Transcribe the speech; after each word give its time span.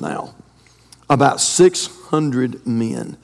now, 0.00 0.34
about 1.08 1.40
600 1.40 2.66
men. 2.66 3.16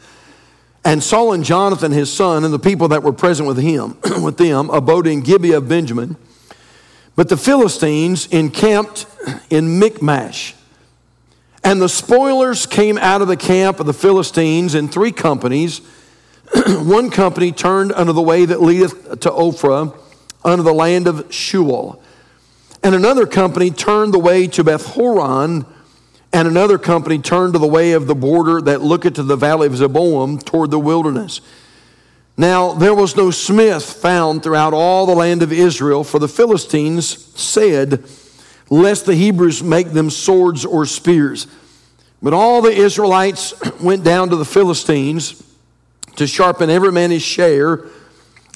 And 0.84 1.02
Saul 1.02 1.32
and 1.32 1.44
Jonathan, 1.44 1.92
his 1.92 2.12
son, 2.12 2.44
and 2.44 2.52
the 2.52 2.58
people 2.58 2.88
that 2.88 3.02
were 3.02 3.12
present 3.12 3.46
with 3.46 3.58
him, 3.58 3.96
with 4.22 4.36
them, 4.36 4.68
abode 4.70 5.06
in 5.06 5.20
Gibeah 5.20 5.58
of 5.58 5.68
Benjamin. 5.68 6.16
But 7.14 7.28
the 7.28 7.36
Philistines 7.36 8.26
encamped 8.26 9.06
in 9.50 9.78
Michmash. 9.78 10.54
And 11.62 11.80
the 11.80 11.88
spoilers 11.88 12.66
came 12.66 12.98
out 12.98 13.22
of 13.22 13.28
the 13.28 13.36
camp 13.36 13.78
of 13.78 13.86
the 13.86 13.92
Philistines 13.92 14.74
in 14.74 14.88
three 14.88 15.12
companies. 15.12 15.80
One 16.66 17.10
company 17.10 17.52
turned 17.52 17.92
unto 17.92 18.12
the 18.12 18.22
way 18.22 18.44
that 18.44 18.60
leadeth 18.60 19.20
to 19.20 19.30
Ophrah, 19.30 19.96
unto 20.44 20.64
the 20.64 20.72
land 20.72 21.06
of 21.06 21.28
Shual. 21.28 22.02
And 22.82 22.96
another 22.96 23.26
company 23.26 23.70
turned 23.70 24.12
the 24.12 24.18
way 24.18 24.48
to 24.48 24.64
Beth 24.64 24.84
Horon, 24.86 25.64
and 26.32 26.48
another 26.48 26.78
company 26.78 27.18
turned 27.18 27.52
to 27.52 27.58
the 27.58 27.66
way 27.66 27.92
of 27.92 28.06
the 28.06 28.14
border 28.14 28.60
that 28.62 28.80
looketh 28.80 29.14
to 29.14 29.22
the 29.22 29.36
valley 29.36 29.66
of 29.66 29.74
Zeboim 29.74 30.42
toward 30.42 30.70
the 30.70 30.78
wilderness. 30.78 31.40
Now 32.36 32.72
there 32.72 32.94
was 32.94 33.16
no 33.16 33.30
smith 33.30 33.84
found 33.84 34.42
throughout 34.42 34.72
all 34.72 35.06
the 35.06 35.14
land 35.14 35.42
of 35.42 35.52
Israel, 35.52 36.04
for 36.04 36.18
the 36.18 36.28
Philistines 36.28 37.06
said, 37.40 38.04
Lest 38.70 39.04
the 39.04 39.14
Hebrews 39.14 39.62
make 39.62 39.90
them 39.90 40.08
swords 40.08 40.64
or 40.64 40.86
spears. 40.86 41.46
But 42.22 42.32
all 42.32 42.62
the 42.62 42.72
Israelites 42.72 43.52
went 43.82 44.02
down 44.02 44.30
to 44.30 44.36
the 44.36 44.44
Philistines 44.46 45.42
to 46.16 46.26
sharpen 46.26 46.70
every 46.70 46.92
man 46.92 47.10
his 47.10 47.22
share, 47.22 47.84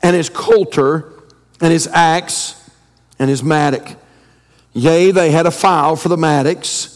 and 0.02 0.14
his 0.14 0.28
coulter, 0.28 1.12
and 1.60 1.72
his 1.72 1.86
axe, 1.88 2.70
and 3.18 3.28
his 3.30 3.42
mattock. 3.42 3.96
Yea, 4.72 5.10
they 5.10 5.30
had 5.30 5.46
a 5.46 5.50
file 5.50 5.96
for 5.96 6.08
the 6.08 6.18
mattocks, 6.18 6.95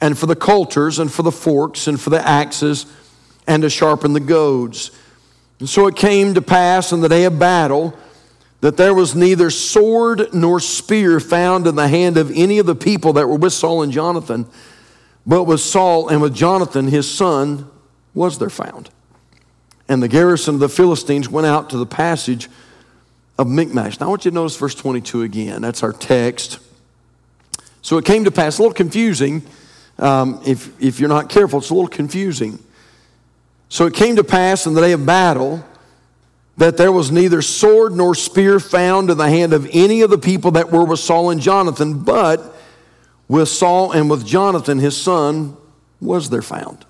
and 0.00 0.18
for 0.18 0.26
the 0.26 0.36
coulters, 0.36 0.98
and 0.98 1.10
for 1.10 1.22
the 1.22 1.32
forks, 1.32 1.86
and 1.86 2.00
for 2.00 2.10
the 2.10 2.26
axes, 2.26 2.86
and 3.46 3.62
to 3.62 3.70
sharpen 3.70 4.12
the 4.12 4.20
goads. 4.20 4.90
And 5.58 5.68
so 5.68 5.86
it 5.86 5.96
came 5.96 6.34
to 6.34 6.42
pass 6.42 6.92
in 6.92 7.00
the 7.00 7.08
day 7.08 7.24
of 7.24 7.38
battle 7.38 7.96
that 8.60 8.76
there 8.76 8.94
was 8.94 9.14
neither 9.14 9.50
sword 9.50 10.28
nor 10.32 10.60
spear 10.60 11.20
found 11.20 11.66
in 11.66 11.76
the 11.76 11.88
hand 11.88 12.16
of 12.16 12.30
any 12.34 12.58
of 12.58 12.66
the 12.66 12.74
people 12.74 13.12
that 13.14 13.28
were 13.28 13.36
with 13.36 13.52
Saul 13.52 13.82
and 13.82 13.92
Jonathan, 13.92 14.46
but 15.26 15.44
with 15.44 15.60
Saul 15.60 16.08
and 16.08 16.20
with 16.20 16.34
Jonathan 16.34 16.88
his 16.88 17.10
son 17.10 17.70
was 18.14 18.38
there 18.38 18.50
found. 18.50 18.90
And 19.88 20.02
the 20.02 20.08
garrison 20.08 20.54
of 20.54 20.60
the 20.60 20.68
Philistines 20.68 21.28
went 21.28 21.46
out 21.46 21.70
to 21.70 21.76
the 21.76 21.86
passage 21.86 22.48
of 23.38 23.46
Michmash. 23.46 24.00
Now 24.00 24.06
I 24.06 24.08
want 24.08 24.24
you 24.24 24.30
to 24.30 24.34
notice 24.34 24.56
verse 24.56 24.74
22 24.74 25.22
again. 25.22 25.62
That's 25.62 25.82
our 25.82 25.92
text. 25.92 26.58
So 27.82 27.98
it 27.98 28.04
came 28.04 28.24
to 28.24 28.32
pass, 28.32 28.58
a 28.58 28.62
little 28.62 28.74
confusing. 28.74 29.42
Um, 29.98 30.40
if, 30.46 30.80
if 30.82 31.00
you're 31.00 31.08
not 31.08 31.28
careful, 31.28 31.58
it's 31.58 31.70
a 31.70 31.74
little 31.74 31.88
confusing. 31.88 32.58
So 33.68 33.86
it 33.86 33.94
came 33.94 34.16
to 34.16 34.24
pass 34.24 34.66
in 34.66 34.74
the 34.74 34.80
day 34.80 34.92
of 34.92 35.04
battle 35.04 35.64
that 36.56 36.76
there 36.76 36.92
was 36.92 37.10
neither 37.10 37.42
sword 37.42 37.92
nor 37.92 38.14
spear 38.14 38.60
found 38.60 39.10
in 39.10 39.18
the 39.18 39.28
hand 39.28 39.52
of 39.52 39.68
any 39.72 40.02
of 40.02 40.10
the 40.10 40.18
people 40.18 40.52
that 40.52 40.70
were 40.70 40.84
with 40.84 41.00
Saul 41.00 41.30
and 41.30 41.40
Jonathan, 41.40 42.02
but 42.02 42.54
with 43.28 43.48
Saul 43.48 43.92
and 43.92 44.08
with 44.08 44.26
Jonathan, 44.26 44.78
his 44.78 44.96
son, 44.96 45.56
was 46.00 46.30
there 46.30 46.42
found. 46.42 46.84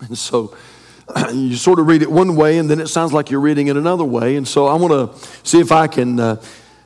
And 0.00 0.16
so 0.16 0.56
you 1.32 1.56
sort 1.56 1.78
of 1.78 1.86
read 1.86 2.02
it 2.02 2.10
one 2.10 2.34
way, 2.36 2.58
and 2.58 2.68
then 2.68 2.80
it 2.80 2.88
sounds 2.88 3.12
like 3.12 3.30
you're 3.30 3.40
reading 3.40 3.68
it 3.68 3.76
another 3.76 4.04
way. 4.04 4.36
And 4.36 4.46
so 4.46 4.66
I 4.66 4.74
want 4.74 4.92
to 4.92 5.28
see 5.48 5.60
if 5.60 5.72
I 5.72 5.86
can. 5.86 6.18
Uh, 6.18 6.42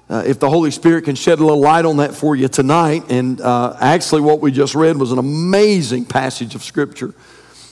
uh, 0.08 0.22
if 0.26 0.38
the 0.38 0.48
Holy 0.48 0.70
Spirit 0.70 1.04
can 1.04 1.16
shed 1.16 1.38
a 1.38 1.44
little 1.44 1.60
light 1.60 1.84
on 1.84 1.96
that 1.96 2.14
for 2.14 2.36
you 2.36 2.48
tonight. 2.48 3.10
And 3.10 3.40
uh, 3.40 3.76
actually, 3.80 4.20
what 4.20 4.40
we 4.40 4.52
just 4.52 4.74
read 4.74 4.96
was 4.96 5.12
an 5.12 5.18
amazing 5.18 6.04
passage 6.04 6.54
of 6.54 6.62
Scripture. 6.62 7.14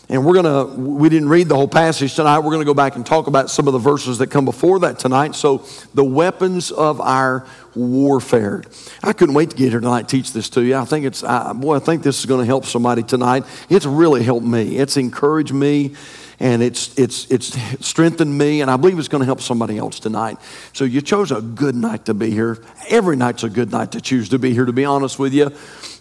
And 0.08 0.26
we're 0.26 0.34
going 0.34 0.44
to, 0.44 0.80
we 0.80 1.08
didn't 1.08 1.30
read 1.30 1.48
the 1.48 1.54
whole 1.54 1.68
passage 1.68 2.14
tonight. 2.14 2.40
We're 2.40 2.50
going 2.50 2.60
to 2.60 2.66
go 2.66 2.74
back 2.74 2.94
and 2.96 3.06
talk 3.06 3.26
about 3.26 3.48
some 3.48 3.66
of 3.66 3.72
the 3.72 3.78
verses 3.78 4.18
that 4.18 4.26
come 4.26 4.44
before 4.44 4.80
that 4.80 4.98
tonight. 4.98 5.34
So, 5.34 5.64
the 5.94 6.04
weapons 6.04 6.70
of 6.70 7.00
our 7.00 7.46
warfare. 7.74 8.64
I 9.02 9.14
couldn't 9.14 9.34
wait 9.34 9.50
to 9.50 9.56
get 9.56 9.70
here 9.70 9.80
tonight 9.80 10.08
teach 10.08 10.32
this 10.32 10.50
to 10.50 10.62
you. 10.62 10.76
I 10.76 10.84
think 10.84 11.06
it's, 11.06 11.24
I, 11.24 11.54
boy, 11.54 11.76
I 11.76 11.78
think 11.78 12.02
this 12.02 12.18
is 12.18 12.26
going 12.26 12.40
to 12.40 12.46
help 12.46 12.66
somebody 12.66 13.02
tonight. 13.02 13.44
It's 13.70 13.86
really 13.86 14.22
helped 14.22 14.46
me, 14.46 14.76
it's 14.76 14.96
encouraged 14.96 15.54
me 15.54 15.94
and 16.40 16.62
it's, 16.62 16.96
it's, 16.98 17.30
it's 17.30 17.56
strengthened 17.86 18.36
me, 18.36 18.60
and 18.60 18.70
I 18.70 18.76
believe 18.76 18.98
it's 18.98 19.08
going 19.08 19.20
to 19.20 19.26
help 19.26 19.40
somebody 19.40 19.78
else 19.78 20.00
tonight. 20.00 20.38
So 20.72 20.84
you 20.84 21.00
chose 21.00 21.30
a 21.30 21.40
good 21.40 21.74
night 21.74 22.06
to 22.06 22.14
be 22.14 22.30
here. 22.30 22.62
Every 22.88 23.16
night's 23.16 23.44
a 23.44 23.50
good 23.50 23.70
night 23.70 23.92
to 23.92 24.00
choose 24.00 24.28
to 24.30 24.38
be 24.38 24.52
here, 24.52 24.64
to 24.64 24.72
be 24.72 24.84
honest 24.84 25.18
with 25.18 25.32
you. 25.32 25.52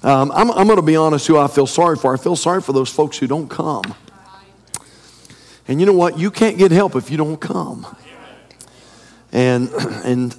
Um, 0.02 0.32
I'm, 0.32 0.52
I'm 0.52 0.68
going 0.68 0.78
to 0.78 0.82
be 0.82 0.96
honest 0.96 1.28
who 1.28 1.38
I 1.38 1.48
feel 1.48 1.68
sorry 1.68 1.98
for. 1.98 2.14
I 2.14 2.18
feel 2.18 2.36
sorry 2.36 2.62
for 2.62 2.74
those 2.74 2.90
folks 2.90 3.18
who 3.18 3.28
don't 3.28 3.50
come. 3.50 3.84
And 5.68 5.80
you 5.80 5.86
know 5.86 5.94
what? 5.94 6.18
You 6.18 6.30
can't 6.32 6.58
get 6.58 6.72
help 6.72 6.96
if 6.96 7.10
you 7.10 7.18
don't 7.18 7.38
come. 7.38 7.86
And, 9.32 9.70
and 10.04 10.36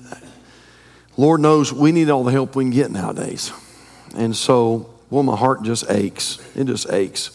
Lord 1.17 1.41
knows 1.41 1.73
we 1.73 1.93
need 1.93 2.11
all 2.11 2.25
the 2.25 2.33
help 2.33 2.57
we 2.57 2.65
can 2.65 2.71
get 2.73 2.91
nowadays. 2.91 3.53
And 4.17 4.35
so, 4.35 4.91
well, 5.11 5.23
my 5.23 5.37
heart 5.37 5.63
just 5.63 5.91
aches. 5.91 6.39
It 6.57 6.65
just 6.65 6.93
aches. 6.93 7.31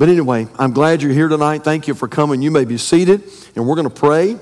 But 0.00 0.08
anyway, 0.08 0.48
I'm 0.58 0.72
glad 0.72 1.02
you're 1.02 1.12
here 1.12 1.28
tonight. 1.28 1.62
Thank 1.62 1.86
you 1.86 1.92
for 1.92 2.08
coming. 2.08 2.40
You 2.40 2.50
may 2.50 2.64
be 2.64 2.78
seated, 2.78 3.22
and 3.54 3.68
we're 3.68 3.74
going 3.74 3.86
to 3.86 3.94
pray, 3.94 4.34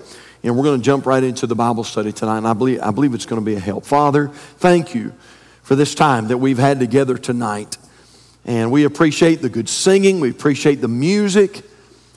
and 0.45 0.57
we're 0.57 0.63
going 0.63 0.79
to 0.79 0.85
jump 0.85 1.05
right 1.05 1.21
into 1.21 1.49
the 1.49 1.57
Bible 1.57 1.83
study 1.83 2.13
tonight. 2.13 2.39
And 2.39 2.47
I 2.47 2.53
believe, 2.53 2.81
I 2.81 2.93
believe 2.93 3.13
it's 3.13 3.27
going 3.27 3.43
to 3.43 3.45
be 3.45 3.57
a 3.57 3.59
help. 3.59 3.85
Father, 3.85 4.29
thank 4.29 4.95
you 4.95 5.13
for 5.65 5.75
this 5.75 5.97
time 5.97 6.29
that 6.29 6.39
we've 6.39 6.59
had 6.59 6.79
together 6.79 7.19
tonight. 7.19 7.77
And 8.45 8.71
we 8.71 8.85
appreciate 8.85 9.43
the 9.43 9.49
good 9.49 9.69
singing, 9.69 10.21
we 10.21 10.31
appreciate 10.31 10.77
the 10.77 10.87
music. 10.87 11.63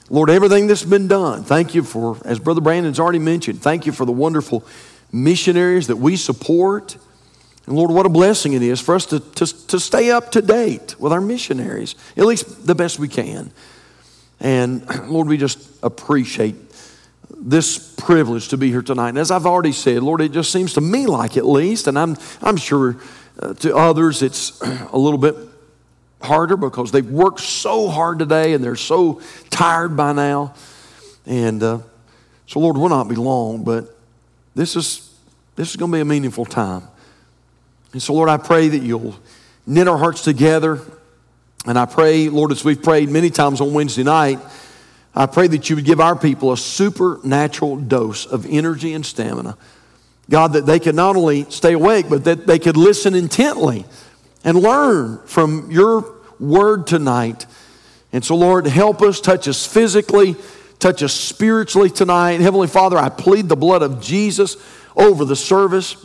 Lord, 0.08 0.30
everything 0.30 0.68
that's 0.68 0.84
been 0.84 1.08
done. 1.08 1.42
Thank 1.42 1.74
you 1.74 1.82
for, 1.82 2.18
as 2.24 2.38
Brother 2.38 2.60
Brandon's 2.60 3.00
already 3.00 3.18
mentioned, 3.18 3.60
thank 3.60 3.86
you 3.86 3.90
for 3.90 4.04
the 4.04 4.12
wonderful 4.12 4.64
missionaries 5.10 5.88
that 5.88 5.96
we 5.96 6.14
support. 6.14 6.96
And 7.66 7.76
Lord, 7.76 7.90
what 7.90 8.06
a 8.06 8.08
blessing 8.08 8.54
it 8.54 8.62
is 8.62 8.80
for 8.80 8.94
us 8.94 9.06
to, 9.06 9.20
to, 9.20 9.46
to 9.68 9.78
stay 9.78 10.10
up 10.10 10.32
to 10.32 10.42
date 10.42 10.98
with 10.98 11.12
our 11.12 11.20
missionaries, 11.20 11.94
at 12.16 12.24
least 12.24 12.66
the 12.66 12.74
best 12.74 12.98
we 12.98 13.08
can. 13.08 13.52
And 14.40 14.84
Lord, 15.08 15.28
we 15.28 15.36
just 15.36 15.68
appreciate 15.82 16.56
this 17.30 17.94
privilege 17.98 18.48
to 18.48 18.56
be 18.56 18.70
here 18.70 18.82
tonight. 18.82 19.10
And 19.10 19.18
as 19.18 19.30
I've 19.30 19.46
already 19.46 19.72
said, 19.72 20.02
Lord, 20.02 20.20
it 20.20 20.32
just 20.32 20.50
seems 20.50 20.74
to 20.74 20.80
me 20.80 21.06
like 21.06 21.36
at 21.36 21.46
least, 21.46 21.86
and 21.86 21.98
I'm, 21.98 22.16
I'm 22.40 22.56
sure 22.56 22.96
uh, 23.38 23.54
to 23.54 23.76
others 23.76 24.22
it's 24.22 24.60
a 24.92 24.98
little 24.98 25.18
bit 25.18 25.36
harder 26.20 26.56
because 26.56 26.90
they've 26.90 27.08
worked 27.08 27.40
so 27.40 27.88
hard 27.88 28.18
today 28.18 28.52
and 28.52 28.62
they're 28.62 28.76
so 28.76 29.20
tired 29.50 29.96
by 29.96 30.12
now. 30.12 30.54
And 31.26 31.62
uh, 31.62 31.78
so, 32.46 32.60
Lord, 32.60 32.76
we'll 32.76 32.88
not 32.88 33.08
be 33.08 33.14
long, 33.14 33.64
but 33.64 33.96
this 34.54 34.76
is, 34.76 35.14
this 35.56 35.70
is 35.70 35.76
going 35.76 35.90
to 35.90 35.96
be 35.96 36.00
a 36.00 36.04
meaningful 36.04 36.44
time. 36.44 36.88
And 37.92 38.02
so, 38.02 38.14
Lord, 38.14 38.28
I 38.28 38.38
pray 38.38 38.68
that 38.68 38.82
you'll 38.82 39.14
knit 39.66 39.88
our 39.88 39.98
hearts 39.98 40.22
together. 40.22 40.80
And 41.66 41.78
I 41.78 41.86
pray, 41.86 42.28
Lord, 42.28 42.50
as 42.52 42.64
we've 42.64 42.82
prayed 42.82 43.08
many 43.08 43.30
times 43.30 43.60
on 43.60 43.72
Wednesday 43.72 44.02
night, 44.02 44.38
I 45.14 45.26
pray 45.26 45.46
that 45.48 45.68
you 45.68 45.76
would 45.76 45.84
give 45.84 46.00
our 46.00 46.16
people 46.16 46.52
a 46.52 46.56
supernatural 46.56 47.76
dose 47.76 48.24
of 48.26 48.46
energy 48.48 48.94
and 48.94 49.04
stamina. 49.04 49.56
God, 50.30 50.54
that 50.54 50.64
they 50.64 50.80
could 50.80 50.94
not 50.94 51.16
only 51.16 51.44
stay 51.50 51.74
awake, 51.74 52.06
but 52.08 52.24
that 52.24 52.46
they 52.46 52.58
could 52.58 52.76
listen 52.76 53.14
intently 53.14 53.84
and 54.42 54.58
learn 54.58 55.18
from 55.26 55.70
your 55.70 56.14
word 56.40 56.86
tonight. 56.86 57.46
And 58.12 58.24
so, 58.24 58.36
Lord, 58.36 58.66
help 58.66 59.02
us, 59.02 59.20
touch 59.20 59.46
us 59.48 59.66
physically, 59.66 60.36
touch 60.78 61.02
us 61.02 61.12
spiritually 61.12 61.90
tonight. 61.90 62.40
Heavenly 62.40 62.66
Father, 62.66 62.96
I 62.96 63.10
plead 63.10 63.48
the 63.48 63.56
blood 63.56 63.82
of 63.82 64.00
Jesus 64.00 64.56
over 64.96 65.24
the 65.24 65.36
service. 65.36 65.96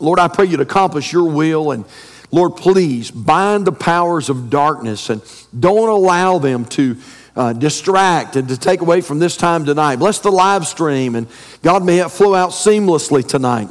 Lord, 0.00 0.18
I 0.18 0.28
pray 0.28 0.46
you 0.46 0.56
to 0.56 0.62
accomplish 0.62 1.12
your 1.12 1.28
will. 1.30 1.72
And 1.72 1.84
Lord, 2.30 2.56
please 2.56 3.10
bind 3.10 3.66
the 3.66 3.72
powers 3.72 4.28
of 4.28 4.50
darkness 4.50 5.10
and 5.10 5.22
don't 5.58 5.88
allow 5.88 6.38
them 6.38 6.64
to 6.66 6.96
uh, 7.34 7.52
distract 7.52 8.36
and 8.36 8.48
to 8.48 8.56
take 8.56 8.80
away 8.80 9.00
from 9.00 9.18
this 9.18 9.36
time 9.36 9.64
tonight. 9.64 9.96
Bless 9.96 10.18
the 10.18 10.30
live 10.30 10.66
stream 10.66 11.14
and 11.14 11.26
God 11.62 11.84
may 11.84 12.00
it 12.00 12.10
flow 12.10 12.34
out 12.34 12.50
seamlessly 12.50 13.26
tonight. 13.26 13.68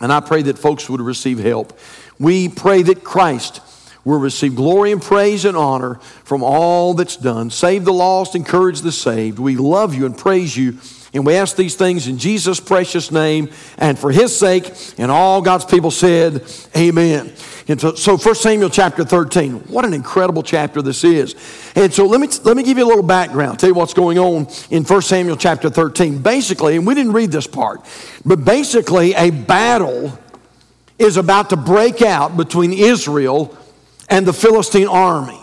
And 0.00 0.12
I 0.12 0.20
pray 0.20 0.42
that 0.42 0.58
folks 0.58 0.88
would 0.88 1.00
receive 1.00 1.38
help. 1.38 1.78
We 2.18 2.48
pray 2.48 2.82
that 2.82 3.04
Christ 3.04 3.60
will 4.04 4.18
receive 4.18 4.54
glory 4.54 4.92
and 4.92 5.02
praise 5.02 5.44
and 5.44 5.56
honor 5.56 5.96
from 6.24 6.42
all 6.42 6.94
that's 6.94 7.16
done. 7.16 7.50
Save 7.50 7.84
the 7.84 7.92
lost, 7.92 8.34
encourage 8.34 8.80
the 8.80 8.92
saved. 8.92 9.38
We 9.38 9.56
love 9.56 9.94
you 9.94 10.06
and 10.06 10.16
praise 10.16 10.56
you 10.56 10.78
and 11.16 11.24
we 11.24 11.34
ask 11.34 11.56
these 11.56 11.74
things 11.74 12.08
in 12.08 12.18
Jesus' 12.18 12.60
precious 12.60 13.10
name 13.10 13.50
and 13.78 13.98
for 13.98 14.12
his 14.12 14.38
sake. 14.38 14.70
And 14.98 15.10
all 15.10 15.40
God's 15.40 15.64
people 15.64 15.90
said, 15.90 16.44
Amen. 16.76 17.32
And 17.68 17.80
so, 17.80 17.94
so 17.94 18.16
1 18.16 18.34
Samuel 18.34 18.70
chapter 18.70 19.02
13, 19.02 19.60
what 19.68 19.84
an 19.84 19.94
incredible 19.94 20.42
chapter 20.42 20.82
this 20.82 21.02
is. 21.02 21.34
And 21.74 21.92
so 21.92 22.06
let 22.06 22.20
me, 22.20 22.28
let 22.44 22.56
me 22.56 22.62
give 22.62 22.78
you 22.78 22.84
a 22.84 22.86
little 22.86 23.02
background, 23.02 23.58
tell 23.58 23.70
you 23.70 23.74
what's 23.74 23.94
going 23.94 24.18
on 24.18 24.46
in 24.70 24.84
1 24.84 25.02
Samuel 25.02 25.36
chapter 25.36 25.70
13. 25.70 26.22
Basically, 26.22 26.76
and 26.76 26.86
we 26.86 26.94
didn't 26.94 27.12
read 27.12 27.32
this 27.32 27.46
part, 27.46 27.80
but 28.24 28.44
basically, 28.44 29.14
a 29.14 29.30
battle 29.30 30.16
is 30.98 31.16
about 31.16 31.50
to 31.50 31.56
break 31.56 32.02
out 32.02 32.36
between 32.36 32.72
Israel 32.72 33.56
and 34.08 34.26
the 34.26 34.32
Philistine 34.32 34.86
army. 34.86 35.40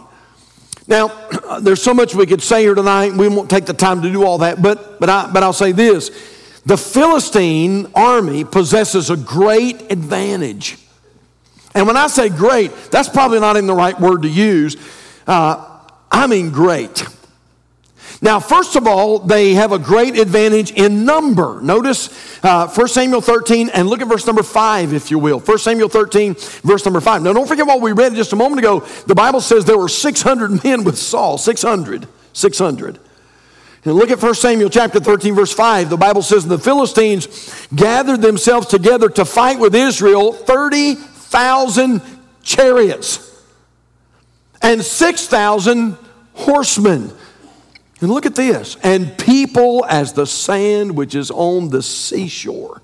Now, 0.88 1.08
there's 1.62 1.82
so 1.82 1.94
much 1.94 2.16
we 2.16 2.26
could 2.26 2.42
say 2.42 2.62
here 2.62 2.76
tonight. 2.76 3.14
We 3.14 3.28
won't 3.28 3.50
take 3.50 3.66
the 3.66 3.74
time 3.74 4.02
to 4.02 4.12
do 4.12 4.24
all 4.24 4.40
that, 4.40 4.62
but, 4.62 5.00
but, 5.00 5.10
I, 5.10 5.30
but 5.32 5.44
I'll 5.44 5.54
say 5.54 5.72
this. 5.72 6.10
The 6.66 6.78
Philistine 6.78 7.88
army 7.94 8.46
possesses 8.46 9.10
a 9.10 9.18
great 9.18 9.92
advantage. 9.92 10.78
And 11.76 11.88
when 11.88 11.98
I 11.98 12.08
say 12.08 12.30
great, 12.30 12.72
that's 12.92 13.10
probably 13.10 13.40
not 13.40 13.58
even 13.58 13.68
the 13.68 13.74
right 13.74 14.00
word 14.00 14.22
to 14.22 14.30
use. 14.30 14.78
Uh, 15.28 15.80
I 16.12 16.28
mean 16.28 16.52
great. 16.52 17.04
Now, 18.24 18.40
first 18.40 18.78
of 18.78 18.88
all, 18.88 19.20
they 19.20 19.54
have 19.56 19.74
a 19.74 19.78
great 19.78 20.18
advantage 20.18 20.72
in 20.72 21.04
number. 21.04 21.60
Notice 21.62 22.08
uh, 22.42 22.70
1 22.70 22.88
Samuel 22.88 23.20
13 23.20 23.68
and 23.68 23.90
look 23.90 24.00
at 24.00 24.08
verse 24.08 24.26
number 24.26 24.44
5, 24.44 24.94
if 24.94 25.12
you 25.12 25.20
will. 25.20 25.42
1 25.42 25.58
Samuel 25.58 25.90
13, 25.90 26.36
verse 26.64 26.86
number 26.86 27.02
5. 27.02 27.22
Now, 27.22 27.34
don't 27.34 27.50
forget 27.50 27.68
what 27.68 27.82
we 27.82 27.92
read 27.92 28.16
just 28.16 28.32
a 28.32 28.38
moment 28.38 28.60
ago. 28.60 28.80
The 29.08 29.14
Bible 29.14 29.42
says 29.42 29.66
there 29.66 29.78
were 29.78 29.90
600 29.90 30.64
men 30.64 30.86
with 30.86 30.98
Saul. 30.98 31.38
600. 31.38 32.08
600. 32.32 33.00
And 33.84 33.94
look 33.94 34.10
at 34.10 34.24
1 34.24 34.36
Samuel 34.36 34.70
chapter 34.70 35.02
13, 35.02 35.36
verse 35.36 35.52
5. 35.52 35.90
The 35.90 35.98
Bible 35.98 36.22
says 36.22 36.48
the 36.48 36.58
Philistines 36.58 37.68
gathered 37.76 38.22
themselves 38.22 38.68
together 38.68 39.10
to 39.10 39.26
fight 39.26 39.60
with 39.60 39.76
Israel 39.76 40.32
30,000 40.32 42.02
chariots 42.42 43.44
and 44.62 44.82
6,000 44.82 45.98
horsemen. 46.36 47.12
And 48.04 48.12
look 48.12 48.26
at 48.26 48.36
this. 48.36 48.76
And 48.84 49.18
people 49.18 49.86
as 49.88 50.12
the 50.12 50.28
sand 50.28 50.98
which 50.98 51.16
is 51.16 51.32
on 51.32 51.70
the 51.70 51.82
seashore 51.82 52.82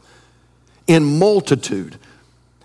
in 0.87 1.19
multitude. 1.19 1.97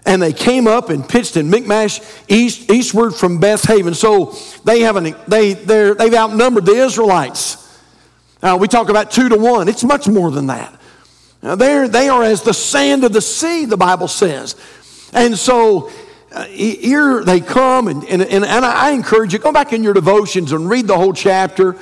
And 0.07 0.23
they 0.23 0.33
came 0.33 0.69
up 0.69 0.89
and 0.89 1.07
pitched 1.09 1.37
in 1.37 1.51
Michmash 1.51 2.01
east, 2.29 2.71
eastward 2.71 3.13
from 3.13 3.41
Beth 3.41 3.65
Haven. 3.65 3.93
So 3.93 4.37
they 4.63 4.83
haven't, 4.83 5.17
they, 5.27 5.55
they're, 5.55 5.97
they've 5.97 6.15
outnumbered 6.15 6.65
the 6.65 6.77
Israelites. 6.77 7.61
Now, 8.41 8.57
we 8.57 8.69
talk 8.69 8.89
about 8.89 9.11
two 9.11 9.29
to 9.31 9.37
one. 9.37 9.69
It's 9.69 9.83
much 9.83 10.07
more 10.07 10.31
than 10.31 10.47
that. 10.47 10.81
Now, 11.43 11.57
they're, 11.57 11.89
they 11.89 12.09
are 12.09 12.23
as 12.23 12.43
the 12.43 12.55
sand 12.55 13.03
of 13.03 13.13
the 13.13 13.21
sea, 13.21 13.65
the 13.65 13.77
Bible 13.77 14.07
says. 14.07 14.55
And 15.13 15.37
so 15.37 15.91
uh, 16.31 16.45
here 16.45 17.25
they 17.25 17.41
come, 17.41 17.89
and, 17.89 18.05
and, 18.05 18.23
and, 18.23 18.45
I 18.45 18.93
encourage 18.93 19.33
you, 19.33 19.41
go 19.41 19.51
back 19.51 19.73
in 19.73 19.83
your 19.83 19.95
devotions 19.95 20.53
and 20.53 20.71
read 20.71 20.87
the 20.87 20.97
whole 20.97 21.15
chapter. 21.15 21.77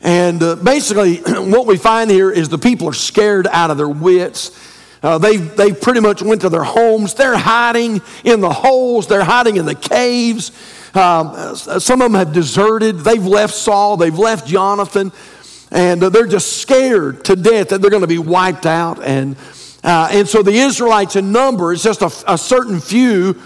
And 0.00 0.42
uh, 0.42 0.56
basically, 0.56 1.16
what 1.26 1.66
we 1.66 1.76
find 1.76 2.10
here 2.10 2.30
is 2.30 2.48
the 2.48 2.58
people 2.58 2.88
are 2.88 2.94
scared 2.94 3.46
out 3.46 3.70
of 3.70 3.76
their 3.76 3.88
wits. 3.88 4.56
Uh, 5.02 5.18
they 5.18 5.36
they 5.36 5.72
pretty 5.72 6.00
much 6.00 6.22
went 6.22 6.40
to 6.40 6.48
their 6.48 6.64
homes. 6.64 7.14
They're 7.14 7.36
hiding 7.36 8.00
in 8.24 8.40
the 8.40 8.52
holes. 8.52 9.06
They're 9.06 9.24
hiding 9.24 9.56
in 9.56 9.64
the 9.64 9.74
caves. 9.74 10.50
Um, 10.94 11.54
some 11.54 12.00
of 12.00 12.10
them 12.10 12.14
have 12.14 12.32
deserted. 12.32 13.00
They've 13.00 13.24
left 13.24 13.54
Saul. 13.54 13.96
They've 13.96 14.18
left 14.18 14.46
Jonathan, 14.48 15.12
and 15.70 16.02
uh, 16.02 16.08
they're 16.08 16.26
just 16.26 16.60
scared 16.60 17.24
to 17.26 17.36
death 17.36 17.68
that 17.68 17.80
they're 17.80 17.90
going 17.90 18.02
to 18.02 18.08
be 18.08 18.18
wiped 18.18 18.66
out. 18.66 19.02
And 19.04 19.36
uh, 19.84 20.08
and 20.10 20.28
so 20.28 20.42
the 20.42 20.52
Israelites 20.52 21.14
in 21.14 21.30
number 21.30 21.72
is 21.72 21.82
just 21.82 22.02
a, 22.02 22.32
a 22.32 22.38
certain 22.38 22.80
few, 22.80 23.40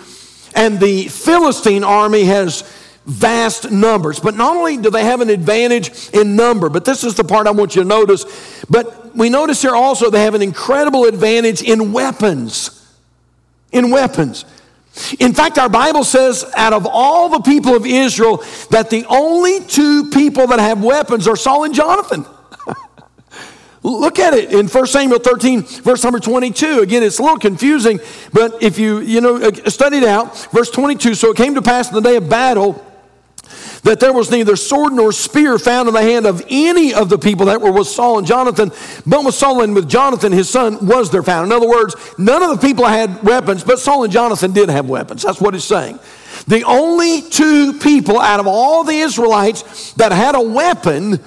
and 0.55 0.81
the 0.81 1.08
Philistine 1.08 1.84
army 1.84 2.25
has 2.25 2.62
vast 3.06 3.70
numbers. 3.70 4.20
But 4.20 4.37
not 4.37 4.56
only 4.56 4.76
do 4.76 4.90
they 4.90 5.04
have 5.04 5.20
an 5.20 5.31
advantage 5.31 6.10
in 6.10 6.37
number, 6.37 6.69
but 6.69 6.84
this 6.84 7.04
is 7.04 7.14
the 7.14 7.25
part 7.25 7.46
I 7.46 7.50
want 7.50 7.75
you 7.75 7.82
to 7.82 7.88
notice, 7.88 8.64
but 8.69 9.14
we 9.16 9.28
notice 9.28 9.62
here 9.62 9.75
also 9.75 10.10
they 10.10 10.22
have 10.22 10.34
an 10.34 10.43
incredible 10.43 11.04
advantage 11.04 11.62
in 11.62 11.93
weapons. 11.93 12.78
In 13.72 13.90
weapons. 13.90 14.44
In 15.19 15.32
fact, 15.32 15.58
our 15.58 15.70
Bible 15.70 16.04
says 16.04 16.44
out 16.54 16.75
of 16.75 16.87
all 16.87 17.31
the 17.31 17.40
people 17.40 17.75
of 17.75 17.87
Israel 17.87 18.44
that 18.70 18.90
the 18.90 19.06
only 19.08 19.64
two 19.64 20.10
people 20.10 20.46
that 20.48 20.58
have 20.58 20.84
weapons 20.84 21.26
are 21.26 21.37
Saul 21.37 21.64
and 21.64 21.75
Jonathan. 21.75 22.26
Look 23.82 24.19
at 24.19 24.34
it 24.34 24.52
in 24.52 24.69
1 24.69 24.87
Samuel 24.87 25.19
13, 25.19 25.62
verse 25.62 26.05
number 26.05 26.20
22. 26.20 26.81
Again, 26.81 27.02
it's 27.02 27.19
a 27.19 27.22
little 27.22 27.38
confusing, 27.38 28.00
but 28.34 28.62
if 28.62 28.78
you, 28.78 29.00
you 29.00 29.22
know, 29.22 29.37
uh, 29.37 29.70
study 29.70 29.96
it 29.96 30.05
out, 30.05 30.37
verse 30.52 30.70
22, 30.70 31.14
so 31.14 31.31
it 31.31 31.38
came 31.38 31.55
to 31.55 31.62
pass 31.62 31.88
in 31.88 31.94
the 31.94 32.02
day 32.02 32.16
of 32.16 32.28
battle 32.28 32.84
that 33.82 33.99
there 33.99 34.12
was 34.12 34.31
neither 34.31 34.55
sword 34.55 34.93
nor 34.93 35.12
spear 35.12 35.58
found 35.58 35.88
in 35.88 35.94
the 35.94 36.02
hand 36.02 36.26
of 36.26 36.44
any 36.49 36.94
of 36.94 37.08
the 37.08 37.19
people 37.19 37.46
that 37.46 37.61
were 37.61 37.73
with 37.73 37.88
Saul 37.88 38.19
and 38.19 38.26
Jonathan, 38.26 38.70
but 39.05 39.25
with 39.25 39.34
Saul 39.34 39.62
and 39.62 39.75
with 39.75 39.88
Jonathan, 39.88 40.32
his 40.32 40.49
son, 40.49 40.87
was 40.87 41.11
there 41.11 41.23
found. 41.23 41.46
In 41.46 41.52
other 41.52 41.69
words, 41.69 41.96
none 42.19 42.43
of 42.43 42.50
the 42.50 42.67
people 42.67 42.84
had 42.84 43.23
weapons, 43.23 43.64
but 43.64 43.79
Saul 43.79 44.05
and 44.05 44.12
Jonathan 44.12 44.52
did 44.52 44.69
have 44.69 44.88
weapons. 44.88 45.23
That's 45.23 45.40
what 45.40 45.55
he's 45.55 45.64
saying. 45.64 45.99
The 46.46 46.62
only 46.64 47.23
two 47.23 47.79
people 47.79 48.20
out 48.20 48.40
of 48.40 48.46
all 48.46 48.84
the 48.84 48.99
Israelites 48.99 49.93
that 49.94 50.12
had 50.12 50.34
a 50.34 50.40
weapon 50.40 51.20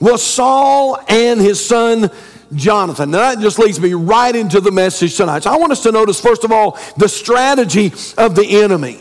was 0.00 0.22
Saul 0.22 0.98
and 1.08 1.40
his 1.40 1.64
son 1.64 2.10
Jonathan. 2.54 3.10
Now 3.10 3.34
that 3.34 3.40
just 3.40 3.58
leads 3.58 3.80
me 3.80 3.94
right 3.94 4.34
into 4.34 4.60
the 4.60 4.70
message 4.70 5.16
tonight. 5.16 5.42
So 5.42 5.52
I 5.52 5.56
want 5.56 5.72
us 5.72 5.82
to 5.82 5.92
notice, 5.92 6.20
first 6.20 6.44
of 6.44 6.52
all, 6.52 6.78
the 6.96 7.08
strategy 7.08 7.92
of 8.16 8.34
the 8.34 8.62
enemy. 8.62 9.00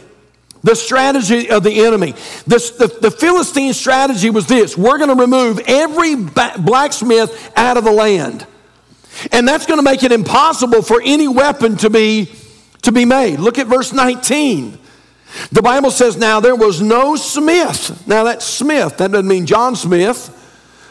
The 0.67 0.75
strategy 0.75 1.49
of 1.49 1.63
the 1.63 1.85
enemy. 1.85 2.11
The, 2.45 2.97
the 2.99 3.09
Philistine 3.09 3.71
strategy 3.71 4.29
was 4.29 4.47
this 4.47 4.77
we're 4.77 4.97
going 4.97 5.15
to 5.15 5.15
remove 5.15 5.61
every 5.65 6.15
blacksmith 6.15 7.53
out 7.55 7.77
of 7.77 7.85
the 7.85 7.91
land. 7.93 8.45
And 9.31 9.47
that's 9.47 9.65
going 9.65 9.79
to 9.79 9.83
make 9.83 10.03
it 10.03 10.11
impossible 10.11 10.81
for 10.81 11.01
any 11.01 11.29
weapon 11.29 11.77
to 11.77 11.89
be, 11.89 12.29
to 12.81 12.91
be 12.91 13.05
made. 13.05 13.39
Look 13.39 13.59
at 13.59 13.67
verse 13.67 13.93
19. 13.93 14.77
The 15.53 15.61
Bible 15.61 15.89
says, 15.89 16.17
Now 16.17 16.41
there 16.41 16.57
was 16.57 16.81
no 16.81 17.15
smith. 17.15 18.05
Now 18.05 18.25
that's 18.25 18.43
Smith. 18.43 18.97
That 18.97 19.11
doesn't 19.11 19.25
mean 19.25 19.45
John 19.45 19.77
Smith. 19.77 20.33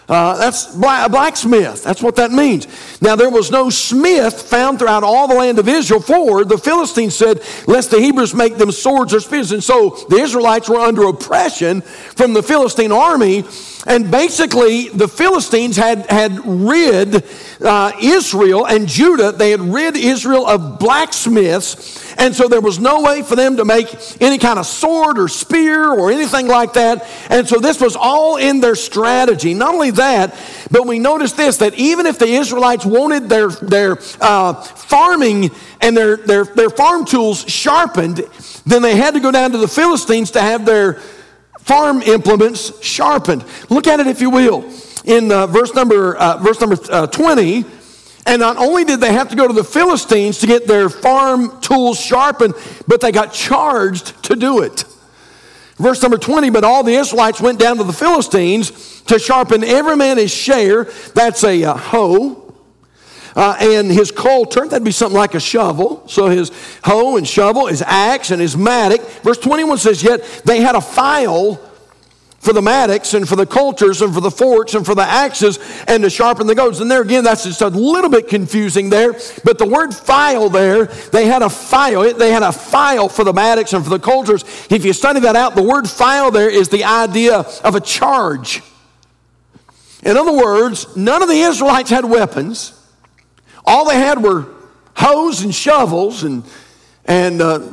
Uh, 0.09 0.37
that's 0.37 0.75
a 0.75 0.79
blacksmith. 0.79 1.83
That's 1.83 2.01
what 2.01 2.17
that 2.17 2.31
means. 2.31 2.69
Now, 3.03 3.17
there 3.17 3.31
was 3.31 3.51
no 3.51 3.71
smith 3.71 4.41
found 4.43 4.79
throughout 4.79 5.03
all 5.03 5.27
the 5.27 5.35
land 5.35 5.59
of 5.59 5.69
Israel, 5.69 6.01
for 6.01 6.45
the 6.45 6.59
Philistines 6.59 7.17
said, 7.17 7.41
Lest 7.67 7.91
the 7.91 8.01
Hebrews 8.01 8.33
make 8.33 8.57
them 8.57 8.71
swords 8.71 9.13
or 9.13 9.21
spears. 9.21 9.51
And 9.51 9.65
so 9.65 9.97
the 10.09 10.17
Israelites 10.17 10.69
were 10.69 10.79
under 10.79 11.09
oppression 11.09 11.81
from 11.81 12.35
the 12.35 12.43
Philistine 12.43 12.93
army. 12.93 13.45
And 13.85 14.11
basically, 14.11 14.89
the 14.89 15.09
Philistines 15.09 15.77
had, 15.77 16.09
had 16.11 16.41
rid 16.45 17.25
uh, 17.61 17.93
Israel 18.01 18.67
and 18.67 18.89
Judah, 18.89 19.33
they 19.33 19.51
had 19.51 19.61
rid 19.61 19.97
Israel 19.97 20.47
of 20.47 20.79
blacksmiths. 20.79 22.06
And 22.19 22.35
so 22.35 22.49
there 22.49 22.61
was 22.61 22.79
no 22.79 23.03
way 23.03 23.23
for 23.23 23.37
them 23.37 23.59
to 23.59 23.65
make 23.65 23.95
any 24.21 24.39
kind 24.39 24.59
of 24.59 24.67
sword 24.67 25.19
or 25.19 25.29
spear 25.29 25.91
or 25.91 26.11
anything 26.11 26.49
like 26.49 26.73
that. 26.75 27.07
And 27.29 27.47
so 27.47 27.59
this 27.59 27.81
was 27.81 27.95
all 27.95 28.37
in 28.37 28.61
their 28.61 28.75
strategy. 28.75 29.53
Not 29.55 29.75
only 29.75 29.91
that, 29.93 30.35
but 30.71 30.87
we 30.87 30.99
notice 30.99 31.33
this 31.33 31.59
that 31.59 31.75
even 31.75 32.07
if 32.07 32.19
the 32.19 32.27
Israelites 32.27 32.87
wanted 32.87 33.29
their, 33.29 33.49
their 33.49 33.99
uh, 34.21 34.55
farming 34.55 35.51
and 35.81 35.97
their, 35.97 36.17
their, 36.17 36.45
their 36.45 36.71
farm 36.71 37.05
tools 37.05 37.45
sharpened, 37.49 38.23
then 38.65 38.83
they 38.83 38.97
had 38.97 39.15
to 39.15 39.21
go 39.21 39.31
down 39.31 39.53
to 39.53 39.59
the 39.59 39.69
Philistines 39.69 40.31
to 40.33 40.41
have 40.41 40.65
their 40.65 40.95
farm 41.61 42.01
implements 42.03 42.83
sharpened. 42.85 43.45
Look 43.69 43.87
at 43.87 44.01
it 44.01 44.07
if 44.07 44.21
you 44.21 44.31
will. 44.31 44.73
In 45.05 45.31
uh, 45.31 45.47
verse 45.47 45.75
number, 45.75 46.17
uh, 46.17 46.39
verse 46.39 46.61
number 46.61 46.77
uh, 46.91 47.07
20, 47.07 47.65
and 48.27 48.41
not 48.41 48.57
only 48.57 48.85
did 48.85 49.01
they 49.01 49.13
have 49.13 49.29
to 49.31 49.37
go 49.37 49.47
to 49.47 49.55
the 49.55 49.65
Philistines 49.65 50.39
to 50.39 50.47
get 50.47 50.67
their 50.67 50.89
farm 50.89 51.61
tools 51.61 52.01
sharpened, 52.01 52.55
but 52.87 53.01
they 53.01 53.13
got 53.13 53.33
charged 53.33 54.23
to 54.25 54.37
do 54.37 54.63
it. 54.63 54.85
Verse 55.77 56.03
number 56.03 56.19
20, 56.19 56.51
but 56.51 56.65
all 56.65 56.83
the 56.83 56.95
Israelites 56.95 57.41
went 57.41 57.59
down 57.59 57.77
to 57.77 57.85
the 57.85 57.93
Philistines 57.93 59.03
to 59.03 59.19
sharpen 59.19 59.63
every 59.63 59.97
man 59.97 60.17
his 60.17 60.33
share. 60.33 60.85
That's 61.15 61.45
a 61.45 61.65
uh, 61.65 61.77
hoe. 61.77 62.43
Uh, 63.37 63.55
and 63.61 63.93
his 63.93 64.11
coulter, 64.11 64.67
that'd 64.67 64.83
be 64.83 64.91
something 64.91 65.19
like 65.19 65.35
a 65.35 65.41
shovel. 65.41 66.03
So 66.09 66.29
his 66.29 66.51
hoe 66.83 67.19
and 67.19 67.29
shovel, 67.29 67.67
his 67.67 67.83
axe 67.83 68.31
and 68.31 68.41
his 68.41 68.57
mattock. 68.57 69.03
Verse 69.23 69.37
21 69.37 69.77
says, 69.77 70.03
Yet 70.03 70.25
they 70.47 70.63
had 70.63 70.75
a 70.75 70.81
file 70.81 71.61
for 72.47 72.53
the 72.53 72.63
mattocks 72.63 73.13
and 73.13 73.29
for 73.29 73.35
the 73.35 73.45
coulters 73.45 74.01
and 74.03 74.15
for 74.15 74.21
the 74.21 74.31
forks 74.31 74.75
and 74.75 74.87
for 74.87 74.95
the 74.95 75.03
axes 75.03 75.59
and 75.89 76.05
to 76.05 76.09
sharpen 76.09 76.47
the 76.47 76.55
goads. 76.55 76.81
And 76.81 76.89
there 76.89 77.03
again, 77.03 77.25
that's 77.25 77.43
just 77.43 77.61
a 77.61 77.67
little 77.67 78.09
bit 78.09 78.29
confusing 78.29 78.89
there. 78.89 79.15
But 79.43 79.59
the 79.59 79.67
word 79.67 79.93
file 79.93 80.49
there, 80.49 80.87
they 80.87 81.27
had 81.27 81.43
a 81.43 81.51
file. 81.51 82.15
They 82.15 82.31
had 82.31 82.45
a 82.45 82.53
file 82.53 83.09
for 83.09 83.25
the 83.25 83.33
mattocks 83.33 83.73
and 83.73 83.83
for 83.83 83.91
the 83.91 83.99
coulters. 83.99 84.45
If 84.71 84.85
you 84.85 84.93
study 84.93 85.19
that 85.21 85.35
out, 85.35 85.57
the 85.57 85.63
word 85.63 85.91
file 85.91 86.31
there 86.31 86.49
is 86.49 86.69
the 86.69 86.85
idea 86.85 87.45
of 87.65 87.75
a 87.75 87.81
charge. 87.81 88.63
In 90.05 90.17
other 90.17 90.33
words, 90.33 90.97
none 90.97 91.23
of 91.23 91.29
the 91.29 91.41
Israelites 91.41 91.91
had 91.91 92.05
weapons. 92.05 92.81
All 93.65 93.89
they 93.89 93.97
had 93.97 94.23
were 94.23 94.47
hoes 94.95 95.43
and 95.43 95.53
shovels 95.53 96.23
and, 96.23 96.45
and 97.07 97.43
uh, 97.43 97.69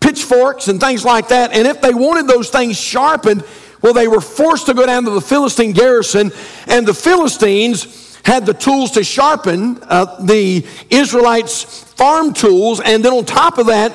pitchforks 0.00 0.66
and 0.66 0.80
things 0.80 1.04
like 1.04 1.28
that. 1.28 1.52
And 1.52 1.68
if 1.68 1.80
they 1.80 1.94
wanted 1.94 2.26
those 2.26 2.50
things 2.50 2.76
sharpened, 2.76 3.44
well, 3.82 3.92
they 3.92 4.08
were 4.08 4.20
forced 4.20 4.66
to 4.66 4.74
go 4.74 4.86
down 4.86 5.04
to 5.04 5.10
the 5.10 5.20
Philistine 5.20 5.72
garrison, 5.72 6.32
and 6.66 6.86
the 6.86 6.94
Philistines 6.94 8.18
had 8.24 8.44
the 8.44 8.54
tools 8.54 8.90
to 8.92 9.04
sharpen 9.04 9.78
uh, 9.82 10.22
the 10.24 10.66
Israelites' 10.90 11.62
farm 11.62 12.34
tools, 12.34 12.80
and 12.80 13.04
then 13.04 13.12
on 13.12 13.24
top 13.24 13.58
of 13.58 13.66
that, 13.66 13.92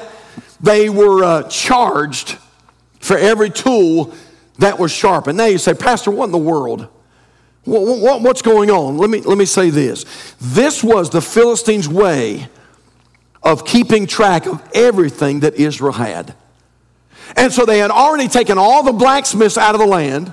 they 0.61 0.89
were 0.89 1.23
uh, 1.23 1.43
charged 1.43 2.37
for 2.99 3.17
every 3.17 3.49
tool 3.49 4.13
that 4.59 4.79
was 4.79 4.91
sharpened. 4.91 5.37
Now 5.37 5.45
you 5.45 5.57
say, 5.57 5.73
Pastor, 5.73 6.09
what 6.09 6.25
in 6.25 6.31
the 6.31 6.37
world? 6.37 6.87
What, 7.65 7.99
what, 7.99 8.21
what's 8.21 8.41
going 8.41 8.71
on? 8.71 8.97
Let 8.97 9.09
me, 9.09 9.21
let 9.21 9.37
me 9.37 9.45
say 9.45 9.69
this. 9.69 10.05
This 10.39 10.83
was 10.83 11.09
the 11.09 11.21
Philistines' 11.21 11.87
way 11.87 12.47
of 13.41 13.65
keeping 13.65 14.07
track 14.07 14.45
of 14.45 14.61
everything 14.73 15.41
that 15.41 15.55
Israel 15.55 15.93
had. 15.93 16.33
And 17.35 17.51
so 17.51 17.65
they 17.65 17.79
had 17.79 17.91
already 17.91 18.27
taken 18.27 18.57
all 18.57 18.83
the 18.83 18.93
blacksmiths 18.93 19.57
out 19.57 19.75
of 19.75 19.81
the 19.81 19.87
land, 19.87 20.31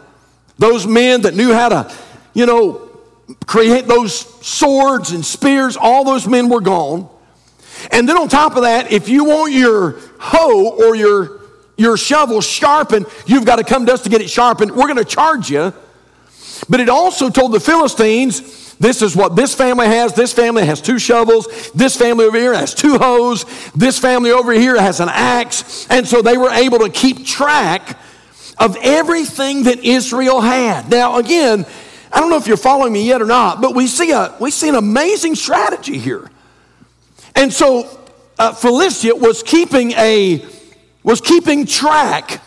those 0.59 0.87
men 0.87 1.23
that 1.23 1.35
knew 1.35 1.53
how 1.53 1.69
to, 1.71 1.95
you 2.35 2.47
know, 2.47 2.91
create 3.47 3.87
those 3.87 4.15
swords 4.47 5.13
and 5.13 5.25
spears, 5.25 5.77
all 5.77 6.05
those 6.05 6.27
men 6.27 6.49
were 6.49 6.61
gone. 6.61 7.09
And 7.91 8.09
then 8.09 8.17
on 8.19 8.29
top 8.29 8.57
of 8.57 8.63
that, 8.63 8.93
if 8.93 9.09
you 9.09 9.25
want 9.25 9.53
your 9.53 9.99
hoe 10.19 10.71
or 10.71 10.95
your, 10.95 11.41
your 11.77 11.97
shovel 11.97 12.41
sharpened, 12.41 13.07
you've 13.27 13.47
got 13.47 13.57
to 13.57 13.65
come 13.65 13.87
to 13.87 13.93
us 13.95 14.03
to 14.03 14.11
get 14.11 14.21
it 14.21 14.29
sharpened. 14.29 14.73
We're 14.73 14.87
going 14.87 14.97
to 14.97 15.05
charge 15.05 15.51
you. 15.51 15.73
But 16.69 16.81
it 16.81 16.89
also 16.89 17.31
told 17.31 17.53
the 17.53 17.61
Philistines, 17.61 18.60
this 18.81 19.03
is 19.03 19.15
what 19.15 19.37
this 19.37 19.55
family 19.55 19.87
has. 19.87 20.15
This 20.15 20.33
family 20.33 20.65
has 20.65 20.81
two 20.81 20.99
shovels. 20.99 21.71
This 21.73 21.97
family 21.97 22.25
over 22.25 22.39
here 22.39 22.55
has 22.55 22.75
two 22.75 22.97
hoes. 22.97 23.45
This 23.73 23.99
family 23.99 24.31
over 24.31 24.53
here 24.53 24.81
has 24.81 25.01
an 25.01 25.11
axe. 25.11 25.87
And 25.91 26.09
so 26.09 26.23
they 26.23 26.39
were 26.39 26.51
able 26.51 26.79
to 26.79 26.89
keep 26.89 27.27
track 27.27 27.99
of 28.59 28.77
everything 28.81 29.65
that 29.65 29.85
Israel 29.85 30.41
had. 30.41 30.89
Now, 30.91 31.19
again, 31.19 31.67
I 32.11 32.21
don't 32.21 32.31
know 32.31 32.39
if 32.39 32.47
you're 32.47 32.57
following 32.57 32.95
me 32.95 33.07
yet 33.07 33.21
or 33.21 33.27
not, 33.27 33.61
but 33.61 33.75
we 33.75 33.87
see, 33.87 34.13
a, 34.13 34.35
we 34.41 34.51
see 34.51 34.71
an 34.71 34.75
amazing 34.75 35.35
strategy 35.35 35.99
here. 35.99 36.31
And 37.37 37.53
so 37.53 37.87
uh, 38.39 38.55
Philistia 38.55 39.15
was 39.15 39.43
keeping 39.43 39.93
a 39.93 40.45
was 41.03 41.21
keeping 41.21 41.65
track 41.67 42.43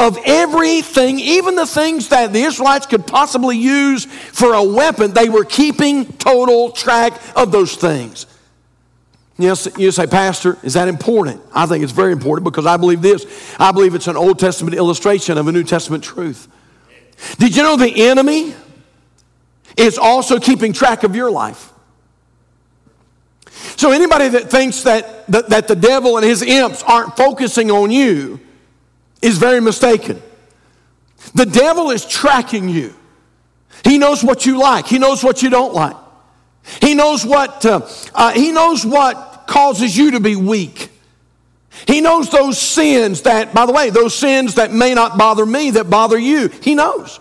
of 0.00 0.18
everything, 0.24 1.20
even 1.20 1.56
the 1.56 1.66
things 1.66 2.08
that 2.08 2.32
the 2.32 2.40
Israelites 2.40 2.86
could 2.86 3.06
possibly 3.06 3.58
use 3.58 4.06
for 4.06 4.54
a 4.54 4.62
weapon. 4.62 5.12
They 5.12 5.28
were 5.28 5.44
keeping 5.44 6.06
total 6.14 6.70
track 6.70 7.20
of 7.36 7.52
those 7.52 7.76
things. 7.76 8.24
Yes, 9.36 9.68
you 9.76 9.90
say, 9.90 10.06
Pastor, 10.06 10.56
is 10.62 10.72
that 10.74 10.88
important? 10.88 11.42
I 11.54 11.66
think 11.66 11.84
it's 11.84 11.92
very 11.92 12.12
important 12.12 12.44
because 12.44 12.64
I 12.64 12.78
believe 12.78 13.02
this. 13.02 13.26
I 13.58 13.72
believe 13.72 13.94
it's 13.94 14.06
an 14.06 14.16
Old 14.16 14.38
Testament 14.38 14.74
illustration 14.74 15.36
of 15.36 15.46
a 15.48 15.52
New 15.52 15.64
Testament 15.64 16.02
truth. 16.02 16.48
Did 17.38 17.54
you 17.54 17.62
know 17.62 17.76
the 17.76 18.08
enemy 18.08 18.54
is 19.76 19.98
also 19.98 20.40
keeping 20.40 20.72
track 20.72 21.04
of 21.04 21.14
your 21.14 21.30
life? 21.30 21.72
So, 23.76 23.92
anybody 23.92 24.28
that 24.28 24.50
thinks 24.50 24.82
that, 24.84 25.26
that, 25.26 25.50
that 25.50 25.68
the 25.68 25.76
devil 25.76 26.16
and 26.16 26.24
his 26.24 26.40
imps 26.42 26.82
aren't 26.82 27.16
focusing 27.18 27.70
on 27.70 27.90
you 27.90 28.40
is 29.22 29.38
very 29.38 29.60
mistaken. 29.60 30.22
The 31.34 31.46
devil 31.46 31.90
is 31.90 32.06
tracking 32.06 32.68
you. 32.68 32.94
He 33.84 33.98
knows 33.98 34.24
what 34.24 34.46
you 34.46 34.58
like. 34.58 34.86
He 34.86 34.98
knows 34.98 35.22
what 35.22 35.42
you 35.42 35.50
don't 35.50 35.74
like. 35.74 35.96
He 36.80 36.94
knows 36.94 37.24
what 37.24 37.64
uh, 37.64 37.88
uh, 38.14 38.32
he 38.32 38.52
knows 38.52 38.84
what 38.84 39.44
causes 39.46 39.96
you 39.96 40.12
to 40.12 40.20
be 40.20 40.36
weak. 40.36 40.90
He 41.86 42.00
knows 42.00 42.30
those 42.30 42.58
sins 42.58 43.22
that, 43.22 43.54
by 43.54 43.64
the 43.64 43.72
way, 43.72 43.90
those 43.90 44.14
sins 44.14 44.56
that 44.56 44.72
may 44.72 44.92
not 44.92 45.16
bother 45.16 45.46
me 45.46 45.70
that 45.72 45.88
bother 45.88 46.18
you. 46.18 46.48
He 46.48 46.74
knows. 46.74 47.20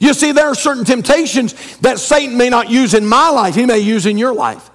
You 0.00 0.14
see, 0.14 0.32
there 0.32 0.46
are 0.46 0.54
certain 0.54 0.84
temptations 0.84 1.76
that 1.78 1.98
Satan 1.98 2.36
may 2.36 2.48
not 2.48 2.70
use 2.70 2.94
in 2.94 3.04
my 3.04 3.28
life. 3.30 3.54
He 3.54 3.66
may 3.66 3.80
use 3.80 4.06
in 4.06 4.16
your 4.16 4.32
life 4.32 4.70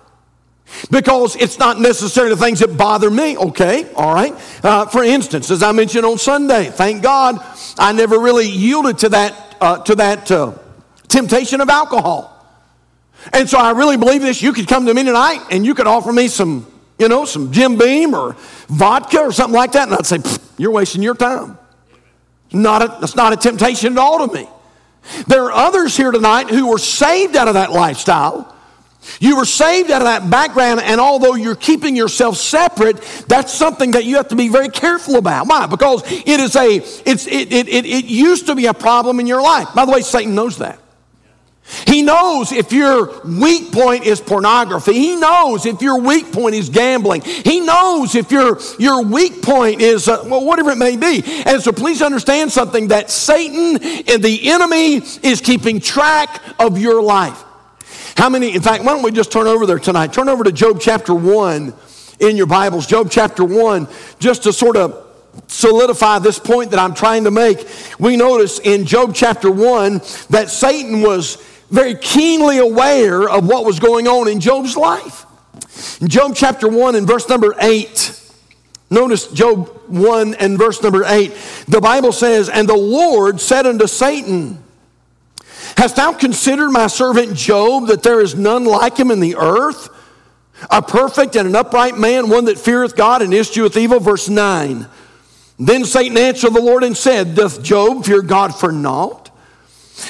because 0.91 1.35
it's 1.35 1.59
not 1.59 1.79
necessarily 1.79 2.33
the 2.33 2.41
things 2.41 2.59
that 2.59 2.77
bother 2.77 3.09
me. 3.09 3.37
Okay, 3.37 3.91
all 3.93 4.13
right. 4.13 4.33
Uh, 4.63 4.85
for 4.85 5.03
instance, 5.03 5.49
as 5.49 5.63
I 5.63 5.71
mentioned 5.71 6.05
on 6.05 6.17
Sunday, 6.17 6.65
thank 6.65 7.01
God 7.01 7.39
I 7.77 7.91
never 7.91 8.19
really 8.19 8.47
yielded 8.47 8.99
to 8.99 9.09
that 9.09 9.55
uh, 9.59 9.77
to 9.83 9.95
that 9.95 10.31
uh, 10.31 10.53
temptation 11.07 11.61
of 11.61 11.69
alcohol. 11.69 12.33
And 13.33 13.49
so 13.49 13.57
I 13.57 13.71
really 13.71 13.97
believe 13.97 14.21
this. 14.21 14.41
You 14.41 14.53
could 14.53 14.67
come 14.67 14.85
to 14.85 14.93
me 14.93 15.03
tonight 15.03 15.45
and 15.51 15.65
you 15.65 15.73
could 15.73 15.87
offer 15.87 16.13
me 16.13 16.27
some, 16.27 16.71
you 16.99 17.07
know, 17.07 17.25
some 17.25 17.51
Jim 17.51 17.77
Beam 17.77 18.13
or 18.13 18.35
vodka 18.69 19.19
or 19.19 19.31
something 19.31 19.55
like 19.55 19.71
that, 19.73 19.87
and 19.87 19.97
I'd 19.97 20.05
say, 20.05 20.19
"You're 20.57 20.71
wasting 20.71 21.01
your 21.01 21.15
time." 21.15 21.57
Not 22.51 22.81
a, 22.81 22.97
that's 23.01 23.15
not 23.15 23.33
a 23.33 23.35
temptation 23.35 23.93
at 23.93 23.99
all 23.99 24.27
to 24.27 24.33
me. 24.33 24.47
There 25.27 25.45
are 25.45 25.51
others 25.51 25.95
here 25.97 26.11
tonight 26.11 26.49
who 26.49 26.69
were 26.69 26.77
saved 26.77 27.35
out 27.35 27.47
of 27.47 27.55
that 27.55 27.71
lifestyle 27.71 28.53
you 29.19 29.37
were 29.37 29.45
saved 29.45 29.91
out 29.91 30.01
of 30.01 30.07
that 30.07 30.29
background, 30.29 30.81
and 30.81 30.99
although 30.99 31.35
you're 31.35 31.55
keeping 31.55 31.95
yourself 31.95 32.37
separate, 32.37 33.01
that's 33.27 33.53
something 33.53 33.91
that 33.91 34.05
you 34.05 34.17
have 34.17 34.29
to 34.29 34.35
be 34.35 34.49
very 34.49 34.69
careful 34.69 35.15
about. 35.15 35.47
Why? 35.47 35.67
Because 35.67 36.03
it 36.11 36.39
is 36.39 36.55
a, 36.55 36.75
it's, 36.75 37.27
it, 37.27 37.51
it, 37.53 37.67
it, 37.67 37.85
it 37.85 38.05
used 38.05 38.47
to 38.47 38.55
be 38.55 38.65
a 38.65 38.73
problem 38.73 39.19
in 39.19 39.27
your 39.27 39.41
life. 39.41 39.73
By 39.75 39.85
the 39.85 39.91
way, 39.91 40.01
Satan 40.01 40.35
knows 40.35 40.57
that. 40.57 40.79
He 41.85 42.01
knows 42.01 42.53
if 42.53 42.71
your 42.71 43.21
weak 43.25 43.73
point 43.73 44.05
is 44.05 44.21
pornography. 44.21 44.93
He 44.93 45.15
knows 45.17 45.65
if 45.65 45.81
your 45.81 45.99
weak 45.99 46.31
point 46.31 46.55
is 46.55 46.69
gambling. 46.69 47.21
He 47.21 47.59
knows 47.59 48.15
if 48.15 48.31
your, 48.31 48.59
your 48.79 49.03
weak 49.03 49.41
point 49.41 49.81
is, 49.81 50.07
uh, 50.07 50.23
well, 50.27 50.45
whatever 50.45 50.71
it 50.71 50.77
may 50.77 50.95
be. 50.95 51.23
And 51.45 51.61
so 51.61 51.73
please 51.73 52.01
understand 52.01 52.53
something 52.53 52.87
that 52.87 53.11
Satan 53.11 53.83
and 54.07 54.23
the 54.23 54.49
enemy 54.49 54.95
is 55.23 55.41
keeping 55.41 55.81
track 55.81 56.41
of 56.57 56.77
your 56.77 57.01
life. 57.01 57.43
How 58.17 58.29
many, 58.29 58.55
in 58.55 58.63
fact, 58.63 58.83
why 58.83 58.93
don't 58.93 59.03
we 59.03 59.11
just 59.11 59.31
turn 59.31 59.45
over 59.45 59.67
there 59.67 59.77
tonight? 59.77 60.11
Turn 60.11 60.27
over 60.27 60.43
to 60.43 60.51
Job 60.51 60.79
chapter 60.81 61.13
1 61.13 61.71
in 62.19 62.35
your 62.35 62.47
Bibles. 62.47 62.87
Job 62.87 63.11
chapter 63.11 63.43
1, 63.43 63.87
just 64.17 64.41
to 64.43 64.53
sort 64.53 64.75
of 64.75 65.05
solidify 65.45 66.17
this 66.17 66.39
point 66.39 66.71
that 66.71 66.79
I'm 66.79 66.95
trying 66.95 67.25
to 67.25 67.31
make. 67.31 67.67
We 67.99 68.17
notice 68.17 68.57
in 68.57 68.87
Job 68.87 69.13
chapter 69.13 69.51
1 69.51 70.01
that 70.31 70.49
Satan 70.49 71.01
was 71.01 71.35
very 71.69 71.93
keenly 71.93 72.57
aware 72.57 73.29
of 73.29 73.47
what 73.47 73.65
was 73.65 73.79
going 73.79 74.07
on 74.07 74.27
in 74.27 74.39
Job's 74.39 74.75
life. 74.75 75.27
In 76.01 76.07
Job 76.07 76.33
chapter 76.35 76.67
1 76.67 76.95
and 76.95 77.05
verse 77.05 77.29
number 77.29 77.53
8, 77.59 78.31
notice 78.89 79.27
Job 79.27 79.67
1 79.89 80.33
and 80.33 80.57
verse 80.57 80.81
number 80.81 81.03
8, 81.05 81.31
the 81.67 81.81
Bible 81.81 82.11
says, 82.11 82.49
And 82.49 82.67
the 82.67 82.75
Lord 82.75 83.39
said 83.39 83.67
unto 83.67 83.85
Satan, 83.85 84.63
Hast 85.77 85.97
thou 85.97 86.11
considered 86.11 86.71
my 86.71 86.87
servant 86.87 87.35
Job, 87.35 87.87
that 87.87 88.01
there 88.01 88.19
is 88.19 88.33
none 88.33 88.65
like 88.65 88.97
him 88.97 89.11
in 89.11 89.19
the 89.19 89.35
earth? 89.35 89.89
A 90.71 90.81
perfect 90.81 91.35
and 91.35 91.47
an 91.47 91.55
upright 91.55 91.99
man, 91.99 92.29
one 92.29 92.45
that 92.45 92.57
feareth 92.57 92.95
God 92.95 93.21
and 93.21 93.31
escheweth 93.31 93.77
evil. 93.77 93.99
Verse 93.99 94.27
9. 94.27 94.87
Then 95.59 95.85
Satan 95.85 96.17
answered 96.17 96.55
the 96.55 96.61
Lord 96.61 96.83
and 96.83 96.97
said, 96.97 97.35
Doth 97.35 97.61
Job 97.61 98.05
fear 98.05 98.23
God 98.23 98.55
for 98.55 98.71
naught? 98.71 99.29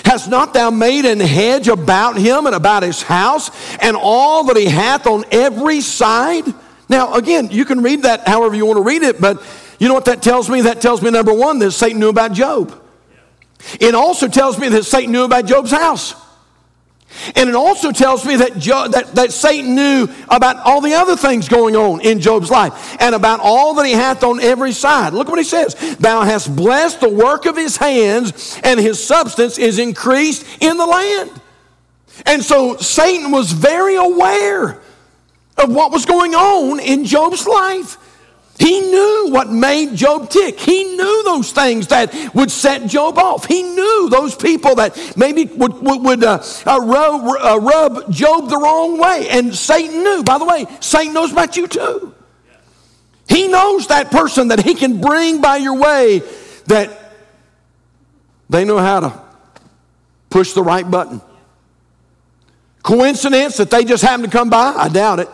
Hast 0.06 0.30
not 0.30 0.54
thou 0.54 0.70
made 0.70 1.04
an 1.04 1.20
hedge 1.20 1.68
about 1.68 2.18
him 2.18 2.46
and 2.46 2.56
about 2.56 2.84
his 2.84 3.02
house 3.02 3.52
and 3.82 3.98
all 3.98 4.46
that 4.46 4.56
he 4.56 4.66
hath 4.66 5.06
on 5.06 5.26
every 5.32 5.82
side? 5.82 6.46
Now, 6.88 7.14
again, 7.16 7.50
you 7.52 7.66
can 7.66 7.82
read 7.82 8.04
that 8.04 8.26
however 8.26 8.56
you 8.56 8.66
want 8.66 8.78
to 8.78 8.84
read 8.84 9.04
it, 9.04 9.20
but 9.20 9.44
you 9.80 9.90
know 9.90 9.94
what 9.94 10.06
that 10.06 10.22
tells 10.22 10.50
me? 10.50 10.62
That 10.62 10.82
tells 10.82 11.02
me, 11.02 11.12
number 11.12 11.34
one, 11.34 11.60
that 11.60 11.72
Satan 11.72 12.00
knew 12.00 12.10
about 12.10 12.32
Job. 12.32 12.82
It 13.80 13.96
also 13.96 14.28
tells 14.28 14.60
me 14.60 14.70
that 14.70 14.84
Satan 14.84 15.12
knew 15.12 15.24
about 15.24 15.46
Job's 15.46 15.72
house. 15.72 16.16
And 17.36 17.50
it 17.50 17.56
also 17.56 17.92
tells 17.92 18.26
me 18.26 18.36
that, 18.36 18.54
that, 18.92 19.16
that 19.16 19.32
Satan 19.32 19.76
knew 19.76 20.08
about 20.30 20.58
all 20.58 20.82
the 20.82 20.94
other 20.94 21.16
things 21.16 21.48
going 21.48 21.76
on 21.76 22.02
in 22.02 22.20
Job's 22.20 22.52
life 22.52 22.98
and 23.00 23.16
about 23.16 23.40
all 23.42 23.74
that 23.76 23.86
he 23.86 23.94
hath 23.94 24.24
on 24.24 24.40
every 24.40 24.72
side. 24.72 25.14
Look 25.14 25.28
what 25.28 25.40
he 25.40 25.46
says 25.46 25.74
Thou 25.98 26.22
hast 26.22 26.56
blessed 26.56 27.02
the 27.02 27.10
work 27.10 27.46
of 27.46 27.56
his 27.56 27.78
hands, 27.78 28.60
and 28.64 28.80
his 28.80 29.04
substance 29.04 29.58
is 29.58 29.80
increased 29.80 30.46
in 30.62 30.78
the 30.78 30.86
land. 30.86 31.32
And 32.26 32.44
so 32.44 32.78
Satan 32.78 33.32
was 33.32 33.52
very 33.52 33.96
aware 33.96 34.82
of 35.58 35.74
what 35.74 35.92
was 35.92 36.06
going 36.06 36.36
on 36.36 36.80
in 36.80 37.06
Job's 37.06 37.48
life. 37.48 37.98
He 38.60 38.80
knew 38.80 39.28
what 39.30 39.50
made 39.50 39.96
Job 39.96 40.30
tick. 40.30 40.60
He 40.60 40.84
knew 40.84 41.24
those 41.24 41.52
things 41.52 41.88
that 41.88 42.14
would 42.34 42.50
set 42.50 42.88
Job 42.88 43.20
off. 43.20 43.46
He 43.46 43.62
knew 43.62 44.10
those 44.10 44.36
people 44.36 44.76
that 44.76 45.16
maybe 45.16 45.46
would, 45.46 45.74
would, 45.74 46.04
would 46.04 46.24
uh, 46.24 46.44
uh, 46.66 46.80
rub, 46.82 47.22
uh, 47.24 47.60
rub 47.60 48.12
Job 48.12 48.50
the 48.50 48.58
wrong 48.58 48.98
way. 48.98 49.28
And 49.30 49.54
Satan 49.56 50.04
knew. 50.04 50.24
By 50.24 50.40
the 50.40 50.46
way, 50.46 50.66
Satan 50.80 51.14
knows 51.14 51.32
about 51.32 51.56
you 51.56 51.68
too. 51.68 52.16
He 53.30 53.48
knows 53.48 53.88
that 53.88 54.10
person 54.10 54.48
that 54.48 54.64
he 54.64 54.74
can 54.74 55.02
bring 55.02 55.40
by 55.40 55.58
your 55.58 55.78
way 55.78 56.24
that 56.66 57.14
they 58.50 58.66
know 58.66 58.80
how 58.80 59.02
to 59.02 59.22
push 60.30 60.54
the 60.54 60.64
right 60.64 60.90
button. 60.90 61.22
Coincidence 62.82 63.58
that 63.58 63.70
they 63.70 63.84
just 63.84 64.04
happen 64.04 64.26
to 64.26 64.32
come 64.32 64.50
by? 64.50 64.74
I 64.76 64.90
doubt 64.90 65.20
it. 65.20 65.30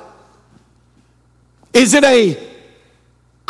Is 1.73 1.93
it 1.93 2.03
a 2.03 2.52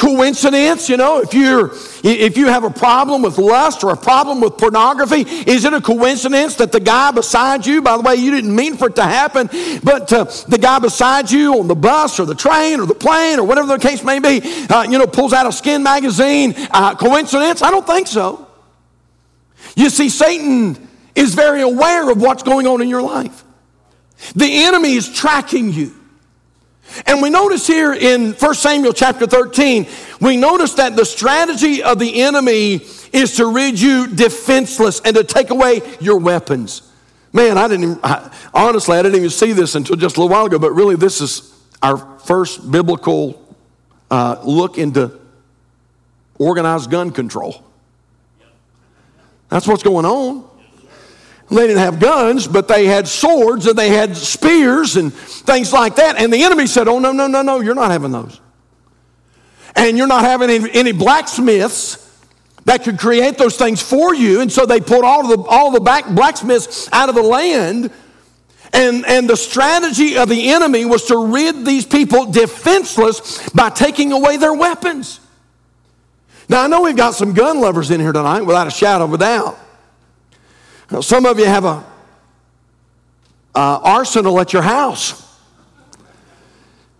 coincidence 0.03 0.89
you 0.89 0.97
know 0.97 1.21
if 1.21 1.33
you're 1.33 1.71
if 2.03 2.35
you 2.35 2.47
have 2.47 2.63
a 2.63 2.69
problem 2.69 3.21
with 3.21 3.37
lust 3.37 3.83
or 3.83 3.93
a 3.93 3.97
problem 3.97 4.41
with 4.41 4.57
pornography 4.57 5.21
is 5.49 5.63
it 5.63 5.73
a 5.73 5.79
coincidence 5.79 6.55
that 6.55 6.71
the 6.71 6.79
guy 6.79 7.11
beside 7.11 7.65
you 7.65 7.81
by 7.81 7.95
the 7.95 8.03
way 8.03 8.15
you 8.15 8.31
didn't 8.31 8.53
mean 8.53 8.75
for 8.75 8.87
it 8.87 8.95
to 8.95 9.03
happen 9.03 9.47
but 9.83 10.11
uh, 10.11 10.25
the 10.49 10.57
guy 10.57 10.77
beside 10.79 11.31
you 11.31 11.59
on 11.59 11.67
the 11.67 11.75
bus 11.75 12.19
or 12.19 12.25
the 12.25 12.35
train 12.35 12.79
or 12.81 12.85
the 12.85 12.93
plane 12.95 13.39
or 13.39 13.45
whatever 13.45 13.67
the 13.67 13.79
case 13.79 14.03
may 14.03 14.19
be 14.19 14.41
uh, 14.69 14.83
you 14.83 14.97
know 14.97 15.07
pulls 15.07 15.31
out 15.31 15.47
a 15.47 15.51
skin 15.51 15.81
magazine 15.81 16.53
uh, 16.71 16.93
coincidence 16.95 17.61
i 17.61 17.71
don't 17.71 17.87
think 17.87 18.07
so 18.07 18.47
You 19.75 19.89
see, 19.89 20.09
Satan 20.09 20.87
is 21.15 21.33
very 21.35 21.61
aware 21.61 22.09
of 22.09 22.21
what's 22.21 22.43
going 22.43 22.67
on 22.67 22.81
in 22.81 22.89
your 22.89 23.01
life. 23.01 23.43
The 24.35 24.65
enemy 24.65 24.93
is 24.93 25.11
tracking 25.11 25.71
you. 25.71 25.93
And 27.05 27.21
we 27.21 27.29
notice 27.29 27.65
here 27.65 27.93
in 27.93 28.33
1 28.33 28.53
Samuel 28.55 28.93
chapter 28.93 29.25
13, 29.25 29.87
we 30.21 30.37
notice 30.37 30.73
that 30.75 30.95
the 30.95 31.05
strategy 31.05 31.81
of 31.81 31.99
the 31.99 32.21
enemy 32.21 32.81
is 33.11 33.35
to 33.37 33.47
rid 33.47 33.79
you 33.79 34.07
defenseless 34.07 35.01
and 35.01 35.15
to 35.15 35.23
take 35.23 35.49
away 35.49 35.81
your 35.99 36.19
weapons. 36.19 36.91
Man, 37.31 37.57
I 37.57 37.67
didn't 37.67 37.83
even, 37.83 37.99
I, 38.03 38.31
honestly, 38.53 38.97
I 38.97 39.01
didn't 39.01 39.17
even 39.17 39.29
see 39.31 39.53
this 39.53 39.75
until 39.75 39.95
just 39.95 40.17
a 40.17 40.21
little 40.21 40.35
while 40.35 40.45
ago, 40.45 40.59
but 40.59 40.71
really, 40.71 40.95
this 40.95 41.19
is 41.19 41.51
our 41.81 41.97
first 42.19 42.71
biblical 42.71 43.43
uh, 44.11 44.39
look 44.43 44.77
into 44.77 45.19
organized 46.37 46.91
gun 46.91 47.11
control. 47.11 47.63
That's 49.49 49.67
what's 49.67 49.83
going 49.83 50.05
on. 50.05 50.49
They 51.53 51.67
didn't 51.67 51.83
have 51.83 51.99
guns, 51.99 52.47
but 52.47 52.67
they 52.67 52.85
had 52.85 53.07
swords 53.07 53.67
and 53.67 53.77
they 53.77 53.89
had 53.89 54.17
spears 54.17 54.95
and 54.95 55.13
things 55.13 55.71
like 55.71 55.95
that. 55.97 56.17
And 56.17 56.33
the 56.33 56.43
enemy 56.43 56.65
said, 56.65 56.87
Oh, 56.87 56.99
no, 56.99 57.11
no, 57.11 57.27
no, 57.27 57.41
no, 57.43 57.59
you're 57.59 57.75
not 57.75 57.91
having 57.91 58.11
those. 58.11 58.39
And 59.75 59.97
you're 59.97 60.07
not 60.07 60.23
having 60.23 60.49
any, 60.49 60.71
any 60.71 60.91
blacksmiths 60.91 61.99
that 62.65 62.83
could 62.83 62.97
create 62.97 63.37
those 63.37 63.55
things 63.55 63.81
for 63.81 64.15
you. 64.15 64.41
And 64.41 64.51
so 64.51 64.65
they 64.65 64.79
pulled 64.79 65.03
all 65.03 65.27
the, 65.27 65.43
all 65.43 65.71
the 65.71 65.79
blacksmiths 65.79 66.89
out 66.91 67.09
of 67.09 67.15
the 67.15 67.23
land. 67.23 67.91
And, 68.71 69.05
and 69.05 69.29
the 69.29 69.37
strategy 69.37 70.17
of 70.17 70.29
the 70.29 70.49
enemy 70.49 70.85
was 70.85 71.05
to 71.05 71.17
rid 71.17 71.65
these 71.65 71.85
people 71.85 72.31
defenseless 72.31 73.47
by 73.51 73.69
taking 73.69 74.11
away 74.11 74.37
their 74.37 74.53
weapons. 74.53 75.19
Now, 76.49 76.63
I 76.63 76.67
know 76.67 76.81
we've 76.81 76.97
got 76.97 77.13
some 77.13 77.33
gun 77.33 77.61
lovers 77.61 77.91
in 77.91 77.99
here 77.99 78.11
tonight, 78.11 78.41
without 78.41 78.65
a 78.65 78.71
shadow 78.71 79.05
of 79.05 79.13
a 79.13 79.17
doubt. 79.17 79.59
Now, 80.93 81.01
some 81.01 81.25
of 81.25 81.39
you 81.39 81.45
have 81.45 81.65
a 81.65 81.83
uh, 83.55 83.79
arsenal 83.81 84.39
at 84.39 84.53
your 84.53 84.61
house. 84.61 85.19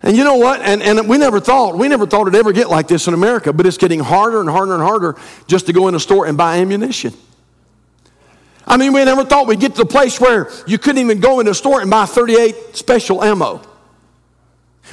And 0.02 0.18
you 0.18 0.24
know 0.24 0.38
what? 0.38 0.62
And, 0.62 0.82
and 0.82 1.08
we 1.08 1.20
never 1.20 1.40
thought, 1.40 1.78
we 1.78 1.88
never 1.88 2.08
thought 2.08 2.22
it'd 2.22 2.34
ever 2.34 2.52
get 2.54 2.72
like 2.72 2.88
this 2.88 3.08
in 3.08 3.14
America, 3.14 3.54
but 3.54 3.68
it's 3.68 3.78
getting 3.78 4.00
harder 4.00 4.42
and 4.42 4.50
harder 4.50 4.74
and 4.74 4.82
harder 4.82 5.16
just 5.46 5.68
to 5.68 5.74
go 5.74 5.90
in 5.90 5.94
a 5.94 6.00
store 6.00 6.26
and 6.26 6.36
buy 6.36 6.58
ammunition. 6.58 7.14
I 8.66 8.78
mean, 8.78 8.94
we 8.94 9.06
never 9.06 9.26
thought 9.26 9.46
we'd 9.46 9.60
get 9.60 9.76
to 9.76 9.84
the 9.84 9.86
place 9.86 10.20
where 10.20 10.50
you 10.66 10.80
couldn't 10.80 11.00
even 11.00 11.20
go 11.20 11.40
in 11.40 11.48
a 11.48 11.54
store 11.54 11.80
and 11.80 11.92
buy 11.92 12.06
38 12.06 12.76
special 12.76 13.24
ammo. 13.24 13.62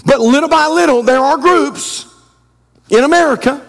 But 0.04 0.20
little 0.20 0.50
by 0.50 0.66
little, 0.66 1.02
there 1.02 1.20
are 1.20 1.38
groups 1.38 2.04
in 2.90 3.02
America 3.02 3.66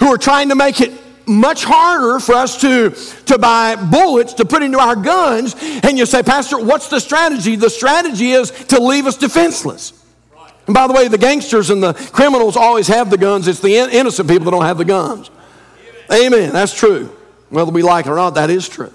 who 0.00 0.06
are 0.06 0.16
trying 0.16 0.48
to 0.48 0.54
make 0.54 0.80
it 0.80 1.01
much 1.26 1.64
harder 1.64 2.20
for 2.20 2.34
us 2.34 2.60
to, 2.60 2.90
to 3.26 3.38
buy 3.38 3.76
bullets 3.76 4.34
to 4.34 4.44
put 4.44 4.62
into 4.62 4.78
our 4.78 4.96
guns. 4.96 5.54
And 5.82 5.98
you 5.98 6.06
say, 6.06 6.22
Pastor, 6.22 6.58
what's 6.58 6.88
the 6.88 7.00
strategy? 7.00 7.56
The 7.56 7.70
strategy 7.70 8.32
is 8.32 8.50
to 8.66 8.80
leave 8.80 9.06
us 9.06 9.16
defenseless. 9.16 9.92
And 10.66 10.74
by 10.74 10.86
the 10.86 10.92
way, 10.92 11.08
the 11.08 11.18
gangsters 11.18 11.70
and 11.70 11.82
the 11.82 11.94
criminals 11.94 12.56
always 12.56 12.88
have 12.88 13.10
the 13.10 13.18
guns. 13.18 13.48
It's 13.48 13.60
the 13.60 13.74
innocent 13.76 14.28
people 14.28 14.44
that 14.44 14.50
don't 14.52 14.64
have 14.64 14.78
the 14.78 14.84
guns. 14.84 15.30
Amen. 16.12 16.52
That's 16.52 16.74
true. 16.74 17.06
Whether 17.48 17.70
we 17.70 17.82
like 17.82 18.06
it 18.06 18.10
or 18.10 18.16
not, 18.16 18.34
that 18.34 18.50
is 18.50 18.68
true. 18.68 18.92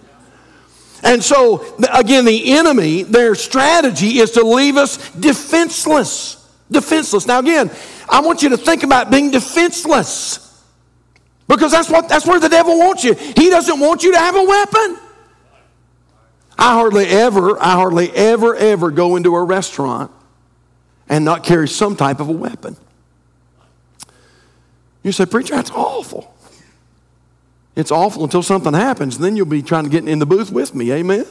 And 1.03 1.23
so, 1.23 1.75
again, 1.93 2.25
the 2.25 2.53
enemy, 2.53 3.03
their 3.03 3.35
strategy 3.35 4.19
is 4.19 4.31
to 4.31 4.43
leave 4.43 4.77
us 4.77 5.11
defenseless. 5.11 6.35
Defenseless. 6.71 7.27
Now, 7.27 7.39
again, 7.39 7.69
I 8.09 8.21
want 8.21 8.41
you 8.41 8.49
to 8.49 8.57
think 8.57 8.83
about 8.83 9.11
being 9.11 9.31
defenseless. 9.31 10.46
Because 11.47 11.71
that's, 11.71 11.89
what, 11.89 12.09
that's 12.09 12.25
where 12.25 12.39
the 12.39 12.49
devil 12.49 12.77
wants 12.77 13.03
you. 13.03 13.13
He 13.13 13.49
doesn't 13.49 13.79
want 13.79 14.03
you 14.03 14.11
to 14.11 14.17
have 14.17 14.35
a 14.35 14.43
weapon. 14.43 14.97
I 16.57 16.73
hardly 16.73 17.05
ever, 17.05 17.61
I 17.61 17.73
hardly 17.73 18.11
ever, 18.11 18.55
ever 18.55 18.91
go 18.91 19.15
into 19.15 19.35
a 19.35 19.43
restaurant 19.43 20.11
and 21.07 21.23
not 21.23 21.43
carry 21.43 21.67
some 21.67 21.95
type 21.95 22.19
of 22.19 22.29
a 22.29 22.33
weapon. 22.33 22.75
You 25.03 25.11
say, 25.11 25.25
Preacher, 25.25 25.55
that's 25.55 25.71
awful. 25.71 26.33
It's 27.75 27.91
awful 27.91 28.23
until 28.23 28.41
something 28.41 28.73
happens, 28.73 29.19
then 29.19 29.37
you'll 29.37 29.45
be 29.45 29.61
trying 29.61 29.83
to 29.83 29.89
get 29.89 30.07
in 30.07 30.19
the 30.19 30.25
booth 30.25 30.51
with 30.51 30.73
me. 30.73 30.91
Amen? 30.91 31.25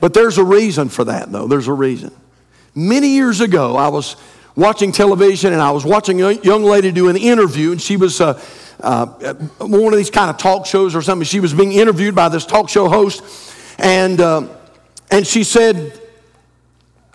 But 0.00 0.12
there's 0.12 0.38
a 0.38 0.44
reason 0.44 0.88
for 0.88 1.04
that, 1.04 1.32
though. 1.32 1.46
There's 1.46 1.68
a 1.68 1.72
reason. 1.72 2.12
Many 2.74 3.08
years 3.08 3.40
ago, 3.40 3.76
I 3.76 3.88
was 3.88 4.16
watching 4.56 4.90
television 4.90 5.52
and 5.52 5.62
I 5.62 5.70
was 5.70 5.84
watching 5.84 6.22
a 6.22 6.32
young 6.32 6.64
lady 6.64 6.90
do 6.90 7.08
an 7.08 7.16
interview, 7.16 7.72
and 7.72 7.80
she 7.80 7.96
was 7.96 8.20
uh, 8.20 8.42
uh, 8.80 9.06
one 9.58 9.92
of 9.92 9.98
these 9.98 10.10
kind 10.10 10.30
of 10.30 10.38
talk 10.38 10.66
shows 10.66 10.94
or 10.94 11.02
something. 11.02 11.24
She 11.24 11.40
was 11.40 11.54
being 11.54 11.72
interviewed 11.72 12.14
by 12.14 12.28
this 12.28 12.44
talk 12.44 12.68
show 12.68 12.88
host, 12.88 13.22
and, 13.78 14.20
uh, 14.20 14.48
and 15.10 15.26
she 15.26 15.44
said, 15.44 16.00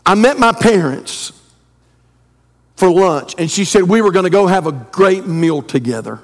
I 0.05 0.15
met 0.15 0.39
my 0.39 0.51
parents 0.51 1.33
for 2.75 2.89
lunch, 2.89 3.35
and 3.37 3.49
she 3.49 3.65
said 3.65 3.83
we 3.83 4.01
were 4.01 4.11
going 4.11 4.23
to 4.23 4.31
go 4.31 4.47
have 4.47 4.67
a 4.67 4.71
great 4.71 5.27
meal 5.27 5.61
together. 5.61 6.19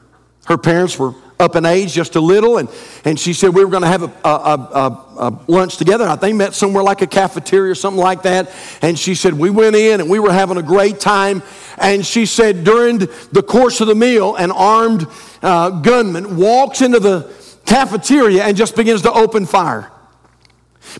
Her 0.46 0.58
parents 0.58 0.98
were 0.98 1.14
up 1.40 1.56
in 1.56 1.66
age 1.66 1.94
just 1.94 2.16
a 2.16 2.20
little, 2.20 2.58
and, 2.58 2.68
and 3.06 3.20
she 3.20 3.34
said 3.34 3.54
we 3.54 3.64
were 3.64 3.70
going 3.70 3.84
to 3.84 3.88
have 3.88 4.04
a, 4.04 4.12
a, 4.28 4.30
a, 4.30 5.06
a, 5.18 5.40
lunch 5.48 5.78
together. 5.78 6.08
I 6.08 6.16
think 6.16 6.36
met 6.36 6.54
somewhere 6.54 6.84
like 6.84 7.02
a 7.02 7.08
cafeteria 7.08 7.72
or 7.72 7.76
something 7.76 8.02
like 8.02 8.24
that. 8.24 8.52
And 8.82 8.98
she 8.98 9.14
said 9.14 9.34
we 9.34 9.50
went 9.50 9.76
in 9.76 10.02
and 10.02 10.10
we 10.10 10.20
were 10.20 10.34
having 10.34 10.58
a 10.58 10.64
great 10.64 11.00
time. 11.00 11.44
And 11.78 12.06
she 12.06 12.26
said 12.26 12.64
during 12.64 12.98
the 12.98 13.44
course 13.46 13.82
of 13.82 13.88
the 13.88 13.96
meal, 13.96 14.36
an 14.36 14.52
armed 14.52 15.06
uh, 15.44 15.70
gunman 15.82 16.38
walks 16.38 16.82
into 16.82 17.00
the 17.00 17.32
cafeteria 17.66 18.44
and 18.44 18.58
just 18.58 18.76
begins 18.76 19.04
to 19.04 19.12
open 19.12 19.46
fire. 19.46 19.92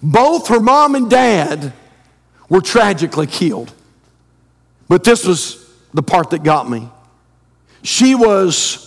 Both 0.04 0.50
her 0.50 0.60
mom 0.60 0.94
and 0.94 1.10
dad 1.10 1.74
were 2.50 2.62
tragically 2.62 3.26
killed. 3.26 3.74
But 4.88 5.04
this 5.04 5.26
was 5.26 5.68
the 5.94 6.04
part 6.04 6.30
that 6.30 6.44
got 6.44 6.70
me. 6.70 6.90
She 7.84 8.16
was 8.16 8.87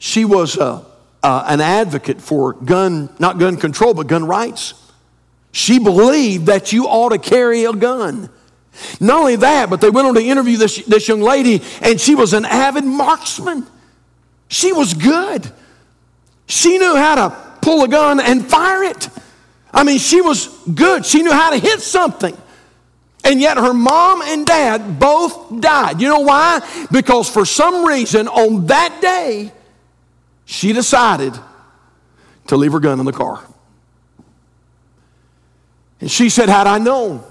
she 0.00 0.24
was 0.24 0.56
uh, 0.56 0.82
uh, 1.22 1.44
an 1.46 1.60
advocate 1.60 2.22
for 2.22 2.54
gun, 2.54 3.10
not 3.18 3.38
gun 3.38 3.58
control, 3.58 3.92
but 3.92 4.06
gun 4.06 4.24
rights. 4.24 4.72
She 5.52 5.78
believed 5.78 6.46
that 6.46 6.72
you 6.72 6.86
ought 6.86 7.10
to 7.10 7.18
carry 7.18 7.64
a 7.64 7.72
gun. 7.74 8.30
Not 8.98 9.20
only 9.20 9.36
that, 9.36 9.68
but 9.68 9.82
they 9.82 9.90
went 9.90 10.08
on 10.08 10.14
to 10.14 10.22
interview 10.22 10.56
this, 10.56 10.82
this 10.86 11.06
young 11.06 11.20
lady, 11.20 11.62
and 11.82 12.00
she 12.00 12.14
was 12.14 12.32
an 12.32 12.46
avid 12.46 12.84
marksman. 12.84 13.66
She 14.48 14.72
was 14.72 14.94
good. 14.94 15.52
She 16.46 16.78
knew 16.78 16.96
how 16.96 17.28
to 17.28 17.36
pull 17.60 17.84
a 17.84 17.88
gun 17.88 18.20
and 18.20 18.48
fire 18.48 18.82
it. 18.84 19.10
I 19.74 19.84
mean, 19.84 19.98
she 19.98 20.22
was 20.22 20.46
good. 20.74 21.04
She 21.04 21.22
knew 21.22 21.32
how 21.32 21.50
to 21.50 21.58
hit 21.58 21.80
something. 21.80 22.34
And 23.22 23.38
yet 23.38 23.58
her 23.58 23.74
mom 23.74 24.22
and 24.22 24.46
dad 24.46 24.98
both 24.98 25.60
died. 25.60 26.00
You 26.00 26.08
know 26.08 26.20
why? 26.20 26.86
Because 26.90 27.28
for 27.28 27.44
some 27.44 27.84
reason 27.84 28.28
on 28.28 28.66
that 28.68 28.98
day, 29.02 29.52
she 30.50 30.72
decided 30.72 31.32
to 32.48 32.56
leave 32.56 32.72
her 32.72 32.80
gun 32.80 32.98
in 32.98 33.06
the 33.06 33.12
car. 33.12 33.40
And 36.00 36.10
she 36.10 36.28
said, 36.28 36.48
Had 36.48 36.66
I 36.66 36.78
known, 36.78 37.22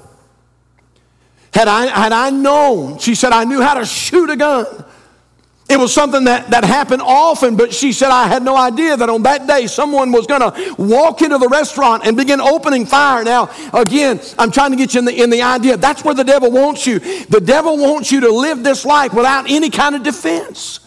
had 1.54 1.68
I, 1.68 1.88
had 1.88 2.14
I 2.14 2.30
known, 2.30 2.98
she 2.98 3.16
said, 3.16 3.34
I 3.34 3.44
knew 3.44 3.62
how 3.62 3.74
to 3.74 3.86
shoot 3.86 4.30
a 4.30 4.38
gun. 4.38 4.86
It 5.70 5.78
was 5.78 5.94
something 5.94 6.24
that, 6.24 6.50
that 6.52 6.64
happened 6.64 7.02
often, 7.02 7.58
but 7.58 7.74
she 7.74 7.92
said, 7.92 8.10
I 8.10 8.28
had 8.28 8.42
no 8.42 8.56
idea 8.56 8.96
that 8.96 9.10
on 9.10 9.24
that 9.24 9.46
day 9.46 9.68
someone 9.68 10.14
was 10.14 10.26
going 10.26 10.40
to 10.40 10.76
walk 10.78 11.22
into 11.22 11.38
the 11.38 11.50
restaurant 11.50 12.06
and 12.06 12.16
begin 12.16 12.40
opening 12.40 12.86
fire. 12.86 13.26
Now, 13.26 13.52
again, 13.74 14.22
I'm 14.38 14.50
trying 14.50 14.72
to 14.72 14.78
get 14.78 14.94
you 14.94 15.00
in 15.00 15.06
the, 15.06 15.22
in 15.22 15.30
the 15.30 15.42
idea. 15.42 15.76
That's 15.76 16.06
where 16.06 16.16
the 16.16 16.24
devil 16.24 16.52
wants 16.52 16.88
you. 16.88 17.00
The 17.26 17.42
devil 17.42 17.78
wants 17.78 18.14
you 18.14 18.22
to 18.22 18.32
live 18.32 18.64
this 18.64 18.86
life 18.86 19.14
without 19.14 19.52
any 19.52 19.70
kind 19.70 19.96
of 19.96 20.04
defense. 20.04 20.80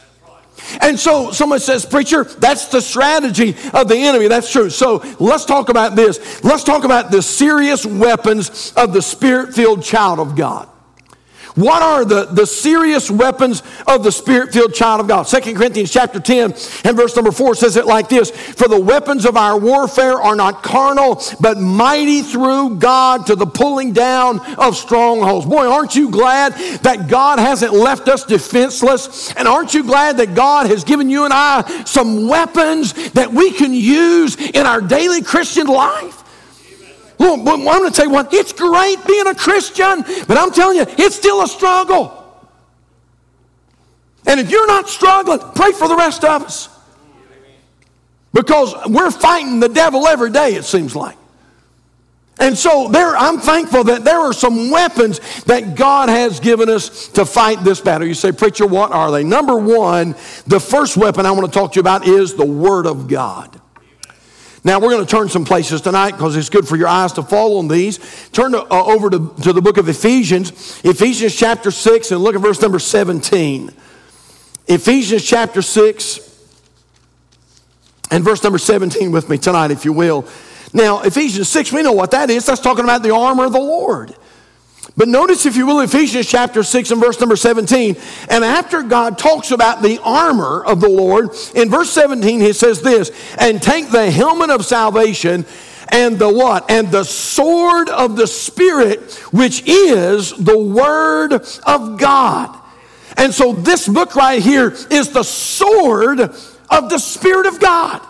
And 0.81 0.99
so 0.99 1.31
someone 1.33 1.61
says, 1.61 1.85
Preacher, 1.85 2.25
that's 2.25 2.67
the 2.69 2.81
strategy 2.81 3.57
of 3.73 3.89
the 3.89 3.97
enemy. 3.97 4.29
That's 4.29 4.51
true. 4.51 4.71
So 4.71 5.05
let's 5.19 5.45
talk 5.45 5.69
about 5.69 5.97
this. 5.97 6.43
Let's 6.45 6.65
talk 6.65 6.85
about 6.85 7.11
the 7.11 7.23
serious 7.23 7.85
weapons 7.85 8.73
of 8.77 8.93
the 8.93 9.03
spirit 9.03 9.55
filled 9.55 9.83
child 9.83 10.19
of 10.19 10.37
God. 10.37 10.69
What 11.55 11.83
are 11.83 12.05
the, 12.05 12.25
the 12.25 12.47
serious 12.47 13.11
weapons 13.11 13.63
of 13.87 14.03
the 14.03 14.13
spirit-filled 14.13 14.73
child 14.73 15.01
of 15.01 15.09
God? 15.09 15.25
2 15.25 15.55
Corinthians 15.55 15.91
chapter 15.91 16.19
10 16.19 16.55
and 16.85 16.97
verse 16.97 17.15
number 17.15 17.31
4 17.31 17.55
says 17.55 17.77
it 17.77 17.87
like 17.87 18.09
this 18.09 18.31
For 18.31 18.69
the 18.69 18.81
weapons 18.81 19.27
of 19.27 19.37
our 19.37 19.59
warfare 19.59 20.15
are 20.15 20.35
not 20.35 20.63
carnal, 20.63 21.23
but 21.41 21.59
mighty 21.59 22.23
through 22.23 22.77
God 22.77 23.27
to 23.27 23.37
the 23.37 23.47
pulling 23.47 23.93
down 23.93 24.41
of 24.57 24.77
strongholds. 24.77 25.47
Boy, 25.47 25.67
aren't 25.67 25.95
you 25.95 26.11
glad 26.11 26.55
that 26.83 27.09
God 27.09 27.39
hasn't 27.39 27.75
left 27.75 28.09
us 28.09 28.25
defenseless? 28.25 29.33
And 29.35 29.47
aren't 29.47 29.75
you 29.75 29.83
glad 29.83 30.17
that 30.19 30.35
God 30.35 30.69
has 30.69 30.85
given 30.85 31.11
you 31.11 31.25
and 31.25 31.35
I 31.35 31.85
some 31.85 32.29
weapons 32.29 33.13
that 33.13 33.31
we 33.31 33.53
can 33.53 33.75
use 33.75 34.37
in 34.37 34.67
our 34.67 34.81
daily 34.81 35.21
Christian 35.23 35.67
life? 35.67 36.22
Well, 37.23 37.35
I'm 37.49 37.65
going 37.65 37.89
to 37.89 37.95
tell 37.95 38.07
you 38.07 38.11
what, 38.11 38.35
it's 38.35 38.53
great 38.53 38.97
being 39.07 39.29
a 39.29 39.35
Christian, 39.35 40.03
but 40.27 40.37
I'm 40.37 40.51
telling 40.51 40.77
you, 40.77 40.87
it's 40.89 41.15
still 41.15 41.41
a 41.43 41.47
struggle. 41.47 42.19
And 44.27 44.41
if 44.41 44.51
you're 44.51 44.67
not 44.67 44.89
struggling, 44.89 45.39
pray 45.55 45.71
for 45.71 45.87
the 45.87 45.95
rest 45.95 46.25
of 46.25 46.43
us. 46.43 46.69
Because 48.33 48.75
we're 48.87 49.13
fighting 49.13 49.61
the 49.61 49.69
devil 49.69 50.09
every 50.09 50.31
day, 50.31 50.55
it 50.55 50.65
seems 50.65 50.97
like. 50.97 51.17
And 52.41 52.59
so 52.59 52.89
there, 52.89 53.17
I'm 53.17 53.39
thankful 53.39 53.85
that 53.85 54.03
there 54.03 54.19
are 54.19 54.33
some 54.33 54.73
weapons 54.73 55.21
that 55.45 55.77
God 55.77 56.09
has 56.09 56.41
given 56.41 56.69
us 56.69 57.07
to 57.09 57.25
fight 57.25 57.63
this 57.63 57.81
battle. 57.81 58.09
You 58.09 58.15
say, 58.15 58.33
Preacher, 58.33 58.67
what 58.67 58.91
are 58.91 59.13
they? 59.13 59.23
Number 59.23 59.57
one, 59.57 60.17
the 60.49 60.59
first 60.59 60.97
weapon 60.97 61.25
I 61.25 61.31
want 61.31 61.47
to 61.47 61.57
talk 61.57 61.73
to 61.73 61.77
you 61.77 61.83
about 61.83 62.05
is 62.05 62.35
the 62.35 62.45
Word 62.45 62.87
of 62.87 63.07
God. 63.07 63.62
Now, 64.65 64.79
we're 64.79 64.91
going 64.91 65.05
to 65.05 65.11
turn 65.11 65.29
some 65.29 65.45
places 65.45 65.81
tonight 65.81 66.13
because 66.13 66.37
it's 66.37 66.49
good 66.49 66.69
for 66.69 66.77
your 66.77 66.87
eyes 66.87 67.13
to 67.15 67.23
fall 67.23 67.59
on 67.59 67.67
these. 67.67 67.99
Turn 68.31 68.53
to, 68.53 68.63
uh, 68.63 68.85
over 68.85 69.11
to, 69.11 69.35
to 69.43 69.53
the 69.53 69.61
book 69.61 69.77
of 69.77 69.89
Ephesians, 69.89 70.51
Ephesians 70.85 71.35
chapter 71.35 71.73
6, 71.73 72.13
and 72.13 72.23
look 72.23 72.37
at 72.37 72.41
verse 72.41 72.63
number 72.63 72.79
17. 72.79 73.71
Ephesians 74.69 75.25
chapter 75.25 75.63
6 75.63 76.29
and 78.13 78.23
verse 78.23 78.43
number 78.45 78.59
17 78.59 79.11
with 79.11 79.29
me 79.29 79.37
tonight, 79.37 79.73
if 79.73 79.85
you 79.85 79.93
will. 79.93 80.29
Now, 80.73 81.03
Ephesians 81.03 81.49
6, 81.49 81.73
we 81.73 81.83
know 81.83 81.93
what 81.93 82.13
that 82.13 82.31
is. 82.31 82.47
That's 82.47 82.61
talking 82.61 82.85
about 82.85 83.03
the 83.03 83.13
armor 83.13 83.47
of 83.47 83.53
the 83.53 83.59
Lord. 83.59 84.15
But 84.97 85.09
notice, 85.09 85.47
if 85.47 85.57
you 85.57 85.67
will, 85.67 85.81
Ephesians 85.81 86.27
chapter 86.27 86.63
6 86.63 86.91
and 86.91 87.01
verse 87.01 87.19
number 87.19 87.37
17. 87.37 87.97
And 88.29 88.45
after 88.45 88.83
God 88.83 89.17
talks 89.17 89.51
about 89.51 89.83
the 89.83 89.99
armor 90.03 90.63
of 90.65 90.81
the 90.81 90.89
Lord, 90.89 91.31
in 91.55 91.71
verse 91.71 91.91
17, 91.91 92.41
he 92.41 92.53
says 92.53 92.83
this 92.83 93.11
and 93.39 93.63
take 93.63 93.91
the 93.91 94.11
helmet 94.11 94.51
of 94.51 94.65
salvation 94.65 95.47
and 95.89 96.19
the 96.19 96.29
what? 96.29 96.71
And 96.71 96.91
the 96.91 97.05
sword 97.05 97.89
of 97.89 98.17
the 98.17 98.27
Spirit, 98.27 99.13
which 99.31 99.63
is 99.67 100.33
the 100.33 100.59
Word 100.59 101.33
of 101.33 101.99
God. 101.99 102.59
And 103.17 103.33
so 103.33 103.53
this 103.53 103.87
book 103.87 104.17
right 104.17 104.43
here 104.43 104.75
is 104.91 105.11
the 105.11 105.23
sword 105.23 106.21
of 106.21 106.91
the 106.91 106.99
Spirit 106.99 107.47
of 107.47 107.61
God. 107.61 108.01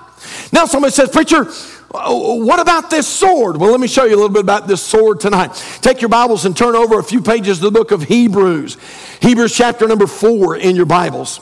Now 0.52 0.66
somebody 0.66 0.92
says, 0.92 1.10
Preacher, 1.10 1.46
what 1.92 2.58
about 2.58 2.90
this 2.90 3.06
sword? 3.06 3.58
Well, 3.58 3.70
let 3.70 3.80
me 3.80 3.86
show 3.86 4.04
you 4.04 4.14
a 4.14 4.16
little 4.16 4.30
bit 4.30 4.42
about 4.42 4.66
this 4.66 4.82
sword 4.82 5.20
tonight. 5.20 5.54
Take 5.82 6.00
your 6.00 6.08
Bibles 6.08 6.46
and 6.46 6.56
turn 6.56 6.74
over 6.74 6.98
a 6.98 7.04
few 7.04 7.20
pages 7.20 7.58
of 7.58 7.72
the 7.72 7.78
book 7.78 7.90
of 7.90 8.04
Hebrews. 8.04 8.78
Hebrews 9.20 9.54
chapter 9.54 9.86
number 9.86 10.06
four 10.06 10.56
in 10.56 10.74
your 10.74 10.86
Bibles. 10.86 11.40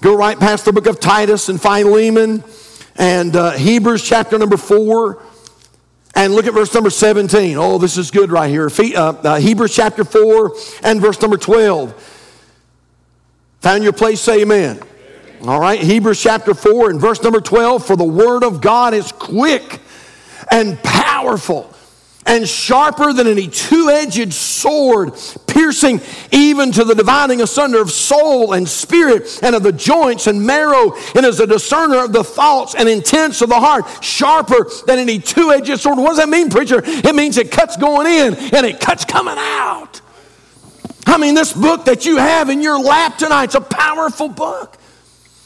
Go 0.00 0.16
right 0.16 0.38
past 0.38 0.64
the 0.64 0.72
book 0.72 0.86
of 0.86 1.00
Titus 1.00 1.50
and 1.50 1.60
Philemon 1.60 2.42
and 2.96 3.36
uh, 3.36 3.50
Hebrews 3.52 4.02
chapter 4.02 4.38
number 4.38 4.56
four. 4.56 5.22
And 6.14 6.34
look 6.34 6.46
at 6.46 6.54
verse 6.54 6.72
number 6.74 6.90
17. 6.90 7.56
Oh, 7.56 7.78
this 7.78 7.96
is 7.96 8.10
good 8.10 8.30
right 8.32 8.50
here. 8.50 8.68
Uh, 8.68 8.98
uh, 8.98 9.36
Hebrews 9.36 9.74
chapter 9.74 10.02
4 10.02 10.56
and 10.82 11.00
verse 11.00 11.20
number 11.22 11.36
12. 11.36 12.16
Found 13.60 13.84
your 13.84 13.92
place, 13.92 14.20
say 14.20 14.42
amen. 14.42 14.80
All 15.42 15.58
right, 15.58 15.80
Hebrews 15.80 16.20
chapter 16.22 16.52
4 16.52 16.90
and 16.90 17.00
verse 17.00 17.22
number 17.22 17.40
12 17.40 17.86
For 17.86 17.96
the 17.96 18.04
word 18.04 18.44
of 18.44 18.60
God 18.60 18.92
is 18.92 19.10
quick 19.10 19.80
and 20.50 20.78
powerful 20.82 21.72
and 22.26 22.46
sharper 22.46 23.14
than 23.14 23.26
any 23.26 23.48
two 23.48 23.88
edged 23.88 24.34
sword, 24.34 25.14
piercing 25.46 26.02
even 26.30 26.72
to 26.72 26.84
the 26.84 26.94
dividing 26.94 27.40
asunder 27.40 27.80
of 27.80 27.90
soul 27.90 28.52
and 28.52 28.68
spirit 28.68 29.40
and 29.42 29.54
of 29.54 29.62
the 29.62 29.72
joints 29.72 30.26
and 30.26 30.46
marrow, 30.46 30.92
and 31.14 31.24
is 31.24 31.40
a 31.40 31.46
discerner 31.46 32.04
of 32.04 32.12
the 32.12 32.22
thoughts 32.22 32.74
and 32.74 32.86
intents 32.86 33.40
of 33.40 33.48
the 33.48 33.58
heart, 33.58 33.86
sharper 34.04 34.66
than 34.86 34.98
any 34.98 35.18
two 35.18 35.52
edged 35.52 35.80
sword. 35.80 35.96
What 35.96 36.10
does 36.10 36.18
that 36.18 36.28
mean, 36.28 36.50
preacher? 36.50 36.82
It 36.84 37.14
means 37.14 37.38
it 37.38 37.50
cuts 37.50 37.78
going 37.78 38.06
in 38.06 38.34
and 38.34 38.66
it 38.66 38.78
cuts 38.78 39.06
coming 39.06 39.36
out. 39.38 40.02
I 41.06 41.16
mean, 41.16 41.34
this 41.34 41.54
book 41.54 41.86
that 41.86 42.04
you 42.04 42.18
have 42.18 42.50
in 42.50 42.60
your 42.60 42.78
lap 42.78 43.16
tonight, 43.16 43.44
it's 43.44 43.54
a 43.54 43.62
powerful 43.62 44.28
book. 44.28 44.76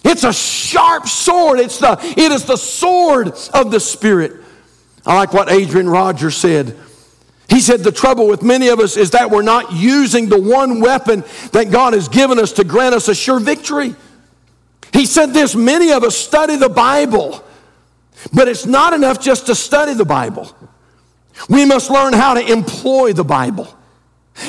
It's 0.04 0.24
a 0.24 0.32
sharp 0.32 1.08
sword. 1.08 1.58
It's 1.58 1.78
the, 1.78 1.98
it 2.16 2.30
is 2.30 2.44
the 2.44 2.56
sword 2.56 3.32
of 3.54 3.70
the 3.70 3.80
Spirit. 3.80 4.42
I 5.06 5.16
like 5.16 5.32
what 5.32 5.50
Adrian 5.50 5.88
Rogers 5.88 6.36
said. 6.36 6.76
He 7.48 7.60
said, 7.60 7.80
The 7.80 7.92
trouble 7.92 8.26
with 8.26 8.42
many 8.42 8.68
of 8.68 8.80
us 8.80 8.96
is 8.96 9.10
that 9.10 9.30
we're 9.30 9.42
not 9.42 9.72
using 9.72 10.28
the 10.28 10.40
one 10.40 10.80
weapon 10.80 11.24
that 11.52 11.70
God 11.70 11.94
has 11.94 12.08
given 12.08 12.38
us 12.38 12.52
to 12.52 12.64
grant 12.64 12.94
us 12.94 13.08
a 13.08 13.14
sure 13.14 13.40
victory. 13.40 13.94
He 14.92 15.06
said 15.06 15.26
this 15.26 15.56
many 15.56 15.90
of 15.92 16.04
us 16.04 16.16
study 16.16 16.56
the 16.56 16.68
Bible, 16.68 17.42
but 18.32 18.46
it's 18.46 18.66
not 18.66 18.92
enough 18.92 19.20
just 19.20 19.46
to 19.46 19.54
study 19.54 19.94
the 19.94 20.04
Bible. 20.04 20.54
We 21.48 21.64
must 21.64 21.90
learn 21.90 22.12
how 22.12 22.34
to 22.34 22.52
employ 22.52 23.12
the 23.12 23.24
Bible. 23.24 23.68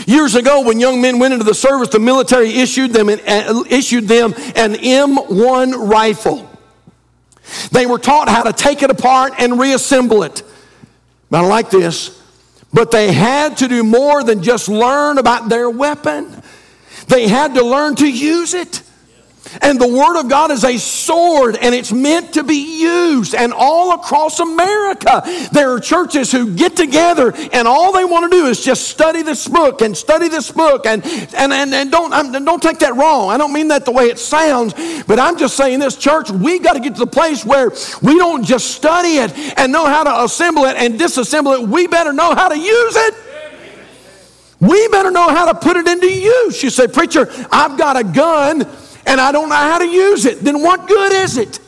Years 0.07 0.35
ago, 0.35 0.61
when 0.61 0.79
young 0.79 1.01
men 1.01 1.19
went 1.19 1.33
into 1.33 1.45
the 1.45 1.53
service, 1.53 1.89
the 1.89 1.99
military 1.99 2.49
issued 2.49 2.91
them 2.91 3.09
an, 3.09 3.19
uh, 3.27 3.63
issued 3.69 4.07
them 4.07 4.33
an 4.55 4.73
M1 4.73 5.89
rifle. 5.89 6.49
They 7.71 7.85
were 7.85 7.99
taught 7.99 8.27
how 8.27 8.43
to 8.43 8.53
take 8.53 8.81
it 8.81 8.89
apart 8.89 9.33
and 9.37 9.59
reassemble 9.59 10.23
it. 10.23 10.41
But 11.29 11.43
I 11.43 11.47
like 11.47 11.69
this. 11.69 12.21
But 12.73 12.91
they 12.91 13.13
had 13.13 13.57
to 13.57 13.67
do 13.67 13.83
more 13.83 14.23
than 14.23 14.41
just 14.41 14.67
learn 14.67 15.17
about 15.17 15.49
their 15.49 15.69
weapon. 15.69 16.41
They 17.07 17.27
had 17.27 17.53
to 17.55 17.63
learn 17.63 17.95
to 17.95 18.07
use 18.11 18.53
it. 18.53 18.81
And 19.61 19.79
the 19.79 19.87
Word 19.87 20.19
of 20.19 20.29
God 20.29 20.51
is 20.51 20.63
a 20.63 20.77
sword 20.77 21.57
and 21.57 21.73
it's 21.73 21.91
meant 21.91 22.33
to 22.33 22.43
be 22.43 22.81
used. 22.81 23.35
And 23.35 23.53
all 23.53 23.93
across 23.93 24.39
America, 24.39 25.23
there 25.51 25.71
are 25.71 25.79
churches 25.79 26.31
who 26.31 26.53
get 26.53 26.75
together 26.75 27.33
and 27.53 27.67
all 27.67 27.93
they 27.93 28.05
want 28.05 28.31
to 28.31 28.37
do 28.37 28.47
is 28.47 28.63
just 28.63 28.87
study 28.87 29.21
this 29.21 29.47
book 29.47 29.81
and 29.81 29.95
study 29.95 30.27
this 30.27 30.51
book. 30.51 30.85
And, 30.85 31.05
and, 31.35 31.53
and, 31.53 31.73
and 31.73 31.91
don't, 31.91 32.13
i 32.13 32.39
don't 32.39 32.61
take 32.61 32.79
that 32.79 32.95
wrong. 32.95 33.29
I 33.29 33.37
don't 33.37 33.53
mean 33.53 33.69
that 33.69 33.85
the 33.85 33.91
way 33.91 34.05
it 34.05 34.19
sounds, 34.19 34.73
but 35.03 35.19
I'm 35.19 35.37
just 35.37 35.55
saying 35.55 35.79
this 35.79 35.95
church, 35.95 36.29
we 36.31 36.59
got 36.59 36.73
to 36.73 36.79
get 36.79 36.95
to 36.95 36.99
the 36.99 37.07
place 37.07 37.45
where 37.45 37.71
we 38.01 38.17
don't 38.17 38.43
just 38.43 38.71
study 38.71 39.17
it 39.17 39.31
and 39.57 39.71
know 39.71 39.85
how 39.85 40.03
to 40.03 40.23
assemble 40.23 40.65
it 40.65 40.75
and 40.77 40.99
disassemble 40.99 41.61
it. 41.61 41.67
We 41.67 41.87
better 41.87 42.13
know 42.13 42.33
how 42.33 42.49
to 42.49 42.57
use 42.57 42.95
it. 42.95 43.15
We 44.59 44.87
better 44.87 45.11
know 45.11 45.29
how 45.29 45.51
to 45.51 45.59
put 45.59 45.77
it 45.77 45.87
into 45.87 46.11
use. 46.11 46.63
You 46.63 46.69
say, 46.69 46.87
Preacher, 46.87 47.27
I've 47.51 47.77
got 47.77 47.97
a 47.97 48.03
gun 48.03 48.65
and 49.05 49.21
I 49.21 49.31
don't 49.31 49.49
know 49.49 49.55
how 49.55 49.77
to 49.77 49.87
use 49.87 50.25
it, 50.25 50.39
then 50.41 50.61
what 50.61 50.87
good 50.87 51.13
is 51.13 51.37
it? 51.37 51.59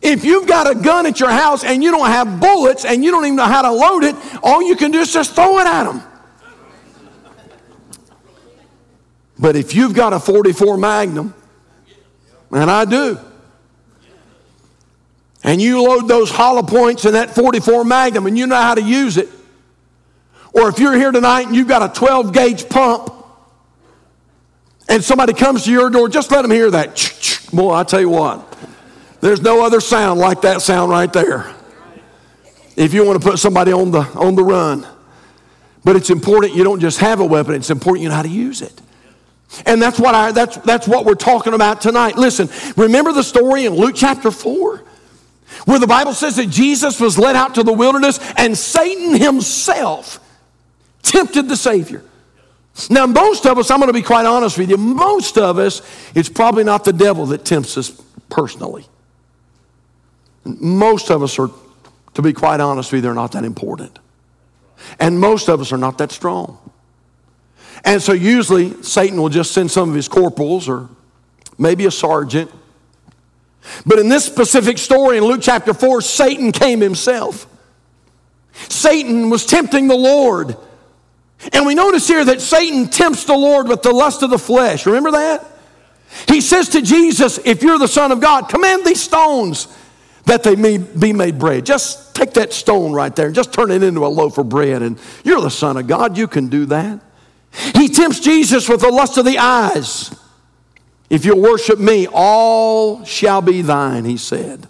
If 0.00 0.24
you've 0.24 0.46
got 0.46 0.70
a 0.70 0.74
gun 0.74 1.06
at 1.06 1.18
your 1.18 1.30
house 1.30 1.64
and 1.64 1.82
you 1.82 1.90
don't 1.90 2.06
have 2.06 2.40
bullets 2.40 2.84
and 2.84 3.04
you 3.04 3.10
don't 3.10 3.24
even 3.24 3.36
know 3.36 3.46
how 3.46 3.62
to 3.62 3.72
load 3.72 4.04
it, 4.04 4.14
all 4.42 4.62
you 4.62 4.76
can 4.76 4.90
do 4.90 5.00
is 5.00 5.12
just 5.12 5.34
throw 5.34 5.58
it 5.58 5.66
at 5.66 5.84
them. 5.84 6.02
But 9.38 9.56
if 9.56 9.74
you've 9.74 9.94
got 9.94 10.12
a 10.12 10.20
44 10.20 10.76
Magnum, 10.76 11.34
and 12.50 12.70
I 12.70 12.84
do, 12.84 13.18
and 15.44 15.60
you 15.60 15.82
load 15.82 16.08
those 16.08 16.30
hollow 16.30 16.62
points 16.62 17.04
in 17.04 17.12
that 17.12 17.34
44 17.34 17.84
Magnum 17.84 18.26
and 18.26 18.36
you 18.36 18.46
know 18.46 18.56
how 18.56 18.74
to 18.74 18.82
use 18.82 19.16
it, 19.16 19.28
or 20.52 20.68
if 20.68 20.78
you're 20.78 20.94
here 20.94 21.12
tonight 21.12 21.46
and 21.46 21.56
you've 21.56 21.68
got 21.68 21.82
a 21.82 21.92
12 21.92 22.32
gauge 22.32 22.68
pump 22.68 23.17
and 24.88 25.04
somebody 25.04 25.32
comes 25.32 25.64
to 25.64 25.70
your 25.70 25.90
door, 25.90 26.08
just 26.08 26.30
let 26.30 26.42
them 26.42 26.50
hear 26.50 26.70
that. 26.70 27.48
Boy, 27.52 27.72
I 27.74 27.84
tell 27.84 28.00
you 28.00 28.10
what, 28.10 28.56
there's 29.20 29.42
no 29.42 29.64
other 29.64 29.80
sound 29.80 30.20
like 30.20 30.42
that 30.42 30.62
sound 30.62 30.90
right 30.90 31.12
there. 31.12 31.52
If 32.76 32.94
you 32.94 33.04
want 33.04 33.20
to 33.20 33.28
put 33.28 33.38
somebody 33.38 33.72
on 33.72 33.90
the, 33.90 34.00
on 34.00 34.36
the 34.36 34.44
run. 34.44 34.86
But 35.84 35.96
it's 35.96 36.10
important 36.10 36.54
you 36.54 36.64
don't 36.64 36.80
just 36.80 36.98
have 36.98 37.20
a 37.20 37.24
weapon, 37.24 37.54
it's 37.54 37.70
important 37.70 38.02
you 38.02 38.08
know 38.08 38.14
how 38.14 38.22
to 38.22 38.28
use 38.28 38.62
it. 38.62 38.80
And 39.64 39.80
that's 39.80 39.98
what, 39.98 40.14
I, 40.14 40.32
that's, 40.32 40.58
that's 40.58 40.86
what 40.86 41.06
we're 41.06 41.14
talking 41.14 41.54
about 41.54 41.80
tonight. 41.80 42.16
Listen, 42.16 42.48
remember 42.76 43.12
the 43.12 43.22
story 43.22 43.64
in 43.64 43.74
Luke 43.74 43.94
chapter 43.96 44.30
4? 44.30 44.84
Where 45.64 45.78
the 45.78 45.86
Bible 45.86 46.12
says 46.12 46.36
that 46.36 46.50
Jesus 46.50 47.00
was 47.00 47.18
led 47.18 47.34
out 47.34 47.54
to 47.54 47.62
the 47.62 47.72
wilderness 47.72 48.20
and 48.36 48.56
Satan 48.56 49.16
himself 49.16 50.20
tempted 51.02 51.48
the 51.48 51.56
Savior. 51.56 52.04
Now, 52.90 53.06
most 53.06 53.46
of 53.46 53.58
us, 53.58 53.70
I'm 53.70 53.78
going 53.78 53.88
to 53.88 53.92
be 53.92 54.02
quite 54.02 54.26
honest 54.26 54.56
with 54.56 54.70
you, 54.70 54.76
most 54.76 55.36
of 55.36 55.58
us, 55.58 55.82
it's 56.14 56.28
probably 56.28 56.64
not 56.64 56.84
the 56.84 56.92
devil 56.92 57.26
that 57.26 57.44
tempts 57.44 57.76
us 57.76 57.90
personally. 58.30 58.86
Most 60.44 61.10
of 61.10 61.22
us 61.22 61.38
are, 61.38 61.50
to 62.14 62.22
be 62.22 62.32
quite 62.32 62.60
honest 62.60 62.92
with 62.92 62.98
you, 62.98 63.02
they're 63.02 63.14
not 63.14 63.32
that 63.32 63.44
important. 63.44 63.98
And 65.00 65.18
most 65.18 65.48
of 65.48 65.60
us 65.60 65.72
are 65.72 65.78
not 65.78 65.98
that 65.98 66.12
strong. 66.12 66.58
And 67.84 68.00
so 68.00 68.12
usually 68.12 68.80
Satan 68.82 69.20
will 69.20 69.28
just 69.28 69.52
send 69.52 69.70
some 69.70 69.88
of 69.88 69.94
his 69.94 70.08
corporals 70.08 70.68
or 70.68 70.88
maybe 71.58 71.86
a 71.86 71.90
sergeant. 71.90 72.50
But 73.84 73.98
in 73.98 74.08
this 74.08 74.24
specific 74.24 74.78
story 74.78 75.18
in 75.18 75.24
Luke 75.24 75.40
chapter 75.42 75.74
4, 75.74 76.00
Satan 76.00 76.52
came 76.52 76.80
himself. 76.80 77.46
Satan 78.68 79.30
was 79.30 79.44
tempting 79.44 79.88
the 79.88 79.96
Lord 79.96 80.56
and 81.52 81.66
we 81.66 81.74
notice 81.74 82.08
here 82.08 82.24
that 82.24 82.40
Satan 82.40 82.88
tempts 82.88 83.24
the 83.24 83.36
Lord 83.36 83.68
with 83.68 83.82
the 83.82 83.92
lust 83.92 84.22
of 84.22 84.30
the 84.30 84.38
flesh. 84.38 84.86
Remember 84.86 85.12
that? 85.12 85.46
He 86.26 86.40
says 86.40 86.70
to 86.70 86.82
Jesus, 86.82 87.38
If 87.44 87.62
you're 87.62 87.78
the 87.78 87.88
Son 87.88 88.10
of 88.12 88.20
God, 88.20 88.48
command 88.48 88.84
these 88.84 89.00
stones 89.00 89.68
that 90.24 90.42
they 90.42 90.56
may 90.56 90.78
be 90.78 91.12
made 91.12 91.38
bread. 91.38 91.64
Just 91.64 92.14
take 92.14 92.34
that 92.34 92.52
stone 92.52 92.92
right 92.92 93.14
there 93.14 93.26
and 93.26 93.34
just 93.34 93.52
turn 93.52 93.70
it 93.70 93.82
into 93.82 94.04
a 94.04 94.08
loaf 94.08 94.38
of 94.38 94.48
bread. 94.48 94.82
And 94.82 94.98
you're 95.24 95.40
the 95.40 95.50
Son 95.50 95.76
of 95.76 95.86
God, 95.86 96.16
you 96.16 96.26
can 96.26 96.48
do 96.48 96.66
that. 96.66 97.00
He 97.74 97.88
tempts 97.88 98.20
Jesus 98.20 98.68
with 98.68 98.80
the 98.80 98.90
lust 98.90 99.16
of 99.16 99.24
the 99.24 99.38
eyes. 99.38 100.14
If 101.08 101.24
you'll 101.24 101.40
worship 101.40 101.78
me, 101.78 102.06
all 102.12 103.04
shall 103.04 103.40
be 103.40 103.62
thine, 103.62 104.04
he 104.04 104.16
said. 104.16 104.68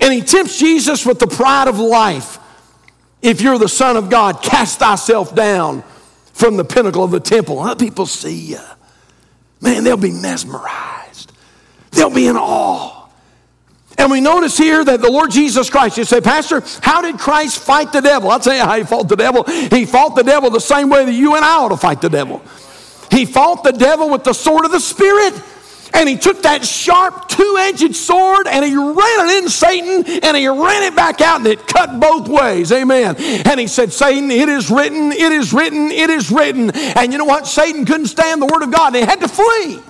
And 0.00 0.12
he 0.12 0.20
tempts 0.20 0.58
Jesus 0.58 1.04
with 1.04 1.18
the 1.18 1.26
pride 1.26 1.66
of 1.66 1.78
life. 1.78 2.38
If 3.22 3.40
you're 3.40 3.58
the 3.58 3.68
Son 3.68 3.96
of 3.96 4.10
God, 4.10 4.42
cast 4.42 4.80
thyself 4.80 5.34
down 5.34 5.84
from 6.32 6.56
the 6.56 6.64
pinnacle 6.64 7.04
of 7.04 7.12
the 7.12 7.20
temple. 7.20 7.56
Let 7.56 7.78
people 7.78 8.06
see 8.06 8.34
you. 8.34 8.60
Man, 9.60 9.84
they'll 9.84 9.96
be 9.96 10.10
mesmerized, 10.10 11.32
they'll 11.92 12.10
be 12.10 12.26
in 12.26 12.36
awe. 12.36 13.08
And 13.98 14.10
we 14.10 14.20
notice 14.20 14.56
here 14.56 14.84
that 14.84 15.00
the 15.00 15.10
Lord 15.10 15.30
Jesus 15.30 15.70
Christ, 15.70 15.98
you 15.98 16.04
say, 16.04 16.20
Pastor, 16.20 16.62
how 16.82 17.02
did 17.02 17.18
Christ 17.18 17.58
fight 17.58 17.92
the 17.92 18.00
devil? 18.00 18.30
I'll 18.30 18.40
tell 18.40 18.54
you 18.54 18.62
how 18.62 18.76
he 18.76 18.84
fought 18.84 19.08
the 19.08 19.16
devil. 19.16 19.44
He 19.44 19.84
fought 19.84 20.16
the 20.16 20.24
devil 20.24 20.50
the 20.50 20.60
same 20.60 20.88
way 20.88 21.04
that 21.04 21.12
you 21.12 21.36
and 21.36 21.44
I 21.44 21.56
ought 21.58 21.68
to 21.68 21.76
fight 21.76 22.00
the 22.00 22.08
devil. 22.08 22.42
He 23.10 23.26
fought 23.26 23.62
the 23.62 23.72
devil 23.72 24.08
with 24.08 24.24
the 24.24 24.32
sword 24.32 24.64
of 24.64 24.72
the 24.72 24.80
Spirit. 24.80 25.34
And 25.94 26.08
he 26.08 26.16
took 26.16 26.42
that 26.42 26.64
sharp 26.64 27.28
two 27.28 27.56
edged 27.60 27.94
sword 27.94 28.46
and 28.46 28.64
he 28.64 28.74
ran 28.74 28.96
it 28.96 29.42
in 29.42 29.48
Satan 29.48 30.20
and 30.22 30.36
he 30.36 30.48
ran 30.48 30.82
it 30.84 30.96
back 30.96 31.20
out 31.20 31.40
and 31.40 31.46
it 31.46 31.66
cut 31.66 32.00
both 32.00 32.28
ways. 32.28 32.72
Amen. 32.72 33.16
And 33.18 33.60
he 33.60 33.66
said, 33.66 33.92
Satan, 33.92 34.30
it 34.30 34.48
is 34.48 34.70
written, 34.70 35.12
it 35.12 35.32
is 35.32 35.52
written, 35.52 35.90
it 35.90 36.10
is 36.10 36.30
written. 36.30 36.70
And 36.70 37.12
you 37.12 37.18
know 37.18 37.24
what? 37.24 37.46
Satan 37.46 37.84
couldn't 37.84 38.06
stand 38.06 38.40
the 38.40 38.46
word 38.46 38.62
of 38.62 38.70
God 38.72 38.94
and 38.94 38.96
he 38.96 39.02
had 39.02 39.20
to 39.20 39.28
flee. 39.28 39.80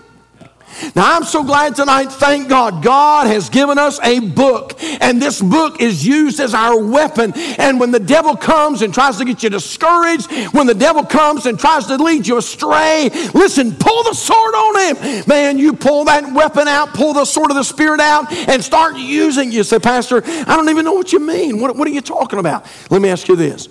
Now, 0.95 1.17
I'm 1.17 1.25
so 1.25 1.45
glad 1.45 1.77
tonight, 1.77 2.11
thank 2.11 2.49
God, 2.49 2.83
God 2.83 3.27
has 3.27 3.49
given 3.49 3.79
us 3.79 4.01
a 4.01 4.21
book, 4.21 4.75
and 5.01 5.23
this 5.23 5.41
book 5.41 5.81
is 5.81 6.07
used 6.07 6.41
as 6.41 6.55
our 6.55 6.83
weapon. 6.83 7.33
And 7.59 7.79
when 7.81 7.91
the 7.91 8.01
devil 8.01 8.37
comes 8.37 8.83
and 8.83 8.93
tries 8.93 9.19
to 9.19 9.25
get 9.25 9.43
you 9.43 9.51
discouraged, 9.51 10.31
when 10.53 10.67
the 10.67 10.75
devil 10.75 11.05
comes 11.05 11.47
and 11.47 11.59
tries 11.59 11.87
to 11.87 11.97
lead 11.97 12.27
you 12.27 12.39
astray, 12.39 13.11
listen, 13.33 13.75
pull 13.75 14.03
the 14.05 14.15
sword 14.15 14.55
on 14.55 14.97
him. 14.97 15.25
Man, 15.27 15.59
you 15.59 15.73
pull 15.73 16.05
that 16.07 16.33
weapon 16.33 16.69
out, 16.69 16.95
pull 16.95 17.15
the 17.15 17.25
sword 17.25 17.51
of 17.51 17.57
the 17.57 17.63
Spirit 17.65 18.01
out, 18.01 18.33
and 18.33 18.63
start 18.63 18.97
using. 18.97 19.53
You 19.53 19.65
say, 19.65 19.79
Pastor, 19.79 20.23
I 20.25 20.57
don't 20.57 20.69
even 20.69 20.85
know 20.85 20.95
what 20.95 21.13
you 21.13 21.21
mean. 21.21 21.61
What, 21.61 21.77
what 21.77 21.87
are 21.89 21.93
you 21.93 22.01
talking 22.01 22.39
about? 22.39 22.67
Let 22.91 23.01
me 23.01 23.09
ask 23.09 23.29
you 23.29 23.37
this. 23.37 23.67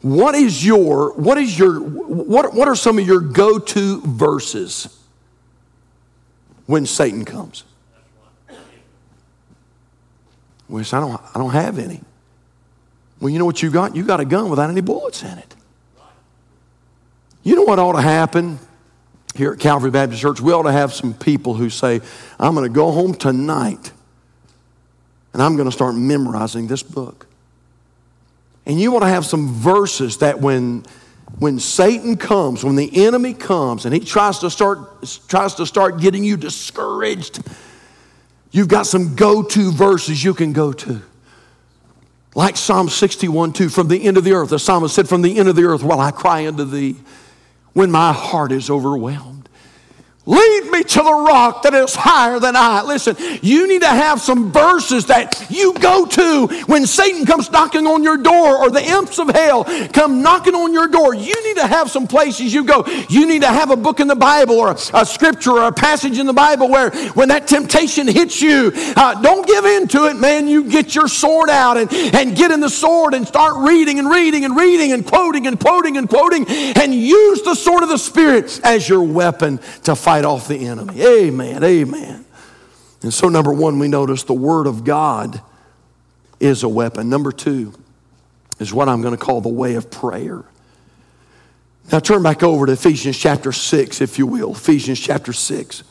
What 0.00 0.34
is 0.34 0.64
your, 0.64 1.12
what 1.14 1.38
is 1.38 1.58
your, 1.58 1.80
what, 1.80 2.54
what 2.54 2.68
are 2.68 2.76
some 2.76 2.98
of 2.98 3.06
your 3.06 3.20
go 3.20 3.58
to 3.58 4.00
verses? 4.02 4.97
When 6.68 6.84
Satan 6.84 7.24
comes. 7.24 7.64
I 10.70 10.82
don't, 11.00 11.18
I 11.34 11.38
don't 11.38 11.52
have 11.52 11.78
any. 11.78 12.02
Well, 13.20 13.30
you 13.30 13.38
know 13.38 13.46
what 13.46 13.62
you 13.62 13.70
got? 13.70 13.96
You 13.96 14.04
got 14.04 14.20
a 14.20 14.26
gun 14.26 14.50
without 14.50 14.68
any 14.68 14.82
bullets 14.82 15.22
in 15.22 15.38
it. 15.38 15.54
You 17.42 17.56
know 17.56 17.62
what 17.62 17.78
ought 17.78 17.94
to 17.94 18.02
happen 18.02 18.58
here 19.34 19.52
at 19.52 19.58
Calvary 19.58 19.90
Baptist 19.90 20.20
Church? 20.20 20.42
We 20.42 20.52
ought 20.52 20.64
to 20.64 20.72
have 20.72 20.92
some 20.92 21.14
people 21.14 21.54
who 21.54 21.70
say, 21.70 22.02
I'm 22.38 22.54
going 22.54 22.68
to 22.68 22.74
go 22.74 22.92
home 22.92 23.14
tonight 23.14 23.90
and 25.32 25.42
I'm 25.42 25.56
going 25.56 25.68
to 25.70 25.74
start 25.74 25.94
memorizing 25.94 26.66
this 26.66 26.82
book. 26.82 27.26
And 28.66 28.78
you 28.78 28.92
want 28.92 29.04
to 29.04 29.08
have 29.08 29.24
some 29.24 29.54
verses 29.54 30.18
that 30.18 30.38
when 30.40 30.84
when 31.38 31.58
Satan 31.58 32.16
comes, 32.16 32.64
when 32.64 32.76
the 32.76 33.04
enemy 33.04 33.34
comes 33.34 33.84
and 33.84 33.94
he 33.94 34.00
tries 34.00 34.38
to 34.40 34.50
start, 34.50 35.04
tries 35.28 35.54
to 35.54 35.66
start 35.66 36.00
getting 36.00 36.24
you 36.24 36.36
discouraged, 36.36 37.40
you've 38.50 38.68
got 38.68 38.86
some 38.86 39.14
go 39.14 39.42
to 39.42 39.70
verses 39.70 40.22
you 40.22 40.34
can 40.34 40.52
go 40.52 40.72
to. 40.72 41.02
Like 42.34 42.56
Psalm 42.56 42.88
61 42.88 43.52
2, 43.52 43.68
from 43.68 43.88
the 43.88 44.04
end 44.04 44.16
of 44.16 44.24
the 44.24 44.32
earth, 44.32 44.50
the 44.50 44.58
psalmist 44.58 44.94
said, 44.94 45.08
From 45.08 45.22
the 45.22 45.38
end 45.38 45.48
of 45.48 45.56
the 45.56 45.64
earth 45.64 45.82
will 45.82 46.00
I 46.00 46.10
cry 46.10 46.46
unto 46.46 46.64
thee 46.64 46.96
when 47.72 47.90
my 47.90 48.12
heart 48.12 48.52
is 48.52 48.70
overwhelmed. 48.70 49.37
Lead 50.28 50.70
me 50.70 50.82
to 50.82 50.98
the 50.98 51.24
rock 51.26 51.62
that 51.62 51.72
is 51.72 51.94
higher 51.94 52.38
than 52.38 52.54
I. 52.54 52.82
Listen, 52.82 53.16
you 53.40 53.66
need 53.66 53.80
to 53.80 53.88
have 53.88 54.20
some 54.20 54.52
verses 54.52 55.06
that 55.06 55.46
you 55.48 55.72
go 55.72 56.04
to 56.04 56.48
when 56.66 56.86
Satan 56.86 57.24
comes 57.24 57.50
knocking 57.50 57.86
on 57.86 58.04
your 58.04 58.18
door 58.18 58.58
or 58.58 58.68
the 58.68 58.84
imps 58.84 59.18
of 59.18 59.30
hell 59.30 59.64
come 59.94 60.20
knocking 60.20 60.54
on 60.54 60.74
your 60.74 60.86
door. 60.86 61.14
You 61.14 61.46
need 61.46 61.56
to 61.56 61.66
have 61.66 61.90
some 61.90 62.06
places 62.06 62.52
you 62.52 62.64
go. 62.64 62.84
You 63.08 63.26
need 63.26 63.40
to 63.40 63.48
have 63.48 63.70
a 63.70 63.76
book 63.76 64.00
in 64.00 64.06
the 64.06 64.14
Bible 64.14 64.56
or 64.56 64.72
a, 64.72 65.06
scripture 65.06 65.52
or 65.52 65.68
a 65.68 65.72
passage 65.72 66.18
in 66.18 66.26
the 66.26 66.34
Bible 66.34 66.68
where 66.68 66.90
when 67.12 67.28
that 67.28 67.46
temptation 67.46 68.06
hits 68.06 68.42
you, 68.42 68.70
uh, 68.74 69.22
don't 69.22 69.46
give 69.46 69.64
in 69.64 69.88
to 69.88 70.08
it, 70.08 70.14
man. 70.18 70.46
You 70.46 70.64
get 70.64 70.94
your 70.94 71.08
sword 71.08 71.48
out 71.48 71.78
and, 71.78 71.90
and 72.14 72.36
get 72.36 72.50
in 72.50 72.60
the 72.60 72.68
sword 72.68 73.14
and 73.14 73.26
start 73.26 73.66
reading 73.66 73.98
and 73.98 74.10
reading 74.10 74.44
and 74.44 74.54
reading 74.54 74.92
and 74.92 75.06
quoting 75.06 75.46
and 75.46 75.58
quoting 75.58 75.96
and 75.96 76.06
quoting 76.06 76.44
and 76.48 76.94
use 76.94 77.40
the 77.40 77.54
sword 77.54 77.82
of 77.82 77.88
the 77.88 77.96
Spirit 77.96 78.60
as 78.62 78.86
your 78.86 79.02
weapon 79.02 79.58
to 79.84 79.96
fight 79.96 80.17
fight 80.18 80.24
off 80.24 80.48
the 80.48 80.66
enemy. 80.66 81.00
Amen. 81.00 81.62
Amen. 81.62 82.24
And 83.02 83.14
so, 83.14 83.28
number 83.28 83.52
one, 83.52 83.78
we 83.78 83.86
notice 83.86 84.24
the 84.24 84.34
Word 84.34 84.66
of 84.66 84.82
God 84.82 85.40
is 86.40 86.64
a 86.64 86.68
weapon. 86.68 87.08
Number 87.08 87.30
two 87.30 87.72
is 88.58 88.74
what 88.74 88.88
I'm 88.88 89.00
going 89.00 89.16
to 89.16 89.24
call 89.24 89.40
the 89.40 89.48
way 89.48 89.76
of 89.76 89.90
prayer. 89.90 90.44
Now, 91.92 92.00
turn 92.00 92.22
back 92.24 92.42
over 92.42 92.66
to 92.66 92.72
Ephesians 92.72 93.16
chapter 93.16 93.52
6, 93.52 94.00
if 94.00 94.18
you 94.18 94.26
will. 94.26 94.52
Ephesians 94.52 94.98
chapter 94.98 95.32
6. 95.32 95.84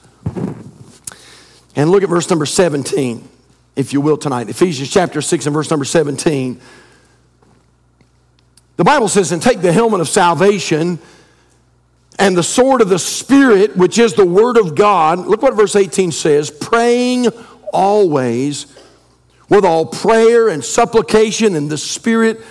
And 1.76 1.90
look 1.90 2.04
at 2.04 2.10
verse 2.10 2.30
number 2.30 2.46
17, 2.46 3.28
if 3.78 3.94
you 3.94 4.02
will, 4.02 4.18
tonight. 4.18 4.50
Ephesians 4.50 4.92
chapter 4.92 5.22
6 5.22 5.46
and 5.46 5.54
verse 5.54 5.70
number 5.70 5.86
17. 5.86 6.60
The 8.76 8.84
Bible 8.84 9.08
says, 9.08 9.32
and 9.32 9.42
take 9.42 9.62
the 9.62 9.72
helmet 9.72 10.02
of 10.02 10.10
salvation 10.10 11.00
and 12.19 12.36
the 12.36 12.43
sword 12.43 12.82
of 12.82 12.89
the 12.89 12.99
Spirit, 12.99 13.77
which 13.77 13.99
is 13.99 14.13
the 14.13 14.25
Word 14.25 14.58
of 14.58 14.75
God. 14.75 15.19
Look 15.19 15.41
what 15.41 15.56
verse 15.56 15.75
18 15.75 16.12
says 16.12 16.49
praying 16.49 17.27
always 17.71 18.77
with 19.49 19.63
all 19.63 19.86
prayer 19.86 20.49
and 20.49 20.63
supplication 20.63 21.56
in 21.56 21.67
the 21.67 21.77
Spirit, 21.77 22.41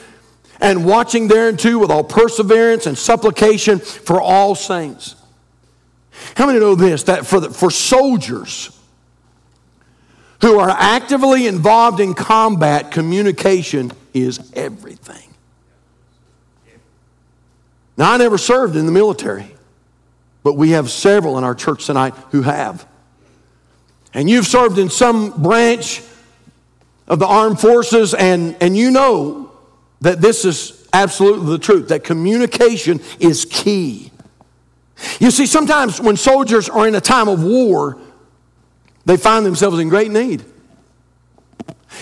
and 0.61 0.87
watching 0.87 1.29
thereunto 1.29 1.79
with 1.79 1.91
all 1.91 2.05
perseverance 2.05 2.87
and 2.87 2.97
supplication 2.97 3.79
for 3.79 4.21
all 4.21 4.55
saints. 4.55 5.17
How 6.37 6.47
many 6.47 6.59
know 6.59 6.75
this? 6.75 7.03
That 7.05 7.27
for, 7.27 7.41
the, 7.41 7.51
for 7.51 7.71
soldiers 7.71 8.71
who 10.41 10.59
are 10.59 10.71
actively 10.71 11.47
involved 11.47 12.01
in 12.01 12.15
combat, 12.15 12.91
communication 12.91 13.93
is 14.15 14.51
everything. 14.55 15.35
Now, 17.99 18.13
I 18.13 18.17
never 18.17 18.39
served 18.39 18.77
in 18.77 18.87
the 18.87 18.93
military 18.93 19.56
but 20.47 20.53
we 20.53 20.71
have 20.71 20.89
several 20.89 21.39
in 21.39 21.43
our 21.43 21.57
church 21.57 21.87
tonight 21.87 22.15
who 22.31 22.43
have. 22.43 22.87
And 24.15 24.31
you've 24.31 24.47
served 24.47 24.79
in 24.79 24.91
some 24.91 25.43
branch 25.43 26.01
of 27.09 27.19
the 27.19 27.27
armed 27.27 27.59
forces, 27.59 28.15
and, 28.15 28.57
and 28.61 28.77
you 28.77 28.93
know 28.93 29.51
that 30.03 30.21
this 30.21 30.45
is 30.45 30.87
absolutely 30.93 31.49
the 31.49 31.59
truth, 31.59 31.89
that 31.89 32.05
communication 32.05 33.01
is 33.19 33.45
key. 33.45 34.13
You 35.19 35.33
see, 35.33 35.47
sometimes 35.47 36.01
when 36.01 36.17
soldiers 36.17 36.69
are 36.69 36.87
in 36.87 36.95
a 36.95 37.01
time 37.01 37.27
of 37.27 37.43
war, 37.43 37.99
they 39.05 39.17
find 39.17 39.45
themselves 39.45 39.81
in 39.81 39.89
great 39.89 40.13
need. 40.13 40.45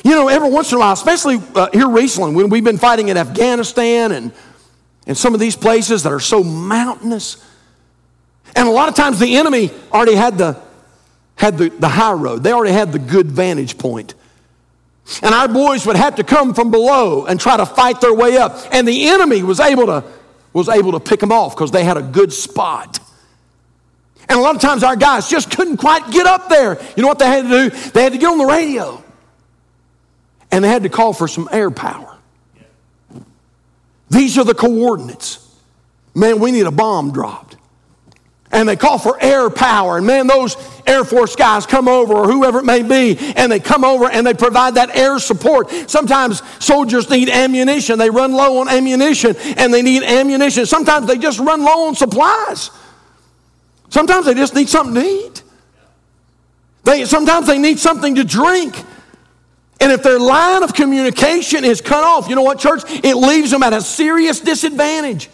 You 0.04 0.10
know, 0.10 0.28
every 0.28 0.50
once 0.50 0.70
in 0.70 0.76
a 0.76 0.80
while, 0.80 0.92
especially 0.92 1.40
uh, 1.54 1.70
here 1.72 1.88
recently, 1.88 2.34
when 2.34 2.50
we've 2.50 2.62
been 2.62 2.76
fighting 2.76 3.08
in 3.08 3.16
Afghanistan 3.16 4.12
and, 4.12 4.32
and 5.06 5.16
some 5.16 5.32
of 5.32 5.40
these 5.40 5.56
places 5.56 6.02
that 6.02 6.12
are 6.12 6.20
so 6.20 6.44
mountainous, 6.44 7.42
and 8.56 8.68
a 8.68 8.70
lot 8.70 8.88
of 8.88 8.94
times 8.94 9.18
the 9.18 9.36
enemy 9.36 9.70
already 9.92 10.14
had 10.14 10.38
the, 10.38 10.60
had 11.36 11.58
the, 11.58 11.68
the 11.70 11.88
high 11.88 12.12
road, 12.12 12.42
they 12.42 12.52
already 12.52 12.72
had 12.72 12.92
the 12.92 12.98
good 12.98 13.30
vantage 13.30 13.78
point. 13.78 14.14
And 15.22 15.34
our 15.34 15.48
boys 15.48 15.86
would 15.86 15.96
have 15.96 16.16
to 16.16 16.24
come 16.24 16.54
from 16.54 16.70
below 16.70 17.26
and 17.26 17.38
try 17.38 17.56
to 17.56 17.66
fight 17.66 18.00
their 18.00 18.14
way 18.14 18.38
up. 18.38 18.56
And 18.72 18.88
the 18.88 19.08
enemy 19.08 19.42
was 19.42 19.60
able 19.60 19.86
to, 19.86 20.04
was 20.52 20.68
able 20.68 20.92
to 20.92 21.00
pick 21.00 21.20
them 21.20 21.30
off 21.30 21.54
because 21.54 21.70
they 21.70 21.84
had 21.84 21.98
a 21.98 22.02
good 22.02 22.32
spot. 22.32 23.00
And 24.28 24.38
a 24.38 24.42
lot 24.42 24.54
of 24.54 24.62
times 24.62 24.82
our 24.82 24.96
guys 24.96 25.28
just 25.28 25.54
couldn't 25.54 25.76
quite 25.76 26.10
get 26.10 26.26
up 26.26 26.48
there. 26.48 26.80
You 26.96 27.02
know 27.02 27.08
what 27.08 27.18
they 27.18 27.26
had 27.26 27.42
to 27.42 27.68
do? 27.68 27.90
They 27.90 28.02
had 28.02 28.12
to 28.12 28.18
get 28.18 28.28
on 28.28 28.38
the 28.38 28.46
radio 28.46 29.04
and 30.50 30.64
they 30.64 30.68
had 30.68 30.84
to 30.84 30.88
call 30.88 31.12
for 31.12 31.28
some 31.28 31.48
air 31.52 31.70
power. 31.70 32.16
These 34.08 34.38
are 34.38 34.44
the 34.44 34.54
coordinates. 34.54 35.40
Man, 36.14 36.38
we 36.38 36.52
need 36.52 36.66
a 36.66 36.70
bomb 36.70 37.12
dropped 37.12 37.43
and 38.54 38.68
they 38.68 38.76
call 38.76 38.98
for 38.98 39.22
air 39.22 39.50
power. 39.50 39.98
And 39.98 40.06
man, 40.06 40.28
those 40.28 40.56
Air 40.86 41.04
Force 41.04 41.34
guys 41.34 41.66
come 41.66 41.88
over, 41.88 42.14
or 42.14 42.30
whoever 42.30 42.60
it 42.60 42.64
may 42.64 42.82
be, 42.82 43.18
and 43.36 43.50
they 43.50 43.58
come 43.58 43.84
over 43.84 44.08
and 44.08 44.26
they 44.26 44.34
provide 44.34 44.76
that 44.76 44.94
air 44.96 45.18
support. 45.18 45.70
Sometimes 45.90 46.42
soldiers 46.62 47.10
need 47.10 47.28
ammunition. 47.28 47.98
They 47.98 48.10
run 48.10 48.32
low 48.32 48.58
on 48.58 48.68
ammunition 48.68 49.34
and 49.56 49.72
they 49.72 49.82
need 49.82 50.02
ammunition. 50.02 50.66
Sometimes 50.66 51.06
they 51.06 51.18
just 51.18 51.40
run 51.40 51.64
low 51.64 51.88
on 51.88 51.94
supplies. 51.94 52.70
Sometimes 53.88 54.26
they 54.26 54.34
just 54.34 54.54
need 54.54 54.68
something 54.68 54.94
to 54.94 55.08
eat. 55.08 55.42
They, 56.84 57.06
sometimes 57.06 57.46
they 57.46 57.58
need 57.58 57.78
something 57.78 58.14
to 58.16 58.24
drink. 58.24 58.76
And 59.80 59.90
if 59.90 60.02
their 60.02 60.18
line 60.18 60.62
of 60.62 60.74
communication 60.74 61.64
is 61.64 61.80
cut 61.80 62.04
off, 62.04 62.28
you 62.28 62.36
know 62.36 62.42
what, 62.42 62.58
church? 62.58 62.82
It 62.86 63.16
leaves 63.16 63.50
them 63.50 63.62
at 63.62 63.72
a 63.72 63.80
serious 63.80 64.38
disadvantage. 64.40 65.30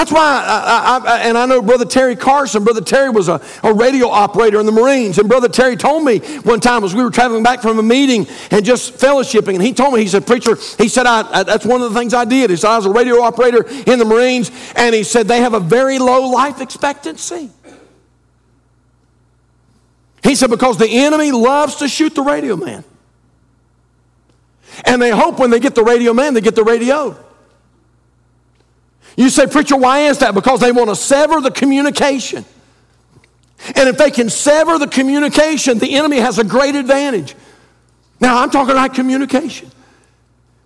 That's 0.00 0.12
why, 0.12 0.42
I, 0.46 0.98
I, 0.98 0.98
I, 1.04 1.18
and 1.24 1.36
I 1.36 1.44
know 1.44 1.60
Brother 1.60 1.84
Terry 1.84 2.16
Carson, 2.16 2.64
Brother 2.64 2.80
Terry 2.80 3.10
was 3.10 3.28
a, 3.28 3.38
a 3.62 3.74
radio 3.74 4.08
operator 4.08 4.58
in 4.58 4.64
the 4.64 4.72
Marines. 4.72 5.18
And 5.18 5.28
Brother 5.28 5.46
Terry 5.50 5.76
told 5.76 6.06
me 6.06 6.20
one 6.38 6.58
time 6.58 6.84
as 6.84 6.94
we 6.94 7.04
were 7.04 7.10
traveling 7.10 7.42
back 7.42 7.60
from 7.60 7.78
a 7.78 7.82
meeting 7.82 8.26
and 8.50 8.64
just 8.64 8.94
fellowshipping, 8.94 9.56
and 9.56 9.62
he 9.62 9.74
told 9.74 9.92
me, 9.92 10.00
he 10.00 10.08
said, 10.08 10.26
Preacher, 10.26 10.56
he 10.78 10.88
said, 10.88 11.04
I, 11.04 11.42
that's 11.42 11.66
one 11.66 11.82
of 11.82 11.92
the 11.92 12.00
things 12.00 12.14
I 12.14 12.24
did. 12.24 12.48
He 12.48 12.56
said, 12.56 12.70
I 12.70 12.76
was 12.76 12.86
a 12.86 12.90
radio 12.90 13.20
operator 13.20 13.62
in 13.68 13.98
the 13.98 14.06
Marines, 14.06 14.50
and 14.74 14.94
he 14.94 15.02
said, 15.02 15.28
they 15.28 15.42
have 15.42 15.52
a 15.52 15.60
very 15.60 15.98
low 15.98 16.30
life 16.30 16.62
expectancy. 16.62 17.50
He 20.22 20.34
said, 20.34 20.48
because 20.48 20.78
the 20.78 20.88
enemy 20.88 21.30
loves 21.30 21.76
to 21.76 21.88
shoot 21.88 22.14
the 22.14 22.22
radio 22.22 22.56
man. 22.56 22.84
And 24.86 25.02
they 25.02 25.10
hope 25.10 25.38
when 25.38 25.50
they 25.50 25.60
get 25.60 25.74
the 25.74 25.84
radio 25.84 26.14
man, 26.14 26.32
they 26.32 26.40
get 26.40 26.54
the 26.54 26.64
radio. 26.64 27.22
You 29.20 29.28
say, 29.28 29.46
Preacher, 29.46 29.76
why 29.76 30.06
is 30.06 30.16
that? 30.20 30.34
Because 30.34 30.60
they 30.60 30.72
want 30.72 30.88
to 30.88 30.96
sever 30.96 31.42
the 31.42 31.50
communication. 31.50 32.42
And 33.76 33.86
if 33.86 33.98
they 33.98 34.10
can 34.10 34.30
sever 34.30 34.78
the 34.78 34.86
communication, 34.86 35.78
the 35.78 35.94
enemy 35.94 36.16
has 36.16 36.38
a 36.38 36.44
great 36.44 36.74
advantage. 36.74 37.34
Now, 38.18 38.42
I'm 38.42 38.48
talking 38.48 38.70
about 38.70 38.94
communication. 38.94 39.70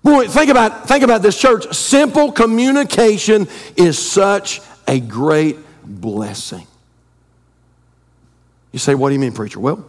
Boy, 0.04 0.28
think 0.28 0.52
about, 0.52 0.86
think 0.86 1.02
about 1.02 1.20
this 1.20 1.36
church. 1.36 1.74
Simple 1.74 2.30
communication 2.30 3.48
is 3.76 3.98
such 3.98 4.60
a 4.86 5.00
great 5.00 5.56
blessing. 5.84 6.68
You 8.70 8.78
say, 8.78 8.94
What 8.94 9.08
do 9.08 9.14
you 9.14 9.20
mean, 9.20 9.32
preacher? 9.32 9.58
Well, 9.58 9.84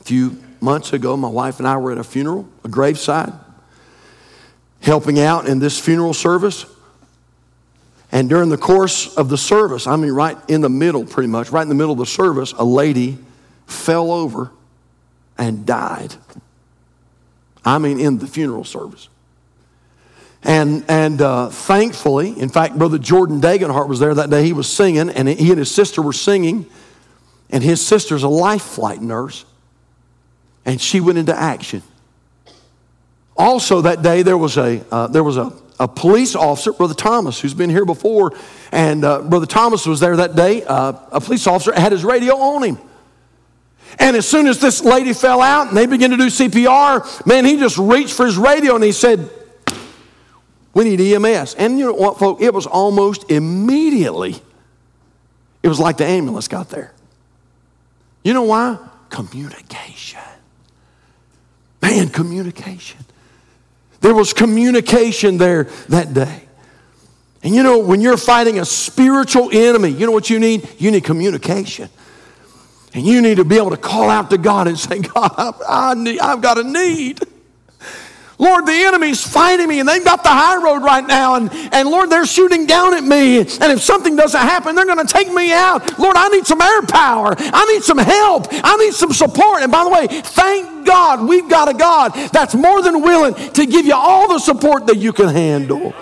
a 0.00 0.04
few 0.04 0.40
months 0.60 0.92
ago, 0.92 1.16
my 1.16 1.26
wife 1.26 1.58
and 1.58 1.66
I 1.66 1.78
were 1.78 1.90
at 1.90 1.98
a 1.98 2.04
funeral, 2.04 2.48
a 2.62 2.68
graveside, 2.68 3.32
helping 4.80 5.18
out 5.18 5.48
in 5.48 5.58
this 5.58 5.80
funeral 5.80 6.14
service. 6.14 6.66
And 8.14 8.28
during 8.28 8.48
the 8.48 8.56
course 8.56 9.12
of 9.16 9.28
the 9.28 9.36
service, 9.36 9.88
I 9.88 9.96
mean, 9.96 10.12
right 10.12 10.38
in 10.46 10.60
the 10.60 10.68
middle, 10.68 11.04
pretty 11.04 11.28
much, 11.28 11.50
right 11.50 11.62
in 11.62 11.68
the 11.68 11.74
middle 11.74 11.90
of 11.90 11.98
the 11.98 12.06
service, 12.06 12.52
a 12.52 12.64
lady 12.64 13.18
fell 13.66 14.12
over 14.12 14.52
and 15.36 15.66
died. 15.66 16.14
I 17.64 17.78
mean, 17.78 17.98
in 17.98 18.18
the 18.18 18.28
funeral 18.28 18.62
service. 18.62 19.08
And, 20.44 20.84
and 20.88 21.20
uh, 21.20 21.48
thankfully, 21.48 22.38
in 22.38 22.50
fact, 22.50 22.78
Brother 22.78 22.98
Jordan 22.98 23.40
Dagenhart 23.40 23.88
was 23.88 23.98
there 23.98 24.14
that 24.14 24.30
day. 24.30 24.44
He 24.44 24.52
was 24.52 24.70
singing, 24.70 25.10
and 25.10 25.28
he 25.28 25.50
and 25.50 25.58
his 25.58 25.74
sister 25.74 26.00
were 26.00 26.12
singing. 26.12 26.66
And 27.50 27.64
his 27.64 27.84
sister's 27.84 28.22
a 28.22 28.28
life 28.28 28.62
flight 28.62 29.02
nurse, 29.02 29.44
and 30.64 30.80
she 30.80 31.00
went 31.00 31.18
into 31.18 31.34
action. 31.34 31.82
Also, 33.36 33.80
that 33.80 34.02
day, 34.02 34.22
there 34.22 34.38
was 34.38 34.56
a, 34.56 34.84
uh, 34.92 35.08
there 35.08 35.24
was 35.24 35.36
a 35.36 35.52
a 35.84 35.88
police 35.88 36.34
officer, 36.34 36.72
Brother 36.72 36.94
Thomas, 36.94 37.38
who's 37.38 37.52
been 37.52 37.68
here 37.68 37.84
before, 37.84 38.32
and 38.72 39.04
uh, 39.04 39.20
Brother 39.20 39.44
Thomas 39.44 39.84
was 39.86 40.00
there 40.00 40.16
that 40.16 40.34
day. 40.34 40.64
Uh, 40.64 40.94
a 41.12 41.20
police 41.20 41.46
officer 41.46 41.74
had 41.74 41.92
his 41.92 42.04
radio 42.04 42.36
on 42.38 42.62
him. 42.62 42.78
And 43.98 44.16
as 44.16 44.26
soon 44.26 44.46
as 44.46 44.58
this 44.60 44.82
lady 44.82 45.12
fell 45.12 45.42
out 45.42 45.68
and 45.68 45.76
they 45.76 45.84
began 45.84 46.08
to 46.08 46.16
do 46.16 46.28
CPR, 46.28 47.26
man, 47.26 47.44
he 47.44 47.58
just 47.58 47.76
reached 47.76 48.14
for 48.14 48.24
his 48.24 48.38
radio 48.38 48.74
and 48.76 48.82
he 48.82 48.92
said, 48.92 49.28
We 50.72 50.84
need 50.84 51.00
EMS. 51.02 51.54
And 51.56 51.78
you 51.78 51.84
know 51.84 51.92
what, 51.92 52.18
folks? 52.18 52.42
It 52.42 52.54
was 52.54 52.66
almost 52.66 53.30
immediately, 53.30 54.36
it 55.62 55.68
was 55.68 55.78
like 55.78 55.98
the 55.98 56.06
ambulance 56.06 56.48
got 56.48 56.70
there. 56.70 56.94
You 58.22 58.32
know 58.32 58.44
why? 58.44 58.78
Communication. 59.10 60.20
Man, 61.82 62.08
communication. 62.08 63.03
There 64.04 64.14
was 64.14 64.34
communication 64.34 65.38
there 65.38 65.64
that 65.88 66.12
day. 66.12 66.42
And 67.42 67.54
you 67.54 67.62
know, 67.62 67.78
when 67.78 68.02
you're 68.02 68.18
fighting 68.18 68.60
a 68.60 68.64
spiritual 68.66 69.48
enemy, 69.50 69.88
you 69.88 70.04
know 70.04 70.12
what 70.12 70.28
you 70.28 70.38
need? 70.38 70.68
You 70.76 70.90
need 70.90 71.04
communication. 71.04 71.88
And 72.92 73.06
you 73.06 73.22
need 73.22 73.38
to 73.38 73.46
be 73.46 73.56
able 73.56 73.70
to 73.70 73.78
call 73.78 74.10
out 74.10 74.28
to 74.28 74.36
God 74.36 74.68
and 74.68 74.78
say, 74.78 74.98
God, 74.98 75.32
I, 75.38 75.52
I 75.66 75.94
need, 75.94 76.20
I've 76.20 76.42
got 76.42 76.58
a 76.58 76.64
need. 76.64 77.20
Lord, 78.38 78.66
the 78.66 78.72
enemy's 78.72 79.24
fighting 79.24 79.68
me 79.68 79.80
and 79.80 79.88
they've 79.88 80.04
got 80.04 80.22
the 80.22 80.30
high 80.30 80.62
road 80.62 80.82
right 80.82 81.06
now. 81.06 81.36
And, 81.36 81.50
and 81.72 81.88
Lord, 81.88 82.10
they're 82.10 82.26
shooting 82.26 82.66
down 82.66 82.94
at 82.94 83.04
me. 83.04 83.38
And 83.38 83.72
if 83.72 83.80
something 83.80 84.16
doesn't 84.16 84.40
happen, 84.40 84.74
they're 84.74 84.86
going 84.86 85.04
to 85.04 85.12
take 85.12 85.32
me 85.32 85.52
out. 85.52 85.98
Lord, 85.98 86.16
I 86.16 86.28
need 86.28 86.46
some 86.46 86.60
air 86.60 86.82
power. 86.82 87.34
I 87.38 87.64
need 87.72 87.82
some 87.82 87.98
help. 87.98 88.46
I 88.50 88.76
need 88.76 88.94
some 88.94 89.12
support. 89.12 89.62
And 89.62 89.70
by 89.70 89.84
the 89.84 89.90
way, 89.90 90.06
thank 90.08 90.86
God 90.86 91.26
we've 91.26 91.48
got 91.48 91.68
a 91.68 91.74
God 91.74 92.12
that's 92.32 92.54
more 92.54 92.82
than 92.82 93.02
willing 93.02 93.34
to 93.52 93.66
give 93.66 93.86
you 93.86 93.94
all 93.94 94.28
the 94.28 94.38
support 94.38 94.86
that 94.86 94.96
you 94.96 95.12
can 95.12 95.28
handle. 95.28 95.94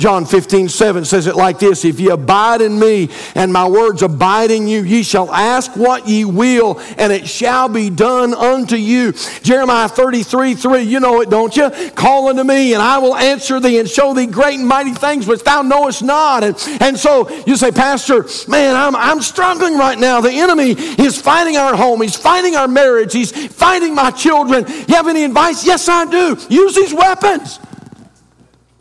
John 0.00 0.24
15, 0.24 0.70
7 0.70 1.04
says 1.04 1.26
it 1.26 1.36
like 1.36 1.58
this 1.58 1.84
If 1.84 2.00
ye 2.00 2.08
abide 2.08 2.62
in 2.62 2.78
me 2.78 3.10
and 3.34 3.52
my 3.52 3.68
words 3.68 4.00
abide 4.00 4.50
in 4.50 4.66
you, 4.66 4.82
ye 4.82 5.02
shall 5.02 5.30
ask 5.30 5.76
what 5.76 6.08
ye 6.08 6.24
will, 6.24 6.80
and 6.96 7.12
it 7.12 7.28
shall 7.28 7.68
be 7.68 7.90
done 7.90 8.32
unto 8.32 8.76
you. 8.76 9.12
Jeremiah 9.42 9.88
33, 9.88 10.54
3, 10.54 10.82
you 10.82 11.00
know 11.00 11.20
it, 11.20 11.28
don't 11.28 11.54
you? 11.54 11.70
Call 11.94 12.28
unto 12.28 12.42
me, 12.42 12.72
and 12.72 12.82
I 12.82 12.96
will 12.96 13.14
answer 13.14 13.60
thee 13.60 13.78
and 13.78 13.86
show 13.86 14.14
thee 14.14 14.24
great 14.24 14.58
and 14.58 14.66
mighty 14.66 14.94
things 14.94 15.26
which 15.26 15.44
thou 15.44 15.60
knowest 15.60 16.02
not. 16.02 16.44
And, 16.44 16.56
and 16.80 16.98
so 16.98 17.28
you 17.44 17.58
say, 17.58 17.70
Pastor, 17.70 18.26
man, 18.48 18.74
I'm, 18.74 18.96
I'm 18.96 19.20
struggling 19.20 19.76
right 19.76 19.98
now. 19.98 20.22
The 20.22 20.32
enemy 20.32 20.70
is 20.70 21.20
fighting 21.20 21.58
our 21.58 21.76
home, 21.76 22.00
he's 22.00 22.16
fighting 22.16 22.56
our 22.56 22.68
marriage, 22.68 23.12
he's 23.12 23.32
fighting 23.48 23.94
my 23.94 24.10
children. 24.12 24.64
You 24.66 24.94
have 24.94 25.08
any 25.08 25.24
advice? 25.24 25.66
Yes, 25.66 25.90
I 25.90 26.06
do. 26.06 26.38
Use 26.48 26.74
these 26.74 26.94
weapons. 26.94 27.58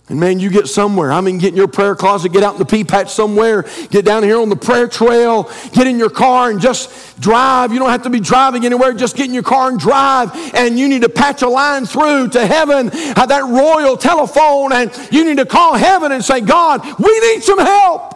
And 0.09 0.19
man, 0.19 0.39
you 0.39 0.49
get 0.49 0.67
somewhere. 0.67 1.11
I 1.11 1.21
mean, 1.21 1.37
get 1.37 1.49
in 1.49 1.55
your 1.55 1.67
prayer 1.67 1.95
closet, 1.95 2.33
get 2.33 2.41
out 2.41 2.53
in 2.53 2.59
the 2.59 2.65
pea 2.65 2.83
patch 2.83 3.13
somewhere, 3.13 3.63
get 3.91 4.05
down 4.05 4.23
here 4.23 4.39
on 4.39 4.49
the 4.49 4.55
prayer 4.55 4.87
trail, 4.87 5.51
get 5.71 5.85
in 5.85 5.99
your 5.99 6.09
car 6.09 6.49
and 6.49 6.59
just 6.59 7.21
drive. 7.21 7.71
You 7.71 7.77
don't 7.77 7.91
have 7.91 8.01
to 8.03 8.09
be 8.09 8.19
driving 8.19 8.65
anywhere, 8.65 8.93
just 8.93 9.15
get 9.15 9.27
in 9.27 9.35
your 9.35 9.43
car 9.43 9.69
and 9.69 9.79
drive. 9.79 10.31
And 10.55 10.79
you 10.79 10.87
need 10.87 11.03
to 11.03 11.09
patch 11.09 11.43
a 11.43 11.47
line 11.47 11.85
through 11.85 12.29
to 12.29 12.45
heaven, 12.45 12.89
uh, 12.91 13.27
that 13.27 13.43
royal 13.43 13.97
telephone, 13.97 14.73
and 14.73 14.91
you 15.11 15.23
need 15.25 15.37
to 15.37 15.45
call 15.45 15.75
heaven 15.75 16.11
and 16.11 16.25
say, 16.25 16.41
God, 16.41 16.83
we 16.99 17.19
need 17.19 17.43
some 17.43 17.59
help. 17.59 18.15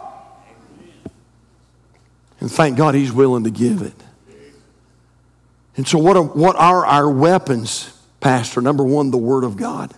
And 2.40 2.50
thank 2.50 2.76
God 2.76 2.96
He's 2.96 3.12
willing 3.12 3.44
to 3.44 3.50
give 3.50 3.82
it. 3.82 3.94
And 5.76 5.86
so, 5.86 5.98
what 5.98 6.16
are, 6.16 6.24
what 6.24 6.56
are 6.56 6.84
our 6.84 7.08
weapons, 7.08 7.96
Pastor? 8.18 8.60
Number 8.60 8.82
one, 8.82 9.12
the 9.12 9.16
Word 9.16 9.44
of 9.44 9.56
God. 9.56 9.94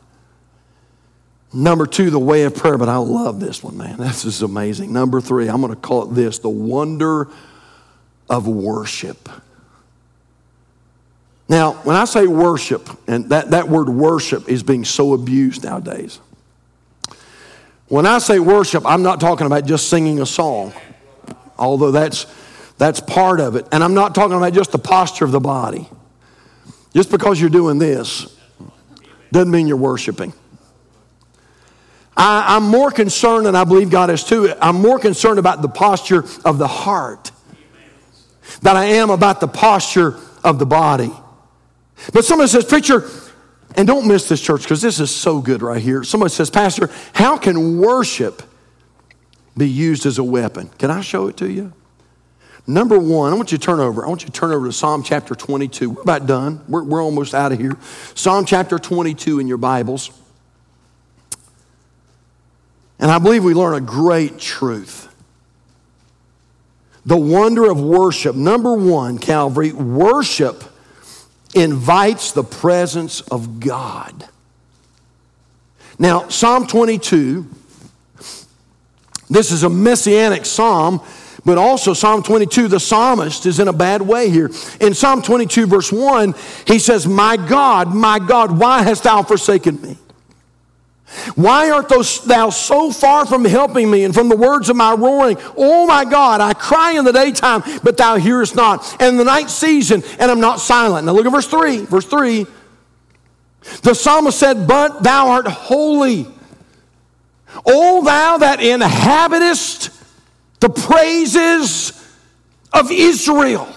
Number 1.57 1.87
two, 1.87 2.11
the 2.11 2.19
way 2.19 2.43
of 2.43 2.55
prayer, 2.55 2.77
but 2.77 2.91
I 2.91 2.99
love 2.99 3.41
this 3.41 3.63
one, 3.63 3.79
man. 3.79 3.97
This 3.97 4.27
is 4.27 4.43
amazing. 4.43 4.93
Number 4.93 5.23
three, 5.23 5.49
I'm 5.49 5.63
going 5.63 5.75
to 5.75 5.81
call 5.81 6.11
it 6.11 6.15
this 6.15 6.39
the 6.39 6.51
wonder 6.51 7.29
of 8.29 8.47
worship. 8.47 9.31
Now, 11.49 11.73
when 11.85 11.97
I 11.97 12.05
say 12.05 12.27
worship, 12.27 12.91
and 13.09 13.31
that, 13.31 13.53
that 13.53 13.71
word 13.71 13.89
worship 13.89 14.51
is 14.51 14.63
being 14.63 14.85
so 14.85 15.15
abused 15.15 15.65
nowadays. 15.65 16.21
When 17.89 18.05
I 18.05 18.19
say 18.19 18.39
worship, 18.39 18.85
I'm 18.85 19.03
not 19.03 19.19
talking 19.19 19.47
about 19.47 19.65
just 19.65 19.89
singing 19.89 20.21
a 20.21 20.27
song, 20.27 20.75
although 21.57 21.91
that's, 21.91 22.27
that's 22.77 23.01
part 23.01 23.41
of 23.41 23.57
it. 23.57 23.67
And 23.73 23.83
I'm 23.83 23.95
not 23.95 24.15
talking 24.15 24.37
about 24.37 24.53
just 24.53 24.73
the 24.73 24.79
posture 24.79 25.25
of 25.25 25.31
the 25.31 25.41
body. 25.41 25.89
Just 26.93 27.11
because 27.11 27.41
you're 27.41 27.49
doing 27.49 27.79
this 27.79 28.37
doesn't 29.33 29.51
mean 29.51 29.67
you're 29.67 29.79
worshiping. 29.79 30.35
I, 32.17 32.57
am 32.57 32.65
more 32.65 32.91
concerned, 32.91 33.47
and 33.47 33.57
I 33.57 33.65
believe 33.65 33.91
God 33.91 34.11
is 34.11 34.25
too, 34.25 34.53
I'm 34.61 34.77
more 34.77 34.99
concerned 34.99 35.39
about 35.39 35.63
the 35.63 35.69
posture 35.69 36.25
of 36.45 36.59
the 36.59 36.69
heart 36.69 37.31
than 38.63 38.77
I 38.77 38.87
am 38.87 39.11
about 39.11 39.41
the 39.41 39.49
posture 39.49 40.19
of 40.43 40.59
the 40.59 40.67
body. 40.67 41.13
But 42.13 42.25
someone 42.25 42.49
says, 42.49 42.65
Preacher, 42.65 43.09
and 43.77 43.87
don't 43.87 44.07
miss 44.07 44.29
this 44.29 44.41
church 44.41 44.63
because 44.63 44.81
this 44.81 45.01
is 45.01 45.15
so 45.15 45.41
good 45.41 45.61
right 45.61 45.81
here. 45.81 46.03
Someone 46.05 46.31
says, 46.31 46.51
Pastor, 46.51 46.91
how 47.13 47.37
can 47.37 47.79
worship 47.79 48.43
be 49.57 49.69
used 49.69 50.07
as 50.07 50.19
a 50.19 50.25
weapon? 50.25 50.69
Can 50.79 50.91
I 50.91 51.03
show 51.03 51.29
it 51.29 51.37
to 51.39 51.51
you? 51.51 51.73
Number 52.67 52.99
one, 52.99 53.33
I 53.33 53.37
want 53.37 53.53
you 53.53 53.59
to 53.59 53.65
turn 53.65 53.79
over. 53.79 54.05
I 54.05 54.09
want 54.09 54.23
you 54.23 54.27
to 54.27 54.33
turn 54.33 54.51
over 54.51 54.67
to 54.67 54.73
Psalm 54.73 55.03
chapter 55.03 55.35
22. 55.35 55.91
We're 55.91 56.03
about 56.03 56.27
done. 56.27 56.63
We're, 56.69 56.83
we're 56.83 57.03
almost 57.03 57.35
out 57.35 57.53
of 57.53 57.61
here. 57.61 57.77
Psalm 58.15 58.45
chapter 58.45 58.79
22 58.79 59.39
in 59.39 59.47
your 59.47 59.59
Bibles. 59.59 60.11
And 62.99 63.11
I 63.11 63.19
believe 63.19 63.45
we 63.45 63.55
learn 63.55 63.75
a 63.75 63.81
great 63.81 64.39
truth. 64.39 65.13
The 67.05 67.17
wonder 67.17 67.71
of 67.71 67.81
worship. 67.81 68.35
Number 68.35 68.75
one, 68.75 69.19
Calvary, 69.19 69.73
worship 69.73 70.65
invites 71.55 72.33
the 72.33 72.43
presence 72.43 73.21
of 73.21 73.61
God. 73.61 74.29
Now, 75.99 76.29
Psalm 76.29 76.67
22, 76.67 77.47
this 79.31 79.51
is 79.51 79.63
a 79.63 79.71
messianic 79.71 80.45
psalm, 80.45 81.01
but 81.45 81.59
also 81.59 81.95
Psalm 81.95 82.23
22, 82.23 82.69
the 82.69 82.81
psalmist 82.81 83.47
is 83.47 83.61
in 83.61 83.69
a 83.69 83.73
bad 83.73 84.03
way 84.03 84.29
here. 84.29 84.51
In 84.81 84.93
Psalm 84.93 85.23
22, 85.23 85.67
verse 85.67 85.93
1, 85.93 86.35
he 86.67 86.79
says, 86.79 87.07
My 87.07 87.37
God, 87.37 87.95
my 87.95 88.19
God, 88.19 88.59
why 88.59 88.83
hast 88.83 89.05
thou 89.05 89.23
forsaken 89.23 89.81
me? 89.81 89.97
Why 91.37 91.71
art 91.71 91.89
thou 92.25 92.51
so 92.51 92.91
far 92.91 93.27
from 93.27 93.45
helping 93.45 93.91
me 93.91 94.05
and 94.05 94.13
from 94.13 94.29
the 94.29 94.37
words 94.37 94.69
of 94.69 94.77
my 94.77 94.93
roaring? 94.93 95.39
Oh 95.57 95.87
my 95.87 96.05
God, 96.05 96.41
I 96.41 96.53
cry 96.53 96.93
in 96.93 97.05
the 97.05 97.13
daytime, 97.13 97.63
but 97.83 97.97
thou 97.97 98.17
hearest 98.17 98.57
not, 98.57 98.97
and 99.01 99.11
in 99.11 99.17
the 99.17 99.25
night 99.25 99.49
season, 99.49 100.03
and 100.19 100.31
I'm 100.31 100.41
not 100.41 100.61
silent. 100.61 101.07
Now 101.07 101.13
look 101.13 101.27
at 101.27 101.33
verse 101.33 101.47
3. 101.47 101.85
Verse 101.87 102.07
3. 102.07 102.47
The 103.83 103.95
psalmist 103.95 104.39
said, 104.39 104.67
But 104.67 105.03
thou 105.03 105.29
art 105.29 105.47
holy. 105.47 106.27
O 107.65 108.05
thou 108.05 108.39
that 108.39 108.61
inhabitest 108.61 109.91
the 110.61 110.69
praises 110.69 111.93
of 112.73 112.91
Israel. 112.91 113.69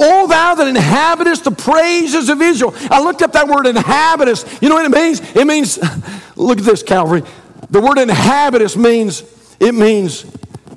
O 0.00 0.26
thou 0.26 0.54
that 0.54 0.66
inhabitest 0.66 1.44
the 1.44 1.50
praises 1.50 2.30
of 2.30 2.40
Israel. 2.40 2.74
I 2.90 3.02
looked 3.02 3.20
up 3.20 3.32
that 3.32 3.46
word 3.46 3.66
inhabitest. 3.66 4.62
You 4.62 4.70
know 4.70 4.76
what 4.76 4.86
it 4.86 4.90
means? 4.90 5.20
It 5.36 5.46
means, 5.46 5.78
look 6.36 6.58
at 6.58 6.64
this, 6.64 6.82
Calvary. 6.82 7.22
The 7.68 7.80
word 7.80 7.98
inhabitest 7.98 8.78
means, 8.78 9.22
it 9.60 9.74
means 9.74 10.24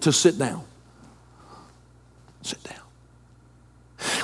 to 0.01 0.11
sit 0.11 0.37
down. 0.37 0.65
Sit 2.41 2.61
down. 2.63 2.75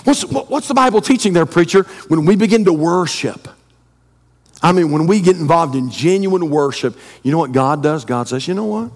What's, 0.03 0.23
what's 0.25 0.67
the 0.67 0.73
Bible 0.73 0.99
teaching 0.99 1.31
there, 1.31 1.45
preacher? 1.45 1.83
When 2.09 2.25
we 2.25 2.35
begin 2.35 2.65
to 2.65 2.73
worship, 2.73 3.47
I 4.61 4.73
mean, 4.73 4.91
when 4.91 5.07
we 5.07 5.21
get 5.21 5.37
involved 5.37 5.75
in 5.75 5.89
genuine 5.89 6.49
worship, 6.49 6.97
you 7.23 7.31
know 7.31 7.37
what 7.37 7.53
God 7.53 7.81
does? 7.81 8.03
God 8.03 8.27
says, 8.27 8.47
you 8.47 8.53
know 8.53 8.65
what? 8.65 8.91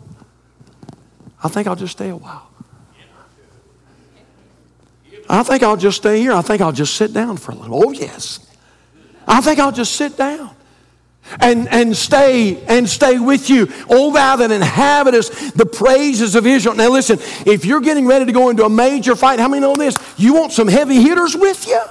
I 1.41 1.47
think 1.47 1.67
I'll 1.67 1.75
just 1.75 1.93
stay 1.93 2.09
a 2.09 2.15
while. 2.15 2.49
I 5.29 5.43
think 5.43 5.63
I'll 5.63 5.77
just 5.77 5.97
stay 5.97 6.19
here. 6.19 6.33
I 6.33 6.41
think 6.41 6.61
I'll 6.61 6.71
just 6.71 6.95
sit 6.95 7.13
down 7.13 7.37
for 7.37 7.51
a 7.51 7.55
little. 7.55 7.87
Oh, 7.87 7.91
yes. 7.91 8.39
I 9.27 9.41
think 9.41 9.59
I'll 9.59 9.71
just 9.71 9.95
sit 9.95 10.17
down 10.17 10.51
and, 11.39 11.67
and 11.69 11.95
stay 11.95 12.61
and 12.65 12.87
stay 12.87 13.19
with 13.19 13.49
you. 13.49 13.67
O 13.89 14.11
thou 14.11 14.35
that 14.37 14.51
inhabitest 14.51 15.57
the 15.57 15.65
praises 15.65 16.35
of 16.35 16.45
Israel. 16.45 16.75
Now 16.75 16.89
listen, 16.89 17.19
if 17.45 17.65
you're 17.65 17.81
getting 17.81 18.05
ready 18.05 18.25
to 18.25 18.31
go 18.31 18.49
into 18.49 18.65
a 18.65 18.69
major 18.69 19.15
fight, 19.15 19.39
how 19.39 19.47
many 19.47 19.61
know 19.61 19.75
this? 19.75 19.95
You 20.17 20.33
want 20.33 20.51
some 20.51 20.67
heavy 20.67 21.01
hitters 21.01 21.35
with 21.35 21.67
you? 21.67 21.81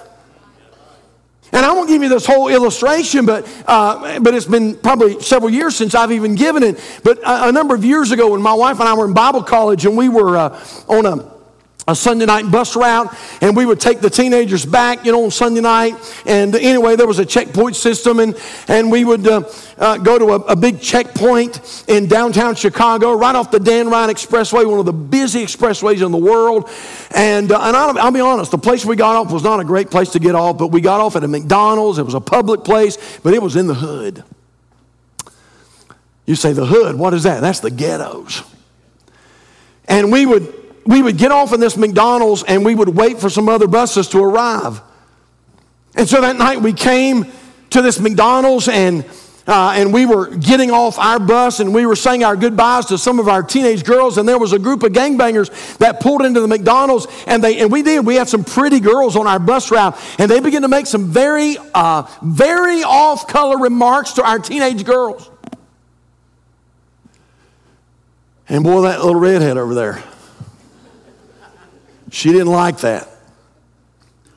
And 1.54 1.66
I 1.66 1.72
won't 1.72 1.88
give 1.88 2.02
you 2.02 2.08
this 2.08 2.24
whole 2.24 2.48
illustration, 2.48 3.26
but, 3.26 3.46
uh, 3.66 4.18
but 4.20 4.34
it's 4.34 4.46
been 4.46 4.74
probably 4.74 5.20
several 5.20 5.50
years 5.50 5.76
since 5.76 5.94
I've 5.94 6.10
even 6.10 6.34
given 6.34 6.62
it. 6.62 6.80
But 7.04 7.18
a, 7.18 7.48
a, 7.48 7.52
number 7.52 7.74
of 7.74 7.84
years 7.84 8.10
ago, 8.10 8.30
when 8.30 8.40
my 8.40 8.54
wife 8.54 8.80
and 8.80 8.88
I 8.88 8.94
were 8.94 9.04
in 9.04 9.12
Bible 9.12 9.42
college 9.42 9.84
and 9.84 9.94
we 9.94 10.08
were 10.08 10.38
uh, 10.38 10.64
on 10.88 11.04
a 11.04 11.31
a 11.88 11.96
Sunday 11.96 12.26
night 12.26 12.50
bus 12.50 12.76
route, 12.76 13.14
and 13.40 13.56
we 13.56 13.66
would 13.66 13.80
take 13.80 14.00
the 14.00 14.10
teenagers 14.10 14.64
back, 14.64 15.04
you 15.04 15.10
know, 15.10 15.24
on 15.24 15.30
Sunday 15.30 15.60
night. 15.60 15.94
And 16.26 16.54
anyway, 16.54 16.94
there 16.94 17.06
was 17.06 17.18
a 17.18 17.26
checkpoint 17.26 17.74
system, 17.74 18.20
and, 18.20 18.38
and 18.68 18.90
we 18.90 19.04
would 19.04 19.26
uh, 19.26 19.42
uh, 19.78 19.98
go 19.98 20.18
to 20.18 20.26
a, 20.26 20.36
a, 20.52 20.56
big 20.56 20.80
checkpoint 20.80 21.84
in 21.88 22.06
downtown 22.06 22.54
Chicago, 22.54 23.12
right 23.14 23.34
off 23.34 23.50
the 23.50 23.58
Dan 23.58 23.88
Ryan 23.88 24.10
Expressway, 24.10 24.64
one 24.64 24.78
of 24.78 24.86
the 24.86 24.92
busy 24.92 25.42
expressways 25.44 26.04
in 26.04 26.12
the 26.12 26.18
world. 26.18 26.70
And, 27.10 27.50
uh, 27.50 27.60
and 27.60 27.76
I'll, 27.76 27.98
I'll 27.98 28.12
be 28.12 28.20
honest, 28.20 28.52
the 28.52 28.58
place 28.58 28.84
we 28.84 28.94
got 28.94 29.16
off 29.16 29.32
was 29.32 29.42
not 29.42 29.58
a 29.58 29.64
great 29.64 29.90
place 29.90 30.10
to 30.10 30.20
get 30.20 30.36
off, 30.36 30.58
but 30.58 30.68
we 30.68 30.80
got 30.80 31.00
off 31.00 31.16
at 31.16 31.24
a 31.24 31.28
McDonald's. 31.28 31.98
It 31.98 32.04
was 32.04 32.14
a 32.14 32.20
public 32.20 32.62
place, 32.62 33.18
but 33.24 33.34
it 33.34 33.42
was 33.42 33.56
in 33.56 33.66
the 33.66 33.74
hood. 33.74 34.22
You 36.26 36.36
say 36.36 36.52
the 36.52 36.66
hood, 36.66 36.96
what 36.96 37.12
is 37.14 37.24
that? 37.24 37.40
That's 37.40 37.58
the 37.58 37.70
ghettos. 37.70 38.44
And 39.88 40.12
we 40.12 40.24
would 40.24 40.61
we 40.84 41.02
would 41.02 41.16
get 41.16 41.30
off 41.30 41.52
in 41.52 41.60
this 41.60 41.76
McDonald's 41.76 42.42
and 42.42 42.64
we 42.64 42.74
would 42.74 42.88
wait 42.88 43.18
for 43.18 43.30
some 43.30 43.48
other 43.48 43.66
buses 43.66 44.08
to 44.08 44.22
arrive. 44.22 44.80
And 45.94 46.08
so 46.08 46.20
that 46.20 46.36
night 46.36 46.60
we 46.60 46.72
came 46.72 47.26
to 47.70 47.82
this 47.82 48.00
McDonald's 48.00 48.68
and 48.68 49.04
uh, 49.44 49.72
and 49.74 49.92
we 49.92 50.06
were 50.06 50.28
getting 50.36 50.70
off 50.70 51.00
our 51.00 51.18
bus 51.18 51.58
and 51.58 51.74
we 51.74 51.84
were 51.84 51.96
saying 51.96 52.22
our 52.22 52.36
goodbyes 52.36 52.86
to 52.86 52.96
some 52.96 53.18
of 53.18 53.26
our 53.26 53.42
teenage 53.42 53.84
girls 53.84 54.16
and 54.16 54.28
there 54.28 54.38
was 54.38 54.52
a 54.52 54.58
group 54.58 54.84
of 54.84 54.92
gangbangers 54.92 55.76
that 55.78 55.98
pulled 55.98 56.22
into 56.22 56.40
the 56.40 56.46
mcdonald's 56.46 57.08
and 57.26 57.42
they 57.42 57.58
and 57.58 57.72
we 57.72 57.82
did. 57.82 58.06
We 58.06 58.14
had 58.14 58.28
some 58.28 58.44
pretty 58.44 58.78
girls 58.78 59.16
on 59.16 59.26
our 59.26 59.40
bus 59.40 59.72
route 59.72 59.98
and 60.18 60.30
they 60.30 60.38
began 60.38 60.62
to 60.62 60.68
make 60.68 60.86
some 60.86 61.10
very 61.10 61.56
uh, 61.74 62.08
very 62.22 62.84
off 62.84 63.26
color 63.26 63.58
remarks 63.58 64.12
to 64.12 64.24
our 64.24 64.38
teenage 64.38 64.84
girls. 64.84 65.28
And 68.48 68.62
boy 68.62 68.82
that 68.82 69.00
little 69.00 69.20
redhead 69.20 69.56
over 69.56 69.74
there 69.74 70.04
she 72.12 72.30
didn't 72.30 72.48
like 72.48 72.78
that. 72.80 73.08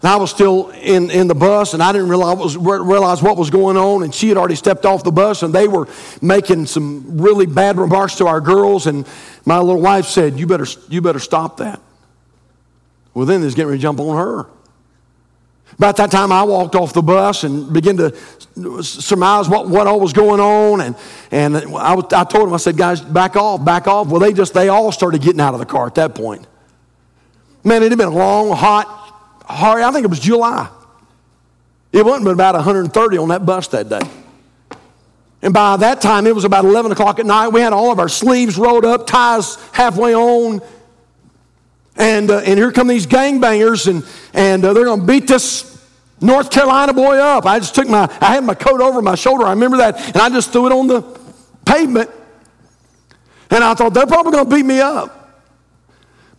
And 0.02 0.10
I 0.10 0.16
was 0.16 0.32
still 0.32 0.70
in, 0.70 1.10
in 1.12 1.28
the 1.28 1.36
bus, 1.36 1.74
and 1.74 1.84
I 1.84 1.92
didn't 1.92 2.08
realize, 2.08 2.56
realize 2.56 3.22
what 3.22 3.36
was 3.38 3.50
going 3.50 3.76
on. 3.76 4.04
And 4.04 4.16
she 4.16 4.30
had 4.30 4.38
already 4.38 4.56
stepped 4.56 4.86
off 4.86 5.04
the 5.04 5.12
bus, 5.12 5.44
and 5.44 5.54
they 5.54 5.68
were 5.68 5.88
making 6.22 6.68
some 6.68 7.18
really 7.20 7.46
bad 7.46 7.78
remarks 7.78 8.16
to 8.16 8.28
our 8.28 8.40
girls. 8.40 8.88
And 8.88 9.06
my 9.46 9.60
little 9.60 9.82
wife 9.82 10.06
said, 10.06 10.40
You 10.40 10.48
better, 10.48 10.66
you 10.88 11.02
better 11.02 11.20
stop 11.20 11.58
that. 11.58 11.82
Well, 13.14 13.26
then 13.26 13.42
there's 13.42 13.56
getting 13.56 13.70
ready 13.70 13.80
to 13.80 13.82
jump 13.82 14.00
on 14.00 14.16
her. 14.16 14.46
About 15.78 15.98
that 15.98 16.12
time, 16.12 16.32
I 16.32 16.44
walked 16.44 16.76
off 16.76 16.94
the 16.94 17.02
bus 17.02 17.44
and 17.44 17.74
began 17.74 17.98
to 17.98 18.16
surmise 18.84 19.50
what, 19.50 19.68
what 19.68 19.88
all 19.88 20.00
was 20.00 20.14
going 20.14 20.40
on. 20.40 20.80
And, 20.80 20.96
and 21.32 21.58
I, 21.58 21.94
was, 21.94 22.06
I 22.14 22.24
told 22.24 22.48
them, 22.48 22.54
I 22.54 22.58
said, 22.58 22.78
guys, 22.78 23.02
back 23.02 23.36
off, 23.36 23.66
back 23.66 23.88
off. 23.88 24.08
Well, 24.08 24.22
they 24.22 24.32
just, 24.32 24.54
they 24.54 24.70
all 24.70 24.94
started 24.94 25.22
getting 25.22 25.42
out 25.42 25.54
of 25.54 25.60
the 25.60 25.66
car 25.66 25.88
at 25.88 25.96
that 25.96 26.16
point. 26.16 26.48
Man, 27.66 27.82
it 27.82 27.92
had 27.92 27.98
been 27.98 28.10
a 28.10 28.12
long, 28.12 28.56
hot, 28.56 28.86
hard, 29.44 29.82
I 29.82 29.92
think 29.92 30.06
it 30.06 30.10
was 30.10 30.20
July. 30.20 30.70
It 31.92 32.06
wasn't 32.06 32.26
but 32.26 32.32
about 32.32 32.54
130 32.54 33.18
on 33.18 33.30
that 33.30 33.44
bus 33.44 33.68
that 33.70 33.90
day. 33.90 34.02
And 35.42 35.54
by 35.54 35.78
that 35.78 36.00
time, 36.00 36.28
it 36.28 36.36
was 36.36 36.44
about 36.44 36.64
11 36.64 36.92
o'clock 36.92 37.20
at 37.20 37.26
night. 37.26 37.50
We 37.50 37.62
had 37.62 37.74
all 37.74 37.92
of 37.92 38.00
our 38.00 38.10
sleeves 38.10 38.58
rolled 38.58 38.86
up, 38.86 39.08
ties 39.08 39.56
halfway 39.72 40.14
on. 40.14 40.62
And, 41.96 42.30
uh, 42.30 42.40
and 42.40 42.60
here 42.60 42.72
come 42.72 42.88
these 42.88 43.08
gangbangers, 43.08 43.88
and, 43.88 44.04
and 44.34 44.64
uh, 44.64 44.74
they're 44.74 44.86
going 44.86 45.02
to 45.02 45.06
beat 45.06 45.28
this 45.28 45.84
North 46.22 46.52
Carolina 46.52 46.94
boy 46.94 47.18
up. 47.18 47.46
I 47.46 47.60
just 47.60 47.74
took 47.74 47.88
my, 47.88 48.04
I 48.22 48.34
had 48.34 48.44
my 48.44 48.56
coat 48.56 48.82
over 48.82 49.02
my 49.02 49.16
shoulder. 49.16 49.46
I 49.46 49.52
remember 49.52 49.78
that. 49.78 50.00
And 50.08 50.18
I 50.18 50.30
just 50.30 50.52
threw 50.52 50.68
it 50.68 50.72
on 50.72 50.88
the 50.88 51.02
pavement. 51.66 52.12
And 53.50 53.64
I 53.64 53.74
thought, 53.74 53.94
they're 53.94 54.06
probably 54.06 54.34
going 54.34 54.50
to 54.50 54.56
beat 54.56 54.66
me 54.66 54.82
up. 54.82 55.15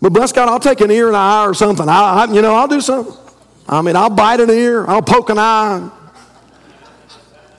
But 0.01 0.13
bless 0.13 0.33
God, 0.33 0.49
I'll 0.49 0.61
take 0.61 0.81
an 0.81 0.91
ear 0.91 1.07
and 1.07 1.17
an 1.17 1.23
eye 1.23 1.47
or 1.47 1.55
something. 1.55 1.89
I, 1.89 2.25
I, 2.25 2.33
you 2.33 2.43
know, 2.43 2.55
I'll 2.55 2.69
do 2.69 2.81
something. 2.81 3.15
I 3.69 3.83
mean, 3.83 3.97
I'll 3.97 4.11
bite 4.11 4.41
an 4.41 4.51
ear, 4.51 4.87
I'll 4.87 5.03
poke 5.03 5.31
an 5.31 5.39
eye. 5.39 5.91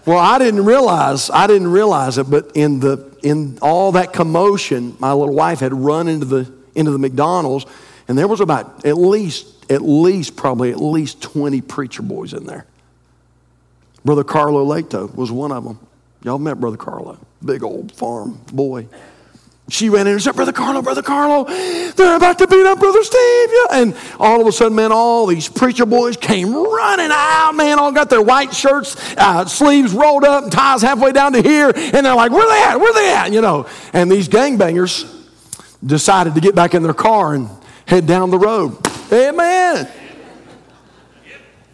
Well, 0.05 0.19
I 0.19 0.39
didn't 0.39 0.63
realize, 0.63 1.29
I 1.29 1.47
didn't 1.47 1.69
realize 1.69 2.17
it, 2.17 2.29
but 2.29 2.51
in 2.55 2.79
the 2.79 3.05
in 3.23 3.57
all 3.61 3.91
that 3.93 4.13
commotion, 4.13 4.95
my 4.99 5.11
little 5.11 5.33
wife 5.33 5.59
had 5.59 5.73
run 5.73 6.07
into 6.07 6.25
the 6.25 6.53
into 6.75 6.91
the 6.91 6.97
McDonald's, 6.97 7.65
and 8.07 8.17
there 8.17 8.27
was 8.27 8.39
about 8.39 8.85
at 8.85 8.97
least, 8.97 9.69
at 9.69 9.81
least, 9.81 10.37
probably 10.37 10.71
at 10.71 10.79
least 10.79 11.21
20 11.21 11.59
preacher 11.61 12.03
boys 12.03 12.33
in 12.33 12.45
there. 12.45 12.65
Brother 14.05 14.23
Carlo 14.23 14.63
Leto 14.63 15.07
was 15.07 15.29
one 15.29 15.51
of 15.51 15.65
them. 15.65 15.79
Y'all 16.23 16.39
met 16.39 16.59
Brother 16.59 16.77
Carlo, 16.77 17.17
big 17.43 17.63
old 17.63 17.91
farm 17.91 18.39
boy. 18.53 18.87
She 19.69 19.89
ran 19.89 20.07
in 20.07 20.13
and 20.13 20.21
said, 20.21 20.35
Brother 20.35 20.53
Carlo, 20.53 20.81
Brother 20.81 21.01
Carlo, 21.01 21.43
they're 21.43 22.15
about 22.15 22.39
to 22.39 22.47
beat 22.47 22.65
up 22.65 22.79
Brother 22.79 23.03
Steve. 23.03 23.49
Yeah. 23.51 23.81
And 23.81 23.95
all 24.17 24.39
of 24.39 24.47
a 24.47 24.51
sudden, 24.53 24.75
man, 24.75 24.93
all 24.93 25.25
these 25.25 25.49
preacher 25.49 25.85
boys 25.85 26.15
came 26.15 26.53
running 26.53 27.09
out, 27.11 27.51
man, 27.53 27.77
all 27.77 27.91
got 27.91 28.09
their 28.09 28.21
white 28.21 28.55
shirts, 28.55 28.95
uh, 29.17 29.43
sleeves 29.43 29.91
rolled 29.91 30.23
up, 30.23 30.43
and 30.43 30.51
ties 30.51 30.81
halfway 30.81 31.11
down 31.11 31.33
to 31.33 31.41
here. 31.41 31.73
And 31.75 32.05
they're 32.05 32.15
like, 32.15 32.31
where 32.31 32.47
they 32.47 32.63
at? 32.63 32.79
Where 32.79 32.93
they 32.93 33.13
at? 33.13 33.33
You 33.33 33.41
know. 33.41 33.67
And 33.91 34.09
these 34.09 34.29
gangbangers 34.29 35.13
decided 35.85 36.35
to 36.35 36.41
get 36.41 36.55
back 36.55 36.73
in 36.73 36.81
their 36.81 36.93
car 36.93 37.33
and 37.33 37.49
head 37.85 38.07
down 38.07 38.29
the 38.29 38.39
road. 38.39 38.77
Amen. 39.11 39.89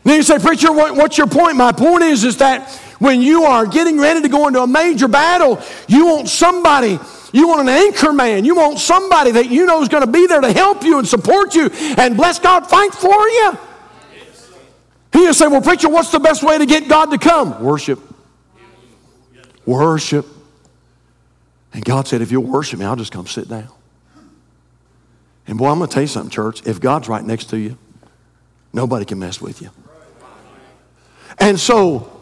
Then 0.03 0.15
you 0.17 0.23
say, 0.23 0.39
Preacher, 0.39 0.71
what, 0.71 0.95
what's 0.95 1.17
your 1.17 1.27
point? 1.27 1.57
My 1.57 1.71
point 1.71 2.03
is, 2.03 2.23
is 2.23 2.37
that 2.37 2.69
when 2.97 3.21
you 3.21 3.43
are 3.43 3.65
getting 3.67 3.99
ready 3.99 4.21
to 4.21 4.29
go 4.29 4.47
into 4.47 4.61
a 4.61 4.67
major 4.67 5.07
battle, 5.07 5.61
you 5.87 6.07
want 6.07 6.27
somebody 6.27 6.99
you 7.33 7.47
want 7.47 7.61
an 7.61 7.69
anchor 7.69 8.13
man. 8.13 8.45
You 8.45 8.55
want 8.55 8.77
somebody 8.79 9.31
that 9.31 9.49
you 9.49 9.65
know 9.65 9.81
is 9.81 9.89
going 9.89 10.05
to 10.05 10.11
be 10.11 10.27
there 10.27 10.39
to 10.39 10.53
help 10.53 10.83
you 10.83 10.99
and 10.99 11.07
support 11.07 11.55
you 11.55 11.69
and 11.97 12.15
bless 12.15 12.37
God, 12.37 12.67
fight 12.67 12.93
for 12.93 13.09
you. 13.09 13.57
He 15.11 15.25
just 15.25 15.39
say, 15.39 15.47
Well, 15.47 15.61
preacher, 15.61 15.89
what's 15.89 16.11
the 16.11 16.19
best 16.19 16.43
way 16.43 16.59
to 16.59 16.65
get 16.67 16.87
God 16.87 17.07
to 17.07 17.17
come? 17.17 17.61
Worship. 17.63 17.99
Worship. 19.65 20.27
And 21.73 21.83
God 21.83 22.07
said, 22.07 22.21
If 22.21 22.31
you'll 22.31 22.43
worship 22.43 22.79
me, 22.79 22.85
I'll 22.85 22.95
just 22.95 23.11
come 23.11 23.25
sit 23.25 23.49
down. 23.49 23.69
And 25.47 25.57
boy, 25.57 25.69
I'm 25.69 25.79
going 25.79 25.89
to 25.89 25.93
tell 25.93 26.03
you 26.03 26.07
something, 26.07 26.29
church. 26.29 26.65
If 26.67 26.79
God's 26.79 27.09
right 27.09 27.23
next 27.23 27.49
to 27.49 27.57
you, 27.57 27.77
nobody 28.71 29.05
can 29.05 29.17
mess 29.17 29.41
with 29.41 29.59
you. 29.61 29.71
And 31.39 31.59
so, 31.59 32.12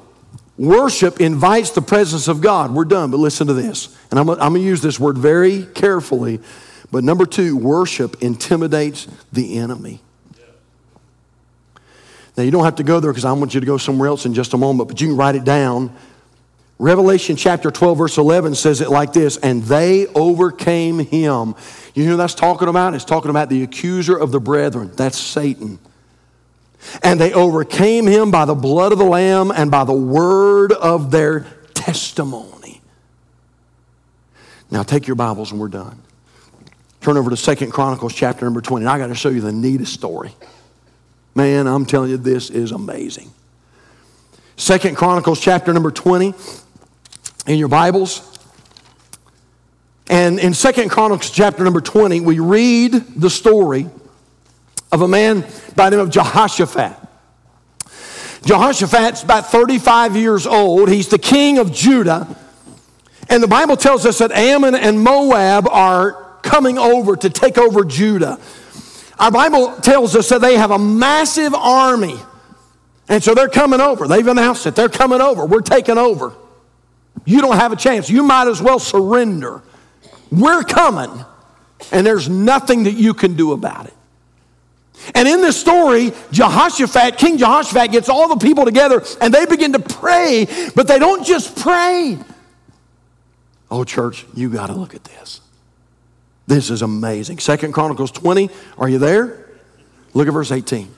Worship 0.62 1.20
invites 1.20 1.72
the 1.72 1.82
presence 1.82 2.28
of 2.28 2.40
God. 2.40 2.72
We're 2.72 2.86
done, 2.86 3.10
but 3.10 3.18
listen 3.18 3.48
to 3.48 3.54
this. 3.54 3.98
And 4.12 4.20
I'm, 4.20 4.30
I'm 4.30 4.38
going 4.38 4.54
to 4.54 4.60
use 4.60 4.80
this 4.80 5.00
word 5.00 5.18
very 5.18 5.66
carefully. 5.66 6.40
But 6.92 7.04
number 7.04 7.26
two, 7.26 7.58
worship 7.58 8.22
intimidates 8.22 9.08
the 9.34 9.58
enemy. 9.58 10.02
Now, 12.38 12.44
you 12.44 12.52
don't 12.52 12.64
have 12.64 12.76
to 12.76 12.84
go 12.84 13.00
there 13.00 13.12
because 13.12 13.26
I 13.26 13.32
want 13.32 13.56
you 13.56 13.60
to 13.60 13.66
go 13.66 13.78
somewhere 13.78 14.08
else 14.08 14.28
in 14.28 14.36
just 14.36 14.54
a 14.54 14.58
moment, 14.58 14.88
but 14.88 15.02
you 15.02 15.08
can 15.08 15.18
write 15.18 15.34
it 15.34 15.46
down. 15.46 15.96
Revelation 16.78 17.36
chapter 17.38 17.72
12, 17.72 17.98
verse 17.98 18.18
11 18.20 18.54
says 18.54 18.82
it 18.82 18.92
like 18.92 19.14
this 19.14 19.38
And 19.38 19.64
they 19.64 20.06
overcame 20.10 21.00
him. 21.00 21.56
You 21.96 22.06
know 22.06 22.18
that's 22.18 22.36
talking 22.36 22.68
about? 22.68 22.94
It's 22.94 23.04
talking 23.04 23.32
about 23.32 23.50
the 23.50 23.64
accuser 23.64 24.16
of 24.16 24.32
the 24.32 24.40
brethren. 24.40 24.92
That's 24.96 25.18
Satan. 25.18 25.80
And 27.04 27.20
they 27.20 27.34
overcame 27.34 28.08
him 28.08 28.32
by 28.32 28.46
the 28.46 28.56
blood 28.56 28.92
of 28.92 28.98
the 28.98 29.06
Lamb 29.06 29.52
and 29.52 29.70
by 29.70 29.84
the 29.84 29.94
word 29.94 30.72
of 30.72 31.12
their 31.12 31.46
testimony. 31.74 32.82
Now 34.70 34.84
take 34.84 35.08
your 35.08 35.16
Bibles 35.16 35.52
and 35.52 35.60
we're 35.60 35.68
done. 35.68 36.02
Turn 37.02 37.18
over 37.18 37.30
to 37.30 37.38
Second 37.38 37.72
Chronicles 37.72 38.14
chapter 38.14 38.46
number 38.46 38.62
20. 38.62 38.86
And 38.86 38.90
I 38.90 38.98
got 38.98 39.08
to 39.08 39.16
show 39.16 39.30
you 39.30 39.42
the 39.42 39.52
neatest 39.52 39.94
story. 39.94 40.34
Man, 41.34 41.68
I'm 41.68 41.86
telling 41.86 42.12
you, 42.12 42.18
this 42.18 42.50
is 42.50 42.72
amazing. 42.72 43.32
Second 44.56 44.96
Chronicles 44.96 45.40
chapter 45.40 45.74
number 45.74 45.92
20 45.92 46.34
in 47.48 47.58
your 47.58 47.68
Bibles. 47.68 48.28
And 50.08 50.40
in 50.40 50.54
Second 50.54 50.90
Chronicles 50.90 51.32
chapter 51.32 51.64
number 51.64 51.82
20, 51.82 52.22
we 52.22 52.40
read 52.40 52.94
the 52.94 53.30
story 53.30 53.90
of 54.92 55.02
a 55.02 55.08
man 55.08 55.46
by 55.76 55.90
the 55.90 55.98
name 55.98 56.06
of 56.06 56.12
Jehoshaphat. 56.12 56.98
Jehoshaphat's 58.44 59.24
about 59.24 59.52
35 59.52 60.16
years 60.16 60.48
old. 60.48 60.90
He's 60.90 61.08
the 61.08 61.20
king 61.20 61.60
of 61.60 61.72
Judah. 61.72 62.36
And 63.30 63.42
the 63.42 63.48
Bible 63.48 63.78
tells 63.78 64.06
us 64.06 64.18
that 64.18 64.32
Ammon 64.32 64.76
and 64.76 65.00
Moab 65.00 65.68
are 65.70 66.40
coming 66.42 66.78
over 66.78 67.16
to 67.16 67.30
take 67.30 67.58
over 67.58 67.86
Judah. 67.86 68.40
Our 69.20 69.32
Bible 69.32 69.76
tells 69.78 70.16
us 70.16 70.30
that 70.30 70.42
they 70.42 70.58
have 70.58 70.72
a 70.72 70.80
massive 70.80 71.54
army. 71.54 72.18
And 73.08 73.24
so 73.24 73.36
they're 73.36 73.50
coming 73.50 73.80
over. 73.80 74.08
They've 74.08 74.26
announced 74.26 74.66
it. 74.66 74.76
They're 74.76 74.90
coming 74.90 75.22
over. 75.22 75.46
We're 75.46 75.62
taking 75.62 75.98
over. 75.98 76.34
You 77.26 77.42
don't 77.42 77.58
have 77.58 77.72
a 77.72 77.76
chance. 77.76 78.10
You 78.10 78.24
might 78.24 78.48
as 78.48 78.62
well 78.62 78.80
surrender. 78.80 79.62
We're 80.32 80.64
coming. 80.64 81.24
And 81.92 82.06
there's 82.06 82.28
nothing 82.28 82.84
that 82.84 82.94
you 82.94 83.14
can 83.14 83.36
do 83.36 83.52
about 83.52 83.86
it. 83.86 83.94
And 85.16 85.28
in 85.28 85.42
this 85.42 85.60
story, 85.60 86.12
Jehoshaphat, 86.32 87.18
King 87.18 87.38
Jehoshaphat 87.38 87.92
gets 87.92 88.10
all 88.10 88.28
the 88.28 88.38
people 88.38 88.66
together 88.66 89.04
and 89.20 89.34
they 89.34 89.46
begin 89.46 89.74
to 89.74 89.80
pray, 89.80 90.48
but 90.76 90.88
they 90.88 91.00
don't 91.00 91.26
just 91.26 91.58
pray. 91.58 92.18
Oh, 93.70 93.84
church, 93.84 94.26
you 94.34 94.50
got 94.50 94.68
to 94.68 94.74
look 94.74 94.94
at 94.94 95.04
this. 95.04 95.42
This 96.48 96.70
is 96.70 96.82
amazing. 96.82 97.40
Second 97.40 97.72
Chronicles 97.72 98.12
20, 98.12 98.50
are 98.78 98.90
you 98.90 99.00
there? 99.00 99.50
Look 100.14 100.28
at 100.28 100.34
verse 100.34 100.52
18. 100.52 100.94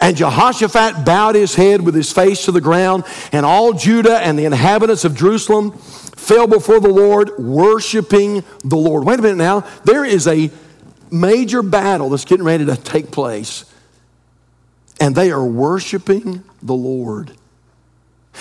And 0.00 0.16
Jehoshaphat 0.16 1.04
bowed 1.04 1.34
his 1.34 1.54
head 1.54 1.82
with 1.82 1.94
his 1.94 2.10
face 2.10 2.46
to 2.46 2.52
the 2.52 2.60
ground, 2.60 3.04
and 3.30 3.46
all 3.46 3.72
Judah 3.72 4.18
and 4.18 4.38
the 4.38 4.46
inhabitants 4.46 5.04
of 5.04 5.14
Jerusalem 5.14 5.72
fell 5.72 6.46
before 6.46 6.80
the 6.80 6.88
Lord, 6.88 7.38
worshiping 7.38 8.42
the 8.64 8.76
Lord. 8.76 9.04
Wait 9.04 9.18
a 9.18 9.22
minute 9.22 9.36
now. 9.36 9.60
There 9.84 10.04
is 10.04 10.26
a 10.26 10.50
major 11.12 11.62
battle 11.62 12.10
that's 12.10 12.24
getting 12.24 12.44
ready 12.44 12.64
to 12.66 12.76
take 12.76 13.10
place, 13.10 13.64
and 15.00 15.14
they 15.14 15.30
are 15.30 15.44
worshiping 15.44 16.42
the 16.62 16.74
Lord. 16.74 17.32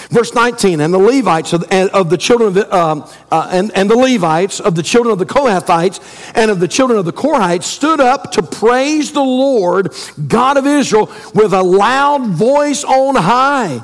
Verse 0.10 0.34
19, 0.34 0.80
and 0.80 0.94
the 0.94 0.98
Levites 0.98 1.52
of, 1.52 1.62
the 2.10 2.18
children 2.18 2.58
of 2.58 2.74
um, 2.74 3.10
uh, 3.30 3.50
and, 3.52 3.72
and 3.76 3.90
the 3.90 3.98
Levites 3.98 4.62
of 4.62 4.76
the 4.76 4.84
children 4.84 5.12
of 5.12 5.20
the 5.20 5.26
Kohathites 5.26 6.00
and 6.34 6.50
of 6.50 6.62
the 6.62 6.68
children 6.68 6.98
of 6.98 7.04
the 7.04 7.12
Korhites 7.12 7.64
stood 7.64 8.00
up 8.00 8.32
to 8.32 8.44
praise 8.44 9.12
the 9.12 9.22
Lord, 9.22 9.94
God 10.28 10.56
of 10.56 10.66
Israel, 10.66 11.12
with 11.36 11.54
a 11.54 11.62
loud 11.62 12.26
voice 12.28 12.86
on 12.86 13.16
high. 13.16 13.84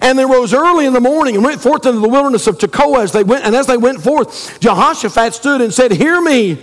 And 0.00 0.16
they 0.16 0.24
rose 0.24 0.54
early 0.54 0.86
in 0.86 0.92
the 0.92 1.00
morning 1.00 1.34
and 1.34 1.44
went 1.44 1.60
forth 1.60 1.84
into 1.86 1.98
the 1.98 2.08
wilderness 2.08 2.46
of 2.46 2.58
Tekoa 2.58 3.02
as 3.02 3.12
they 3.12 3.24
went, 3.24 3.44
and 3.44 3.54
as 3.54 3.66
they 3.66 3.76
went 3.76 4.00
forth, 4.00 4.60
Jehoshaphat 4.60 5.34
stood 5.34 5.60
and 5.60 5.74
said, 5.74 5.90
Hear 5.90 6.20
me, 6.20 6.62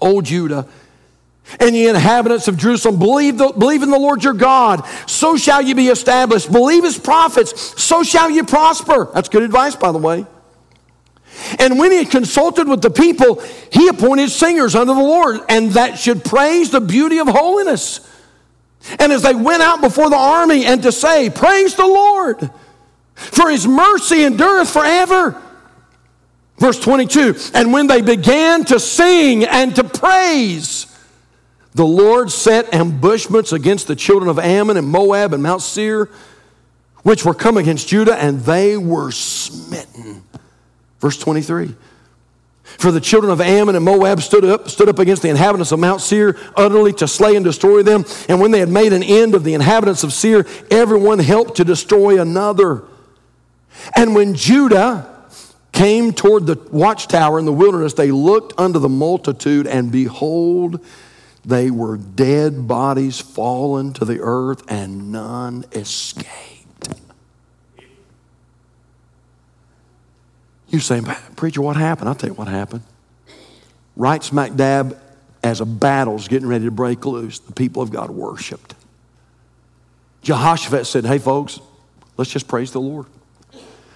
O 0.00 0.20
Judah, 0.20 0.66
and 1.58 1.74
the 1.74 1.88
inhabitants 1.88 2.46
of 2.48 2.56
Jerusalem, 2.56 2.98
believe, 2.98 3.38
the, 3.38 3.52
believe 3.52 3.82
in 3.82 3.90
the 3.90 3.98
Lord 3.98 4.22
your 4.22 4.34
God, 4.34 4.86
so 5.06 5.36
shall 5.36 5.60
you 5.60 5.74
be 5.74 5.88
established. 5.88 6.52
Believe 6.52 6.84
his 6.84 6.98
prophets, 6.98 7.82
so 7.82 8.02
shall 8.02 8.30
you 8.30 8.44
prosper. 8.44 9.10
That's 9.12 9.28
good 9.28 9.42
advice, 9.42 9.74
by 9.74 9.90
the 9.90 9.98
way. 9.98 10.26
And 11.58 11.78
when 11.78 11.90
he 11.90 12.04
consulted 12.04 12.68
with 12.68 12.82
the 12.82 12.90
people, 12.90 13.42
he 13.72 13.88
appointed 13.88 14.30
singers 14.30 14.74
unto 14.74 14.94
the 14.94 15.00
Lord, 15.00 15.40
and 15.48 15.72
that 15.72 15.98
should 15.98 16.24
praise 16.24 16.70
the 16.70 16.80
beauty 16.80 17.18
of 17.18 17.26
holiness. 17.26 18.06
And 18.98 19.12
as 19.12 19.22
they 19.22 19.34
went 19.34 19.62
out 19.62 19.80
before 19.80 20.10
the 20.10 20.16
army, 20.16 20.64
and 20.64 20.82
to 20.82 20.92
say, 20.92 21.30
Praise 21.30 21.74
the 21.74 21.86
Lord, 21.86 22.50
for 23.14 23.50
his 23.50 23.66
mercy 23.66 24.24
endureth 24.24 24.70
forever. 24.70 25.40
Verse 26.60 26.78
22 26.78 27.34
And 27.54 27.72
when 27.72 27.88
they 27.88 28.02
began 28.02 28.64
to 28.66 28.78
sing 28.78 29.44
and 29.44 29.74
to 29.74 29.82
praise, 29.82 30.86
the 31.74 31.86
Lord 31.86 32.30
set 32.30 32.72
ambushments 32.74 33.52
against 33.52 33.88
the 33.88 33.96
children 33.96 34.28
of 34.28 34.38
Ammon 34.38 34.76
and 34.76 34.86
Moab 34.86 35.32
and 35.32 35.42
Mount 35.42 35.62
Seir, 35.62 36.10
which 37.02 37.24
were 37.24 37.34
come 37.34 37.56
against 37.56 37.88
Judah, 37.88 38.14
and 38.14 38.40
they 38.40 38.76
were 38.76 39.10
smitten. 39.10 40.22
Verse 41.00 41.18
23. 41.18 41.74
For 42.62 42.92
the 42.92 43.00
children 43.00 43.32
of 43.32 43.40
Ammon 43.40 43.74
and 43.74 43.84
Moab 43.84 44.20
stood 44.20 44.44
up, 44.44 44.68
stood 44.68 44.88
up 44.88 44.98
against 44.98 45.22
the 45.22 45.28
inhabitants 45.28 45.72
of 45.72 45.80
Mount 45.80 46.00
Seir, 46.00 46.36
utterly 46.56 46.92
to 46.94 47.08
slay 47.08 47.36
and 47.36 47.44
destroy 47.44 47.82
them. 47.82 48.04
And 48.28 48.38
when 48.40 48.50
they 48.50 48.60
had 48.60 48.68
made 48.68 48.92
an 48.92 49.02
end 49.02 49.34
of 49.34 49.44
the 49.44 49.54
inhabitants 49.54 50.04
of 50.04 50.12
Seir, 50.12 50.44
everyone 50.70 51.20
helped 51.20 51.56
to 51.56 51.64
destroy 51.64 52.20
another. 52.20 52.84
And 53.96 54.14
when 54.14 54.34
Judah 54.34 55.09
came 55.80 56.12
toward 56.12 56.44
the 56.44 56.56
watchtower 56.70 57.38
in 57.38 57.46
the 57.46 57.52
wilderness, 57.52 57.94
they 57.94 58.10
looked 58.10 58.52
unto 58.60 58.78
the 58.78 58.88
multitude, 58.88 59.66
and 59.66 59.90
behold, 59.90 60.84
they 61.42 61.70
were 61.70 61.96
dead 61.96 62.68
bodies 62.68 63.18
fallen 63.18 63.94
to 63.94 64.04
the 64.04 64.18
earth, 64.20 64.62
and 64.68 65.10
none 65.10 65.64
escaped. 65.72 67.00
You 70.68 70.80
say, 70.80 71.00
Preacher, 71.34 71.62
what 71.62 71.76
happened? 71.76 72.10
I'll 72.10 72.14
tell 72.14 72.28
you 72.28 72.34
what 72.34 72.48
happened. 72.48 72.82
Right 73.96 74.22
smack 74.22 74.54
dab 74.56 75.00
as 75.42 75.62
a 75.62 75.66
battle's 75.66 76.28
getting 76.28 76.46
ready 76.46 76.66
to 76.66 76.70
break 76.70 77.06
loose, 77.06 77.38
the 77.38 77.52
people 77.52 77.80
of 77.80 77.90
God 77.90 78.10
worshiped. 78.10 78.74
Jehoshaphat 80.20 80.86
said, 80.86 81.06
Hey, 81.06 81.16
folks, 81.16 81.58
let's 82.18 82.30
just 82.30 82.48
praise 82.48 82.70
the 82.70 82.82
Lord. 82.82 83.06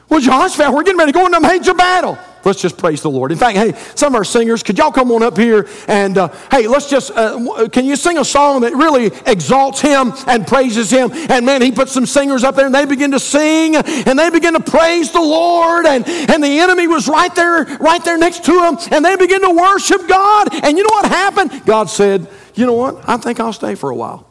Well, 0.08 0.20
Jehoshaphat, 0.20 0.72
we're 0.72 0.82
getting 0.82 0.98
ready 0.98 1.12
to 1.12 1.18
go 1.18 1.26
into 1.26 1.38
a 1.38 1.40
major 1.40 1.74
battle. 1.74 2.18
Let's 2.44 2.60
just 2.60 2.76
praise 2.76 3.00
the 3.00 3.10
Lord. 3.10 3.32
In 3.32 3.38
fact, 3.38 3.56
hey, 3.56 3.72
some 3.94 4.12
of 4.12 4.16
our 4.16 4.24
singers, 4.24 4.62
could 4.62 4.76
y'all 4.76 4.92
come 4.92 5.10
on 5.12 5.22
up 5.22 5.36
here 5.36 5.66
and, 5.88 6.18
uh, 6.18 6.28
hey, 6.50 6.66
let's 6.66 6.90
just, 6.90 7.10
uh, 7.12 7.68
can 7.70 7.86
you 7.86 7.96
sing 7.96 8.18
a 8.18 8.24
song 8.24 8.60
that 8.62 8.74
really 8.74 9.06
exalts 9.26 9.80
Him 9.80 10.12
and 10.26 10.46
praises 10.46 10.90
Him? 10.90 11.10
And 11.12 11.46
man, 11.46 11.62
he 11.62 11.72
put 11.72 11.88
some 11.88 12.04
singers 12.04 12.44
up 12.44 12.54
there 12.54 12.66
and 12.66 12.74
they 12.74 12.84
begin 12.84 13.12
to 13.12 13.20
sing 13.20 13.76
and 13.76 14.18
they 14.18 14.28
begin 14.28 14.52
to 14.54 14.60
praise 14.60 15.10
the 15.10 15.20
Lord. 15.20 15.86
And, 15.86 16.06
and 16.06 16.44
the 16.44 16.60
enemy 16.60 16.86
was 16.86 17.08
right 17.08 17.34
there, 17.34 17.64
right 17.78 18.04
there 18.04 18.18
next 18.18 18.44
to 18.44 18.52
them. 18.52 18.76
And 18.90 19.04
they 19.04 19.16
begin 19.16 19.40
to 19.40 19.50
worship 19.50 20.06
God. 20.06 20.54
And 20.64 20.76
you 20.76 20.84
know 20.84 20.94
what 20.94 21.06
happened? 21.06 21.64
God 21.64 21.88
said, 21.88 22.28
you 22.54 22.66
know 22.66 22.74
what? 22.74 23.08
I 23.08 23.16
think 23.16 23.40
I'll 23.40 23.54
stay 23.54 23.74
for 23.74 23.88
a 23.88 23.96
while. 23.96 24.30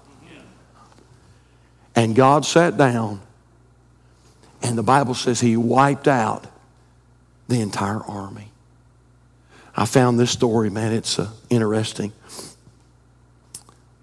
And 1.96 2.16
God 2.16 2.46
sat 2.46 2.78
down 2.78 3.22
and 4.64 4.78
the 4.78 4.84
Bible 4.84 5.14
says 5.14 5.42
he 5.42 5.58
wiped 5.58 6.08
out 6.08 6.48
the 7.48 7.60
entire 7.60 8.02
army. 8.02 8.50
I 9.76 9.86
found 9.86 10.20
this 10.20 10.32
story, 10.32 10.70
man, 10.70 10.94
it's 10.94 11.20
uh, 11.20 11.30
interesting. 11.50 12.14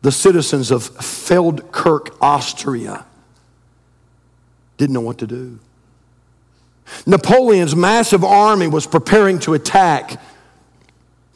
The 0.02 0.12
citizens 0.12 0.70
of 0.70 0.82
Feldkirch, 0.82 2.14
Austria, 2.20 3.04
didn't 4.76 4.94
know 4.94 5.00
what 5.00 5.18
to 5.18 5.26
do. 5.26 5.58
Napoleon's 7.06 7.76
massive 7.76 8.24
army 8.24 8.66
was 8.66 8.86
preparing 8.86 9.38
to 9.40 9.54
attack 9.54 10.20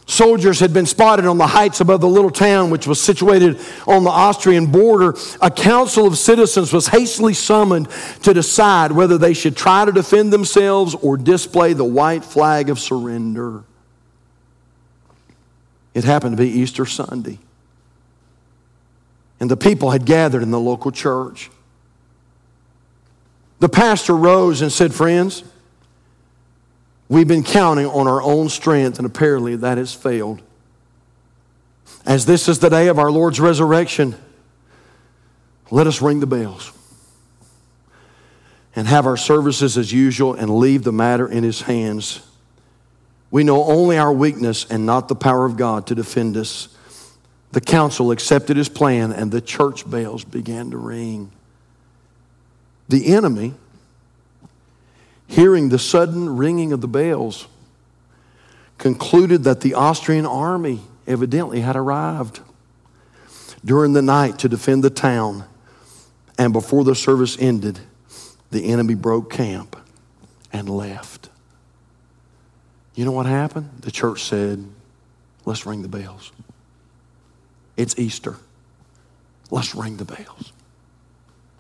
Soldiers 0.06 0.60
had 0.60 0.74
been 0.74 0.84
spotted 0.84 1.24
on 1.24 1.38
the 1.38 1.46
heights 1.46 1.80
above 1.80 2.02
the 2.02 2.08
little 2.08 2.30
town, 2.30 2.68
which 2.68 2.86
was 2.86 3.00
situated 3.00 3.58
on 3.86 4.04
the 4.04 4.10
Austrian 4.10 4.66
border. 4.66 5.14
A 5.40 5.50
council 5.50 6.06
of 6.06 6.18
citizens 6.18 6.72
was 6.74 6.88
hastily 6.88 7.32
summoned 7.32 7.88
to 8.22 8.34
decide 8.34 8.92
whether 8.92 9.16
they 9.16 9.32
should 9.32 9.56
try 9.56 9.84
to 9.84 9.92
defend 9.92 10.30
themselves 10.30 10.94
or 10.94 11.16
display 11.16 11.72
the 11.72 11.84
white 11.84 12.22
flag 12.22 12.68
of 12.68 12.78
surrender. 12.78 13.64
It 15.94 16.04
happened 16.04 16.36
to 16.36 16.42
be 16.42 16.50
Easter 16.50 16.84
Sunday. 16.84 17.38
And 19.40 19.50
the 19.50 19.56
people 19.56 19.90
had 19.90 20.04
gathered 20.04 20.42
in 20.42 20.50
the 20.50 20.60
local 20.60 20.90
church. 20.90 21.50
The 23.60 23.68
pastor 23.70 24.14
rose 24.14 24.60
and 24.60 24.70
said, 24.70 24.92
Friends, 24.92 25.44
We've 27.08 27.28
been 27.28 27.44
counting 27.44 27.86
on 27.86 28.08
our 28.08 28.22
own 28.22 28.48
strength, 28.48 28.98
and 28.98 29.06
apparently 29.06 29.56
that 29.56 29.78
has 29.78 29.92
failed. 29.92 30.42
As 32.06 32.26
this 32.26 32.48
is 32.48 32.58
the 32.58 32.70
day 32.70 32.88
of 32.88 32.98
our 32.98 33.10
Lord's 33.10 33.40
resurrection, 33.40 34.16
let 35.70 35.86
us 35.86 36.00
ring 36.02 36.20
the 36.20 36.26
bells. 36.26 36.72
and 38.76 38.88
have 38.88 39.06
our 39.06 39.16
services 39.16 39.78
as 39.78 39.92
usual 39.92 40.34
and 40.34 40.58
leave 40.58 40.82
the 40.82 40.92
matter 40.92 41.28
in 41.28 41.44
His 41.44 41.62
hands. 41.62 42.20
We 43.30 43.44
know 43.44 43.64
only 43.64 43.98
our 43.98 44.12
weakness 44.12 44.66
and 44.68 44.84
not 44.84 45.08
the 45.08 45.14
power 45.14 45.44
of 45.44 45.56
God 45.56 45.86
to 45.88 45.94
defend 45.94 46.36
us. 46.36 46.68
The 47.52 47.60
council 47.60 48.10
accepted 48.10 48.56
his 48.56 48.68
plan, 48.68 49.12
and 49.12 49.30
the 49.30 49.40
church 49.40 49.88
bells 49.88 50.24
began 50.24 50.72
to 50.72 50.76
ring. 50.76 51.30
The 52.88 53.14
enemy, 53.14 53.54
hearing 55.26 55.68
the 55.68 55.78
sudden 55.78 56.36
ringing 56.36 56.72
of 56.72 56.80
the 56.80 56.88
bells, 56.88 57.46
concluded 58.78 59.44
that 59.44 59.60
the 59.60 59.74
Austrian 59.74 60.26
army 60.26 60.80
evidently 61.06 61.60
had 61.60 61.76
arrived 61.76 62.40
during 63.64 63.92
the 63.92 64.02
night 64.02 64.38
to 64.40 64.48
defend 64.48 64.84
the 64.84 64.90
town. 64.90 65.44
And 66.36 66.52
before 66.52 66.84
the 66.84 66.94
service 66.94 67.36
ended, 67.38 67.78
the 68.50 68.66
enemy 68.66 68.94
broke 68.94 69.30
camp 69.30 69.76
and 70.52 70.68
left. 70.68 71.30
You 72.94 73.04
know 73.04 73.12
what 73.12 73.26
happened? 73.26 73.70
The 73.80 73.90
church 73.90 74.22
said, 74.22 74.64
Let's 75.46 75.66
ring 75.66 75.82
the 75.82 75.88
bells. 75.88 76.32
It's 77.76 77.98
Easter. 77.98 78.36
Let's 79.50 79.74
ring 79.74 79.96
the 79.98 80.04
bells. 80.04 80.52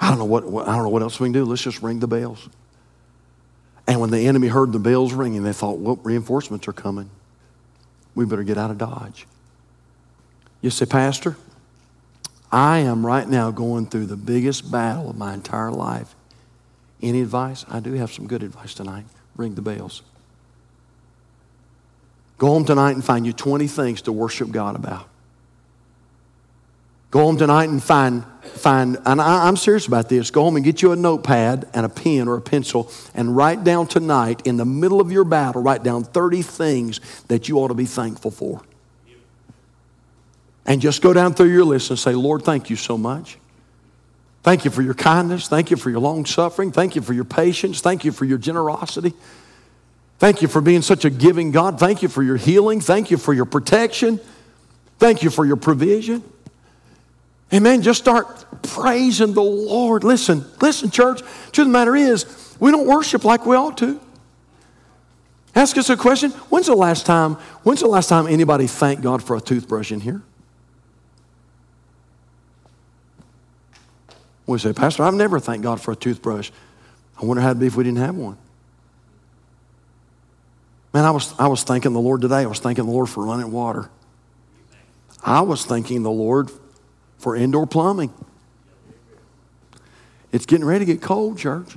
I 0.00 0.08
don't 0.08 0.18
know 0.18 0.24
what, 0.24 0.44
I 0.44 0.74
don't 0.74 0.84
know 0.84 0.88
what 0.88 1.02
else 1.02 1.20
we 1.20 1.26
can 1.26 1.32
do. 1.32 1.44
Let's 1.44 1.62
just 1.62 1.82
ring 1.82 2.00
the 2.00 2.08
bells. 2.08 2.48
And 3.86 4.00
when 4.00 4.10
the 4.10 4.26
enemy 4.26 4.48
heard 4.48 4.72
the 4.72 4.78
bells 4.78 5.12
ringing, 5.12 5.42
they 5.42 5.52
thought, 5.52 5.78
well, 5.78 5.98
reinforcements 6.02 6.66
are 6.68 6.72
coming. 6.72 7.10
We 8.14 8.24
better 8.24 8.42
get 8.42 8.56
out 8.56 8.70
of 8.70 8.78
Dodge. 8.78 9.26
You 10.60 10.70
say, 10.70 10.86
Pastor, 10.86 11.36
I 12.50 12.78
am 12.78 13.04
right 13.04 13.28
now 13.28 13.50
going 13.50 13.86
through 13.86 14.06
the 14.06 14.16
biggest 14.16 14.70
battle 14.70 15.10
of 15.10 15.18
my 15.18 15.34
entire 15.34 15.70
life. 15.70 16.14
Any 17.02 17.20
advice? 17.20 17.66
I 17.68 17.80
do 17.80 17.92
have 17.94 18.12
some 18.12 18.26
good 18.26 18.42
advice 18.42 18.72
tonight. 18.72 19.04
Ring 19.36 19.54
the 19.54 19.62
bells. 19.62 20.02
Go 22.38 22.46
home 22.48 22.64
tonight 22.64 22.92
and 22.92 23.04
find 23.04 23.26
you 23.26 23.32
20 23.32 23.66
things 23.66 24.02
to 24.02 24.12
worship 24.12 24.50
God 24.50 24.76
about. 24.76 25.08
Go 27.14 27.20
home 27.20 27.36
tonight 27.36 27.68
and 27.68 27.80
find, 27.80 28.24
find 28.42 28.98
and 29.06 29.20
I, 29.20 29.46
am 29.46 29.56
serious 29.56 29.86
about 29.86 30.08
this. 30.08 30.32
Go 30.32 30.42
home 30.42 30.56
and 30.56 30.64
get 30.64 30.82
you 30.82 30.90
a 30.90 30.96
notepad 30.96 31.68
and 31.72 31.86
a 31.86 31.88
pen 31.88 32.26
or 32.26 32.36
a 32.36 32.40
pencil 32.40 32.90
and 33.14 33.36
write 33.36 33.62
down 33.62 33.86
tonight, 33.86 34.44
in 34.44 34.56
the 34.56 34.64
middle 34.64 35.00
of 35.00 35.12
your 35.12 35.22
battle, 35.22 35.62
write 35.62 35.84
down 35.84 36.02
30 36.02 36.42
things 36.42 36.98
that 37.28 37.48
you 37.48 37.60
ought 37.60 37.68
to 37.68 37.74
be 37.74 37.84
thankful 37.84 38.32
for. 38.32 38.62
And 40.66 40.80
just 40.80 41.02
go 41.02 41.12
down 41.12 41.34
through 41.34 41.52
your 41.52 41.64
list 41.64 41.90
and 41.90 41.98
say, 42.00 42.16
Lord, 42.16 42.42
thank 42.42 42.68
you 42.68 42.74
so 42.74 42.98
much. 42.98 43.38
Thank 44.42 44.64
you 44.64 44.72
for 44.72 44.82
your 44.82 44.94
kindness. 44.94 45.46
Thank 45.46 45.70
you 45.70 45.76
for 45.76 45.90
your 45.90 46.00
long 46.00 46.26
suffering. 46.26 46.72
Thank 46.72 46.96
you 46.96 47.02
for 47.02 47.12
your 47.12 47.22
patience. 47.22 47.80
Thank 47.80 48.04
you 48.04 48.10
for 48.10 48.24
your 48.24 48.38
generosity. 48.38 49.12
Thank 50.18 50.42
you 50.42 50.48
for 50.48 50.60
being 50.60 50.82
such 50.82 51.04
a 51.04 51.10
giving 51.10 51.52
God. 51.52 51.78
Thank 51.78 52.02
you 52.02 52.08
for 52.08 52.24
your 52.24 52.38
healing. 52.38 52.80
Thank 52.80 53.12
you 53.12 53.18
for 53.18 53.32
your 53.32 53.44
protection. 53.44 54.18
Thank 54.98 55.22
you 55.22 55.30
for 55.30 55.44
your 55.44 55.54
provision. 55.54 56.24
Amen. 57.52 57.82
Just 57.82 58.00
start 58.00 58.62
praising 58.62 59.34
the 59.34 59.42
Lord. 59.42 60.04
Listen, 60.04 60.44
listen, 60.60 60.90
church. 60.90 61.20
Truth 61.20 61.58
of 61.58 61.66
the 61.66 61.72
matter 61.72 61.94
is, 61.94 62.56
we 62.58 62.70
don't 62.70 62.86
worship 62.86 63.24
like 63.24 63.46
we 63.46 63.56
ought 63.56 63.78
to. 63.78 64.00
Ask 65.54 65.78
us 65.78 65.88
a 65.88 65.96
question. 65.96 66.30
When's 66.50 66.66
the 66.66 66.74
last 66.74 67.06
time, 67.06 67.34
when's 67.62 67.80
the 67.80 67.86
last 67.86 68.08
time 68.08 68.26
anybody 68.26 68.66
thanked 68.66 69.02
God 69.02 69.22
for 69.22 69.36
a 69.36 69.40
toothbrush 69.40 69.92
in 69.92 70.00
here? 70.00 70.22
We 74.46 74.58
say, 74.58 74.72
Pastor, 74.72 75.04
I've 75.04 75.14
never 75.14 75.38
thanked 75.38 75.62
God 75.62 75.80
for 75.80 75.92
a 75.92 75.96
toothbrush. 75.96 76.50
I 77.20 77.24
wonder 77.24 77.40
how 77.40 77.50
it'd 77.50 77.60
be 77.60 77.66
if 77.66 77.76
we 77.76 77.84
didn't 77.84 77.98
have 77.98 78.16
one. 78.16 78.36
Man, 80.92 81.04
I 81.04 81.10
was, 81.12 81.34
I 81.38 81.46
was 81.46 81.62
thanking 81.62 81.92
the 81.92 82.00
Lord 82.00 82.20
today. 82.20 82.38
I 82.38 82.46
was 82.46 82.58
thanking 82.58 82.84
the 82.84 82.90
Lord 82.90 83.08
for 83.08 83.24
running 83.24 83.50
water. 83.50 83.90
I 85.22 85.40
was 85.40 85.64
thanking 85.64 86.02
the 86.02 86.10
Lord 86.10 86.50
for 87.18 87.36
indoor 87.36 87.66
plumbing. 87.66 88.12
It's 90.32 90.46
getting 90.46 90.66
ready 90.66 90.84
to 90.84 90.92
get 90.92 91.00
cold, 91.00 91.38
church. 91.38 91.76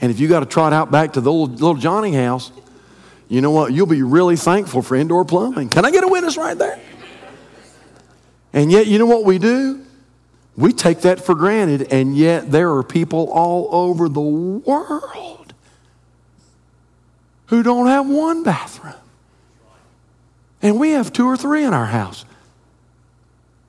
And 0.00 0.10
if 0.10 0.20
you 0.20 0.28
got 0.28 0.40
to 0.40 0.46
trot 0.46 0.72
out 0.72 0.90
back 0.90 1.14
to 1.14 1.20
the 1.20 1.30
little, 1.30 1.48
little 1.48 1.74
Johnny 1.74 2.14
house, 2.14 2.52
you 3.28 3.40
know 3.40 3.50
what? 3.50 3.72
You'll 3.72 3.86
be 3.86 4.02
really 4.02 4.36
thankful 4.36 4.82
for 4.82 4.96
indoor 4.96 5.24
plumbing. 5.24 5.68
Can 5.68 5.84
I 5.84 5.90
get 5.90 6.04
a 6.04 6.08
witness 6.08 6.36
right 6.36 6.56
there? 6.56 6.80
And 8.52 8.72
yet, 8.72 8.86
you 8.86 8.98
know 8.98 9.06
what 9.06 9.24
we 9.24 9.38
do? 9.38 9.84
We 10.56 10.72
take 10.72 11.02
that 11.02 11.20
for 11.20 11.34
granted, 11.34 11.92
and 11.92 12.16
yet 12.16 12.50
there 12.50 12.74
are 12.74 12.82
people 12.82 13.30
all 13.30 13.68
over 13.72 14.08
the 14.08 14.20
world 14.20 15.54
who 17.46 17.62
don't 17.62 17.86
have 17.86 18.08
one 18.08 18.42
bathroom. 18.42 18.94
And 20.62 20.78
we 20.78 20.90
have 20.90 21.12
two 21.12 21.26
or 21.26 21.36
three 21.36 21.64
in 21.64 21.72
our 21.72 21.86
house 21.86 22.24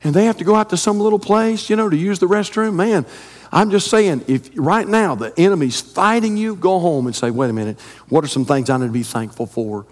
and 0.04 0.14
they 0.14 0.26
have 0.26 0.38
to 0.38 0.44
go 0.44 0.56
out 0.56 0.70
to 0.72 0.78
some 0.78 1.00
little 1.00 1.20
place, 1.20 1.70
you 1.70 1.76
know, 1.76 1.90
to 1.90 1.96
use 1.96 2.20
the 2.20 2.28
restroom, 2.28 2.74
man, 2.74 3.06
I'm 3.52 3.70
just 3.70 3.90
saying, 3.90 4.26
if 4.28 4.50
right 4.56 4.88
now 4.88 5.16
the 5.16 5.38
enemy's 5.38 5.82
fighting 5.82 6.38
you, 6.38 6.56
go 6.56 6.80
home 6.80 7.06
and 7.06 7.16
say, 7.16 7.30
wait 7.32 7.50
a 7.50 7.54
minute, 7.54 7.80
what 8.10 8.24
are 8.24 8.28
some 8.28 8.46
things 8.46 8.70
I 8.70 8.78
need 8.78 8.88
to 8.88 8.92
be 8.92 9.04
thankful 9.04 9.46
for? 9.46 9.86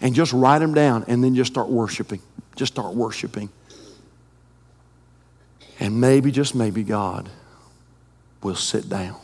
And 0.00 0.14
just 0.14 0.32
write 0.32 0.60
them 0.60 0.74
down 0.74 1.04
and 1.06 1.22
then 1.22 1.34
just 1.34 1.52
start 1.52 1.68
worshiping. 1.68 2.20
Just 2.56 2.72
start 2.72 2.94
worshiping. 2.94 3.50
And 5.80 6.00
maybe, 6.00 6.30
just 6.32 6.54
maybe, 6.54 6.82
God 6.82 7.28
will 8.42 8.56
sit 8.56 8.88
down 8.88 9.16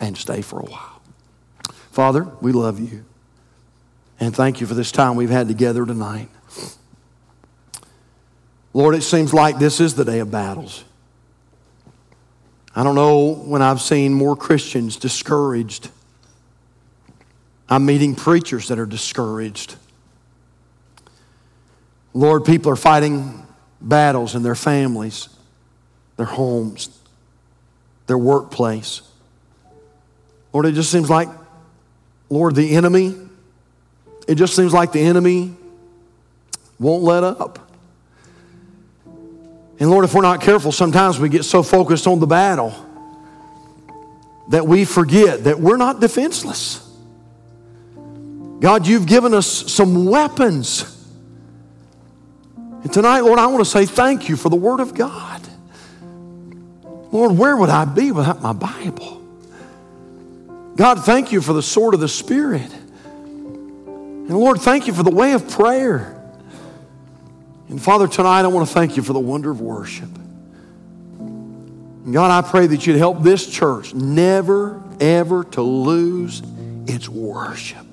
and 0.00 0.16
stay 0.16 0.40
for 0.40 0.60
a 0.60 0.64
while. 0.64 1.00
Father, 1.92 2.24
we 2.40 2.52
love 2.52 2.80
you. 2.80 3.04
And 4.18 4.34
thank 4.34 4.60
you 4.60 4.66
for 4.66 4.74
this 4.74 4.90
time 4.90 5.16
we've 5.16 5.30
had 5.30 5.46
together 5.46 5.84
tonight. 5.84 6.28
Lord, 8.74 8.96
it 8.96 9.02
seems 9.02 9.32
like 9.32 9.58
this 9.58 9.80
is 9.80 9.94
the 9.94 10.04
day 10.04 10.18
of 10.18 10.30
battles. 10.32 10.84
I 12.74 12.82
don't 12.82 12.96
know 12.96 13.34
when 13.34 13.62
I've 13.62 13.80
seen 13.80 14.12
more 14.12 14.34
Christians 14.34 14.96
discouraged. 14.96 15.90
I'm 17.68 17.86
meeting 17.86 18.16
preachers 18.16 18.68
that 18.68 18.78
are 18.80 18.86
discouraged. 18.86 19.76
Lord, 22.12 22.44
people 22.44 22.72
are 22.72 22.76
fighting 22.76 23.46
battles 23.80 24.34
in 24.34 24.42
their 24.42 24.56
families, 24.56 25.28
their 26.16 26.26
homes, 26.26 26.88
their 28.08 28.18
workplace. 28.18 29.02
Lord, 30.52 30.66
it 30.66 30.72
just 30.72 30.90
seems 30.90 31.08
like, 31.08 31.28
Lord, 32.28 32.56
the 32.56 32.74
enemy, 32.74 33.14
it 34.26 34.34
just 34.34 34.56
seems 34.56 34.72
like 34.72 34.90
the 34.90 35.00
enemy 35.00 35.54
won't 36.80 37.04
let 37.04 37.22
up. 37.22 37.63
And 39.78 39.90
Lord, 39.90 40.04
if 40.04 40.14
we're 40.14 40.22
not 40.22 40.40
careful, 40.40 40.72
sometimes 40.72 41.18
we 41.18 41.28
get 41.28 41.44
so 41.44 41.62
focused 41.62 42.06
on 42.06 42.20
the 42.20 42.26
battle 42.26 42.74
that 44.48 44.66
we 44.66 44.84
forget 44.84 45.44
that 45.44 45.58
we're 45.58 45.76
not 45.76 46.00
defenseless. 46.00 46.80
God, 48.60 48.86
you've 48.86 49.06
given 49.06 49.34
us 49.34 49.46
some 49.72 50.06
weapons. 50.06 50.90
And 52.56 52.92
tonight, 52.92 53.20
Lord, 53.20 53.38
I 53.38 53.46
want 53.46 53.64
to 53.64 53.70
say 53.70 53.84
thank 53.86 54.28
you 54.28 54.36
for 54.36 54.48
the 54.48 54.56
Word 54.56 54.80
of 54.80 54.94
God. 54.94 55.42
Lord, 57.10 57.32
where 57.32 57.56
would 57.56 57.70
I 57.70 57.84
be 57.84 58.12
without 58.12 58.42
my 58.42 58.52
Bible? 58.52 59.22
God, 60.76 61.04
thank 61.04 61.30
you 61.32 61.40
for 61.40 61.52
the 61.52 61.62
sword 61.62 61.94
of 61.94 62.00
the 62.00 62.08
Spirit. 62.08 62.72
And 63.86 64.30
Lord, 64.30 64.60
thank 64.60 64.86
you 64.86 64.92
for 64.92 65.02
the 65.02 65.10
way 65.10 65.32
of 65.32 65.48
prayer. 65.48 66.13
And 67.74 67.82
Father, 67.82 68.06
tonight 68.06 68.42
I 68.42 68.46
want 68.46 68.68
to 68.68 68.72
thank 68.72 68.96
you 68.96 69.02
for 69.02 69.12
the 69.12 69.18
wonder 69.18 69.50
of 69.50 69.60
worship. 69.60 70.08
And 71.18 72.12
God, 72.12 72.30
I 72.30 72.48
pray 72.48 72.68
that 72.68 72.86
you'd 72.86 72.98
help 72.98 73.20
this 73.24 73.50
church 73.50 73.92
never, 73.92 74.80
ever 75.00 75.42
to 75.42 75.60
lose 75.60 76.40
its 76.86 77.08
worship. 77.08 77.84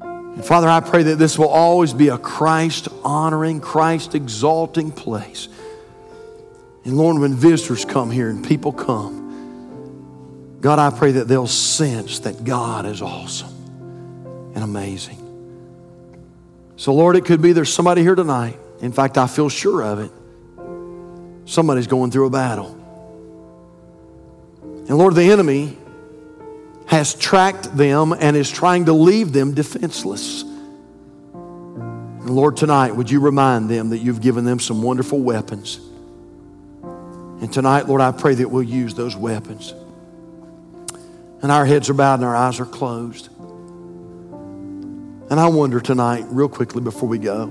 And 0.00 0.44
Father, 0.44 0.68
I 0.68 0.80
pray 0.80 1.04
that 1.04 1.14
this 1.14 1.38
will 1.38 1.46
always 1.46 1.94
be 1.94 2.08
a 2.08 2.18
Christ 2.18 2.88
honoring, 3.04 3.60
Christ 3.60 4.16
exalting 4.16 4.90
place. 4.90 5.46
And 6.84 6.96
Lord, 6.96 7.20
when 7.20 7.34
visitors 7.34 7.84
come 7.84 8.10
here 8.10 8.30
and 8.30 8.44
people 8.44 8.72
come, 8.72 10.58
God, 10.60 10.80
I 10.80 10.90
pray 10.90 11.12
that 11.12 11.28
they'll 11.28 11.46
sense 11.46 12.18
that 12.18 12.42
God 12.42 12.84
is 12.84 13.00
awesome 13.00 14.52
and 14.56 14.64
amazing. 14.64 15.27
So, 16.78 16.94
Lord, 16.94 17.16
it 17.16 17.24
could 17.24 17.42
be 17.42 17.52
there's 17.52 17.74
somebody 17.74 18.02
here 18.02 18.14
tonight. 18.14 18.56
In 18.80 18.92
fact, 18.92 19.18
I 19.18 19.26
feel 19.26 19.48
sure 19.48 19.82
of 19.82 19.98
it. 19.98 20.12
Somebody's 21.44 21.88
going 21.88 22.12
through 22.12 22.26
a 22.26 22.30
battle. 22.30 22.72
And 24.62 24.96
Lord, 24.96 25.16
the 25.16 25.24
enemy 25.32 25.76
has 26.86 27.14
tracked 27.14 27.76
them 27.76 28.12
and 28.12 28.36
is 28.36 28.48
trying 28.48 28.84
to 28.84 28.92
leave 28.92 29.32
them 29.32 29.54
defenseless. 29.54 30.42
And 31.32 32.30
Lord, 32.30 32.56
tonight, 32.56 32.94
would 32.94 33.10
you 33.10 33.18
remind 33.18 33.68
them 33.68 33.90
that 33.90 33.98
you've 33.98 34.20
given 34.20 34.44
them 34.44 34.60
some 34.60 34.80
wonderful 34.80 35.18
weapons? 35.18 35.80
And 36.84 37.52
tonight, 37.52 37.88
Lord, 37.88 38.00
I 38.00 38.12
pray 38.12 38.34
that 38.36 38.48
we'll 38.48 38.62
use 38.62 38.94
those 38.94 39.16
weapons. 39.16 39.74
And 41.42 41.50
our 41.50 41.64
heads 41.64 41.90
are 41.90 41.94
bowed 41.94 42.20
and 42.20 42.24
our 42.24 42.36
eyes 42.36 42.60
are 42.60 42.66
closed. 42.66 43.30
And 45.30 45.38
I 45.38 45.48
wonder 45.48 45.78
tonight, 45.78 46.24
real 46.28 46.48
quickly 46.48 46.80
before 46.80 47.08
we 47.08 47.18
go, 47.18 47.46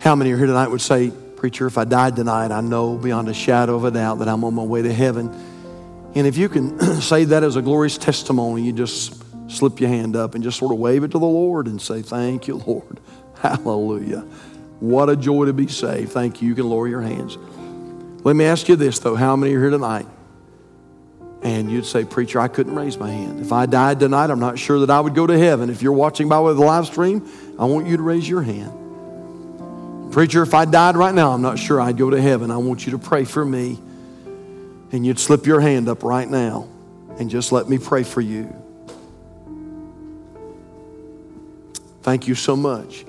how 0.00 0.14
many 0.14 0.32
are 0.32 0.36
here 0.36 0.46
tonight 0.46 0.68
would 0.68 0.82
say, 0.82 1.10
Preacher, 1.36 1.66
if 1.66 1.78
I 1.78 1.84
died 1.84 2.14
tonight, 2.14 2.50
I 2.50 2.60
know 2.60 2.96
beyond 2.96 3.28
a 3.28 3.34
shadow 3.34 3.76
of 3.76 3.84
a 3.84 3.90
doubt 3.90 4.18
that 4.18 4.28
I'm 4.28 4.44
on 4.44 4.54
my 4.54 4.62
way 4.62 4.82
to 4.82 4.92
heaven. 4.92 5.28
And 6.14 6.26
if 6.26 6.36
you 6.36 6.50
can 6.50 6.78
say 7.00 7.24
that 7.24 7.42
as 7.42 7.56
a 7.56 7.62
glorious 7.62 7.96
testimony, 7.96 8.62
you 8.62 8.72
just 8.72 9.22
slip 9.50 9.80
your 9.80 9.88
hand 9.88 10.14
up 10.14 10.34
and 10.34 10.44
just 10.44 10.58
sort 10.58 10.72
of 10.72 10.78
wave 10.78 11.04
it 11.04 11.12
to 11.12 11.18
the 11.18 11.26
Lord 11.26 11.66
and 11.66 11.80
say, 11.80 12.02
Thank 12.02 12.48
you, 12.48 12.56
Lord. 12.56 13.00
Hallelujah. 13.36 14.20
What 14.80 15.08
a 15.08 15.16
joy 15.16 15.46
to 15.46 15.52
be 15.54 15.68
saved. 15.68 16.12
Thank 16.12 16.42
you. 16.42 16.48
You 16.48 16.54
can 16.54 16.68
lower 16.68 16.86
your 16.86 17.00
hands. 17.02 17.38
Let 18.24 18.36
me 18.36 18.44
ask 18.44 18.68
you 18.68 18.76
this, 18.76 18.98
though. 18.98 19.16
How 19.16 19.36
many 19.36 19.54
are 19.54 19.60
here 19.60 19.70
tonight? 19.70 20.06
And 21.42 21.70
you'd 21.70 21.86
say, 21.86 22.04
Preacher, 22.04 22.38
I 22.38 22.48
couldn't 22.48 22.74
raise 22.74 22.96
my 22.96 23.10
hand. 23.10 23.40
If 23.40 23.52
I 23.52 23.66
died 23.66 23.98
tonight, 23.98 24.30
I'm 24.30 24.38
not 24.38 24.58
sure 24.58 24.78
that 24.80 24.90
I 24.90 25.00
would 25.00 25.14
go 25.14 25.26
to 25.26 25.36
heaven. 25.36 25.70
If 25.70 25.82
you're 25.82 25.92
watching 25.92 26.28
by 26.28 26.40
way 26.40 26.52
of 26.52 26.56
the 26.56 26.64
live 26.64 26.86
stream, 26.86 27.28
I 27.58 27.64
want 27.64 27.88
you 27.88 27.96
to 27.96 28.02
raise 28.02 28.28
your 28.28 28.42
hand. 28.42 30.12
Preacher, 30.12 30.42
if 30.42 30.54
I 30.54 30.66
died 30.66 30.94
right 30.94 31.14
now, 31.14 31.32
I'm 31.32 31.42
not 31.42 31.58
sure 31.58 31.80
I'd 31.80 31.96
go 31.96 32.10
to 32.10 32.20
heaven. 32.20 32.50
I 32.50 32.58
want 32.58 32.86
you 32.86 32.92
to 32.92 32.98
pray 32.98 33.24
for 33.24 33.44
me. 33.44 33.78
And 34.92 35.04
you'd 35.06 35.18
slip 35.18 35.46
your 35.46 35.60
hand 35.60 35.88
up 35.88 36.04
right 36.04 36.28
now 36.28 36.68
and 37.18 37.30
just 37.30 37.50
let 37.50 37.68
me 37.68 37.78
pray 37.78 38.02
for 38.02 38.20
you. 38.20 38.54
Thank 42.02 42.28
you 42.28 42.34
so 42.34 42.56
much. 42.56 43.04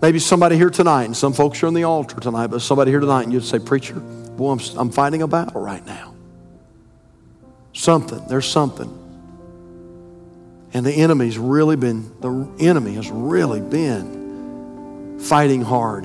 Maybe 0.00 0.18
somebody 0.18 0.56
here 0.56 0.70
tonight, 0.70 1.04
and 1.04 1.16
some 1.16 1.32
folks 1.32 1.62
are 1.62 1.66
on 1.66 1.74
the 1.74 1.84
altar 1.84 2.20
tonight, 2.20 2.48
but 2.48 2.60
somebody 2.60 2.90
here 2.90 3.00
tonight, 3.00 3.24
and 3.24 3.32
you'd 3.32 3.44
say, 3.44 3.58
Preacher, 3.58 4.00
boy, 4.36 4.52
I'm, 4.52 4.60
I'm 4.78 4.90
fighting 4.90 5.22
a 5.22 5.28
battle 5.28 5.60
right 5.60 5.84
now. 5.84 6.14
Something, 7.72 8.26
there's 8.28 8.46
something. 8.46 9.02
And 10.72 10.84
the 10.84 10.92
enemy's 10.92 11.38
really 11.38 11.76
been, 11.76 12.12
the 12.20 12.48
enemy 12.58 12.94
has 12.94 13.10
really 13.10 13.60
been 13.60 15.18
fighting 15.20 15.62
hard. 15.62 16.04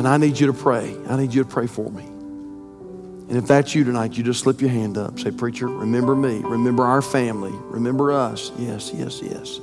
And 0.00 0.06
I 0.06 0.16
need 0.16 0.38
you 0.38 0.46
to 0.46 0.52
pray. 0.52 0.96
I 1.08 1.16
need 1.16 1.34
you 1.34 1.42
to 1.42 1.48
pray 1.48 1.66
for 1.66 1.90
me. 1.90 2.04
And 2.04 3.36
if 3.38 3.46
that's 3.46 3.74
you 3.74 3.84
tonight, 3.84 4.16
you 4.16 4.24
just 4.24 4.40
slip 4.40 4.60
your 4.60 4.70
hand 4.70 4.98
up. 4.98 5.20
Say, 5.20 5.30
Preacher, 5.30 5.68
remember 5.68 6.16
me. 6.16 6.40
Remember 6.40 6.84
our 6.84 7.02
family. 7.02 7.52
Remember 7.52 8.12
us. 8.12 8.50
Yes, 8.58 8.92
yes, 8.92 9.20
yes. 9.22 9.60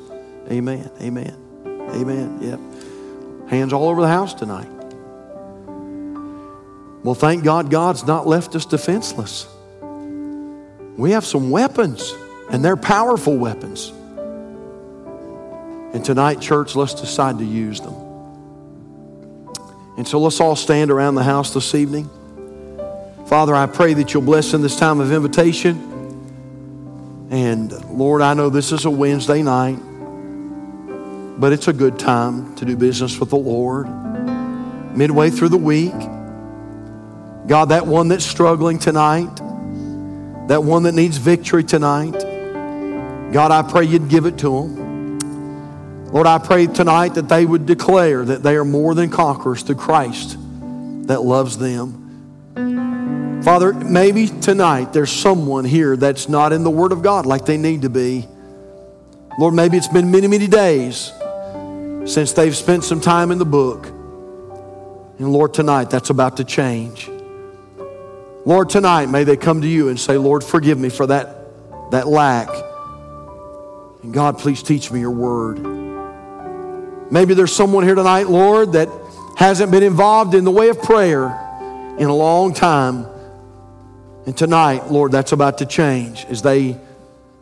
Amen. 0.50 0.90
Amen. 1.02 1.36
Amen. 1.66 2.40
Yep. 2.42 3.50
Hands 3.50 3.74
all 3.74 3.90
over 3.90 4.02
the 4.02 4.08
house 4.08 4.34
tonight. 4.34 4.77
Well, 7.08 7.16
thank 7.16 7.46
God 7.46 7.72
God's 7.72 8.06
not 8.06 8.28
left 8.28 8.54
us 8.54 8.66
defenseless. 8.66 9.48
We 10.98 11.12
have 11.12 11.24
some 11.26 11.52
weapons, 11.52 12.14
and 12.52 12.66
they're 12.66 12.76
powerful 12.76 13.38
weapons. 13.38 13.94
And 15.94 16.04
tonight, 16.04 16.42
church, 16.42 16.76
let's 16.76 16.94
decide 16.94 17.38
to 17.38 17.46
use 17.46 17.80
them. 17.80 17.94
And 19.96 20.06
so 20.06 20.20
let's 20.20 20.42
all 20.42 20.58
stand 20.58 20.92
around 20.92 21.16
the 21.16 21.24
house 21.24 21.54
this 21.54 21.74
evening. 21.76 22.10
Father, 23.28 23.56
I 23.56 23.68
pray 23.68 23.94
that 23.94 24.14
you'll 24.14 24.24
bless 24.24 24.54
in 24.54 24.62
this 24.62 24.78
time 24.78 25.00
of 25.00 25.14
invitation. 25.14 25.78
And 27.32 27.72
Lord, 27.90 28.22
I 28.22 28.34
know 28.34 28.50
this 28.50 28.74
is 28.74 28.84
a 28.84 28.92
Wednesday 28.92 29.42
night 29.44 29.80
but 31.40 31.54
it's 31.54 31.70
a 31.70 31.74
good 31.74 32.00
time 32.00 32.54
to 32.56 32.66
do 32.66 32.76
business 32.76 33.18
with 33.18 33.30
the 33.30 33.38
Lord. 33.38 33.88
Midway 34.98 35.30
through 35.30 35.50
the 35.50 35.58
week, 35.58 35.94
God, 37.48 37.70
that 37.70 37.88
one 37.88 38.10
that's 38.10 38.26
struggling 38.26 38.78
tonight, 38.78 39.34
that 40.48 40.64
one 40.64 40.84
that 40.84 40.94
needs 40.94 41.18
victory 41.18 41.64
tonight, 41.64 42.12
God, 43.32 43.52
I 43.52 43.62
pray 43.62 43.86
you'd 43.86 44.10
give 44.10 44.26
it 44.26 44.38
to 44.40 44.50
them. 44.50 46.08
Lord, 46.12 46.28
I 46.28 46.38
pray 46.40 46.68
tonight 46.68 47.16
that 47.16 47.30
they 47.30 47.46
would 47.46 47.66
declare 47.66 48.24
that 48.26 48.44
they 48.44 48.56
are 48.56 48.66
more 48.66 48.96
than 48.96 49.10
conquerors 49.10 49.62
through 49.62 49.76
Christ 49.76 50.38
that 51.08 51.22
loves 51.22 51.58
them. 51.58 53.42
Father, 53.44 53.74
maybe 53.74 54.28
tonight 54.28 54.92
there's 54.92 55.12
someone 55.12 55.64
here 55.64 55.96
that's 55.96 56.28
not 56.28 56.52
in 56.52 56.64
the 56.64 56.70
Word 56.70 56.92
of 56.92 57.02
God 57.02 57.26
like 57.26 57.46
they 57.46 57.58
need 57.58 57.84
to 57.84 57.90
be. 57.90 58.28
Lord, 59.40 59.54
maybe 59.54 59.78
it's 59.78 59.88
been 59.88 60.12
many, 60.12 60.28
many 60.28 60.48
days 60.48 61.14
since 62.06 62.34
they've 62.34 62.56
spent 62.56 62.84
some 62.84 63.00
time 63.00 63.32
in 63.32 63.38
the 63.38 63.46
book. 63.46 63.86
And 63.88 65.32
Lord, 65.32 65.54
tonight 65.54 65.90
that's 65.90 66.10
about 66.10 66.38
to 66.38 66.44
change. 66.44 67.10
Lord, 68.48 68.70
tonight 68.70 69.08
may 69.08 69.26
they 69.26 69.36
come 69.36 69.60
to 69.60 69.68
you 69.68 69.90
and 69.90 70.00
say, 70.00 70.18
Lord, 70.18 70.42
forgive 70.42 70.80
me 70.80 70.88
for 70.88 71.06
that, 71.06 71.92
that 71.92 72.08
lack. 72.08 72.48
And 74.02 74.14
God, 74.14 74.40
please 74.40 74.64
teach 74.64 74.90
me 74.90 75.02
your 75.02 75.12
word. 75.12 75.60
Maybe 77.12 77.34
there's 77.34 77.54
someone 77.54 77.84
here 77.84 77.96
tonight, 77.96 78.30
Lord, 78.30 78.72
that 78.72 78.88
hasn't 79.36 79.70
been 79.70 79.84
involved 79.84 80.34
in 80.34 80.46
the 80.46 80.52
way 80.52 80.70
of 80.70 80.82
prayer 80.82 81.26
in 82.00 82.08
a 82.08 82.16
long 82.16 82.54
time. 82.54 83.06
And 84.26 84.38
tonight, 84.38 84.90
Lord, 84.90 85.12
that's 85.12 85.34
about 85.34 85.58
to 85.58 85.66
change 85.66 86.24
as 86.30 86.42
they 86.42 86.80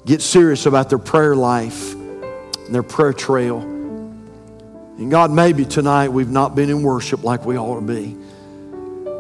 get 0.08 0.24
serious 0.24 0.66
about 0.66 0.90
their 0.90 0.98
prayer 0.98 1.36
life 1.36 1.94
and 1.94 2.74
their 2.74 2.82
prayer 2.82 3.14
trail. 3.14 3.60
And 3.60 5.12
God, 5.12 5.30
maybe 5.30 5.66
tonight 5.66 6.10
we've 6.10 6.32
not 6.32 6.56
been 6.56 6.72
in 6.72 6.82
worship 6.82 7.24
like 7.24 7.46
we 7.46 7.60
ought 7.60 7.80
to 7.80 7.86
be. 7.86 8.18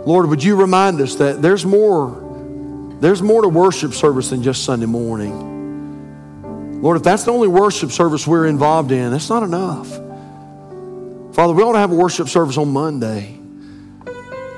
Lord, 0.05 0.29
would 0.29 0.43
you 0.43 0.55
remind 0.55 1.01
us 1.01 1.15
that 1.15 1.41
there's 1.41 1.65
more, 1.65 2.95
there's 2.99 3.23
more 3.23 3.41
to 3.41 3.49
worship 3.49 3.93
service 3.93 4.29
than 4.29 4.43
just 4.43 4.63
Sunday 4.63 4.85
morning. 4.85 6.81
Lord, 6.81 6.97
if 6.97 7.03
that's 7.03 7.23
the 7.23 7.31
only 7.31 7.47
worship 7.47 7.91
service 7.91 8.27
we're 8.27 8.45
involved 8.45 8.91
in, 8.91 9.11
that's 9.11 9.29
not 9.29 9.41
enough. 9.41 9.87
Father, 11.35 11.53
we 11.53 11.63
ought 11.63 11.73
to 11.73 11.79
have 11.79 11.91
a 11.91 11.95
worship 11.95 12.29
service 12.29 12.57
on 12.57 12.71
Monday 12.71 13.39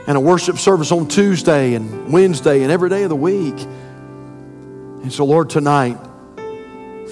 and 0.08 0.18
a 0.18 0.20
worship 0.20 0.58
service 0.58 0.92
on 0.92 1.08
Tuesday 1.08 1.76
and 1.76 2.12
Wednesday 2.12 2.64
and 2.64 2.72
every 2.72 2.90
day 2.90 3.04
of 3.04 3.10
the 3.10 3.16
week. 3.16 3.58
And 3.58 5.14
so, 5.14 5.24
Lord, 5.24 5.50
tonight, 5.50 5.98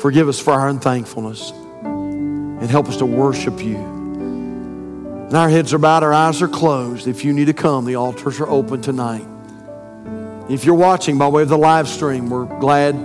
forgive 0.01 0.27
us 0.27 0.41
for 0.41 0.51
our 0.51 0.67
unthankfulness 0.67 1.51
and 1.51 2.69
help 2.69 2.88
us 2.88 2.97
to 2.97 3.05
worship 3.05 3.63
you. 3.63 3.95
And 5.26 5.34
our 5.34 5.49
heads 5.49 5.73
are 5.73 5.80
bowed, 5.80 6.03
our 6.03 6.13
eyes 6.13 6.41
are 6.43 6.47
closed. 6.47 7.07
If 7.07 7.26
you 7.26 7.34
need 7.34 7.45
to 7.45 7.53
come, 7.53 7.86
the 7.86 7.95
altars 7.95 8.39
are 8.39 8.47
open 8.47 8.82
tonight. 8.82 9.26
If 10.49 10.65
you're 10.65 10.76
watching 10.76 11.17
by 11.17 11.28
way 11.28 11.41
of 11.41 11.49
the 11.49 11.57
live 11.57 11.88
stream, 11.88 12.30
we're 12.30 12.45
glad 12.59 12.95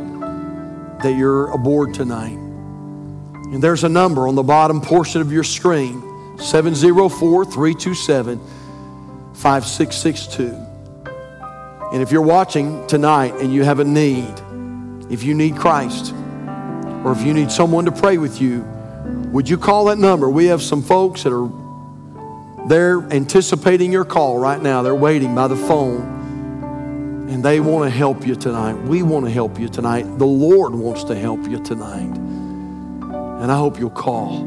that 1.02 1.14
you're 1.16 1.50
aboard 1.50 1.94
tonight. 1.94 2.36
And 2.36 3.62
there's 3.62 3.84
a 3.84 3.88
number 3.88 4.28
on 4.28 4.34
the 4.34 4.42
bottom 4.42 4.82
portion 4.82 5.22
of 5.22 5.32
your 5.32 5.44
screen 5.44 6.02
704 6.38 7.46
327 7.46 8.38
5662. 9.32 10.66
And 11.92 12.02
if 12.02 12.12
you're 12.12 12.20
watching 12.20 12.86
tonight 12.86 13.34
and 13.36 13.52
you 13.52 13.64
have 13.64 13.80
a 13.80 13.84
need, 13.84 14.34
if 15.10 15.24
you 15.24 15.34
need 15.34 15.56
Christ, 15.56 16.12
or 17.02 17.12
if 17.12 17.22
you 17.22 17.32
need 17.32 17.50
someone 17.50 17.86
to 17.86 17.92
pray 17.92 18.18
with 18.18 18.42
you, 18.42 18.60
would 19.32 19.48
you 19.48 19.56
call 19.56 19.86
that 19.86 19.96
number? 19.96 20.28
We 20.28 20.46
have 20.46 20.62
some 20.62 20.82
folks 20.82 21.22
that 21.22 21.32
are 21.32 21.48
they're 22.70 23.00
anticipating 23.12 23.90
your 23.90 24.04
call 24.04 24.38
right 24.38 24.62
now. 24.62 24.82
They're 24.82 24.94
waiting 24.94 25.34
by 25.34 25.48
the 25.48 25.56
phone. 25.56 27.28
And 27.28 27.44
they 27.44 27.58
want 27.58 27.84
to 27.84 27.90
help 27.90 28.24
you 28.24 28.36
tonight. 28.36 28.74
We 28.74 29.02
want 29.02 29.26
to 29.26 29.30
help 29.30 29.58
you 29.58 29.68
tonight. 29.68 30.02
The 30.18 30.26
Lord 30.26 30.72
wants 30.74 31.02
to 31.04 31.16
help 31.16 31.48
you 31.48 31.60
tonight. 31.64 32.16
And 32.16 33.50
I 33.50 33.56
hope 33.56 33.80
you'll 33.80 33.90
call. 33.90 34.42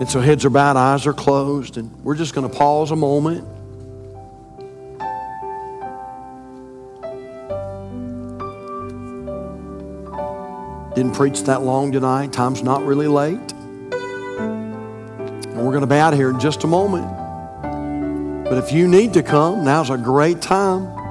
And 0.00 0.10
so 0.10 0.20
heads 0.20 0.44
are 0.44 0.50
bowed, 0.50 0.76
eyes 0.76 1.06
are 1.06 1.12
closed, 1.12 1.76
and 1.76 1.92
we're 2.02 2.16
just 2.16 2.34
going 2.34 2.50
to 2.50 2.56
pause 2.56 2.90
a 2.90 2.96
moment. 2.96 3.46
Didn't 10.96 11.14
preach 11.14 11.44
that 11.44 11.62
long 11.62 11.92
tonight. 11.92 12.32
Time's 12.32 12.64
not 12.64 12.82
really 12.84 13.06
late. 13.06 13.53
We're 15.64 15.72
going 15.72 15.80
to 15.80 15.86
be 15.86 15.96
out 15.96 16.12
here 16.12 16.28
in 16.28 16.38
just 16.38 16.62
a 16.64 16.66
moment. 16.66 17.06
But 18.44 18.58
if 18.58 18.70
you 18.70 18.86
need 18.86 19.14
to 19.14 19.22
come, 19.22 19.64
now's 19.64 19.88
a 19.88 19.96
great 19.96 20.42
time. 20.42 21.03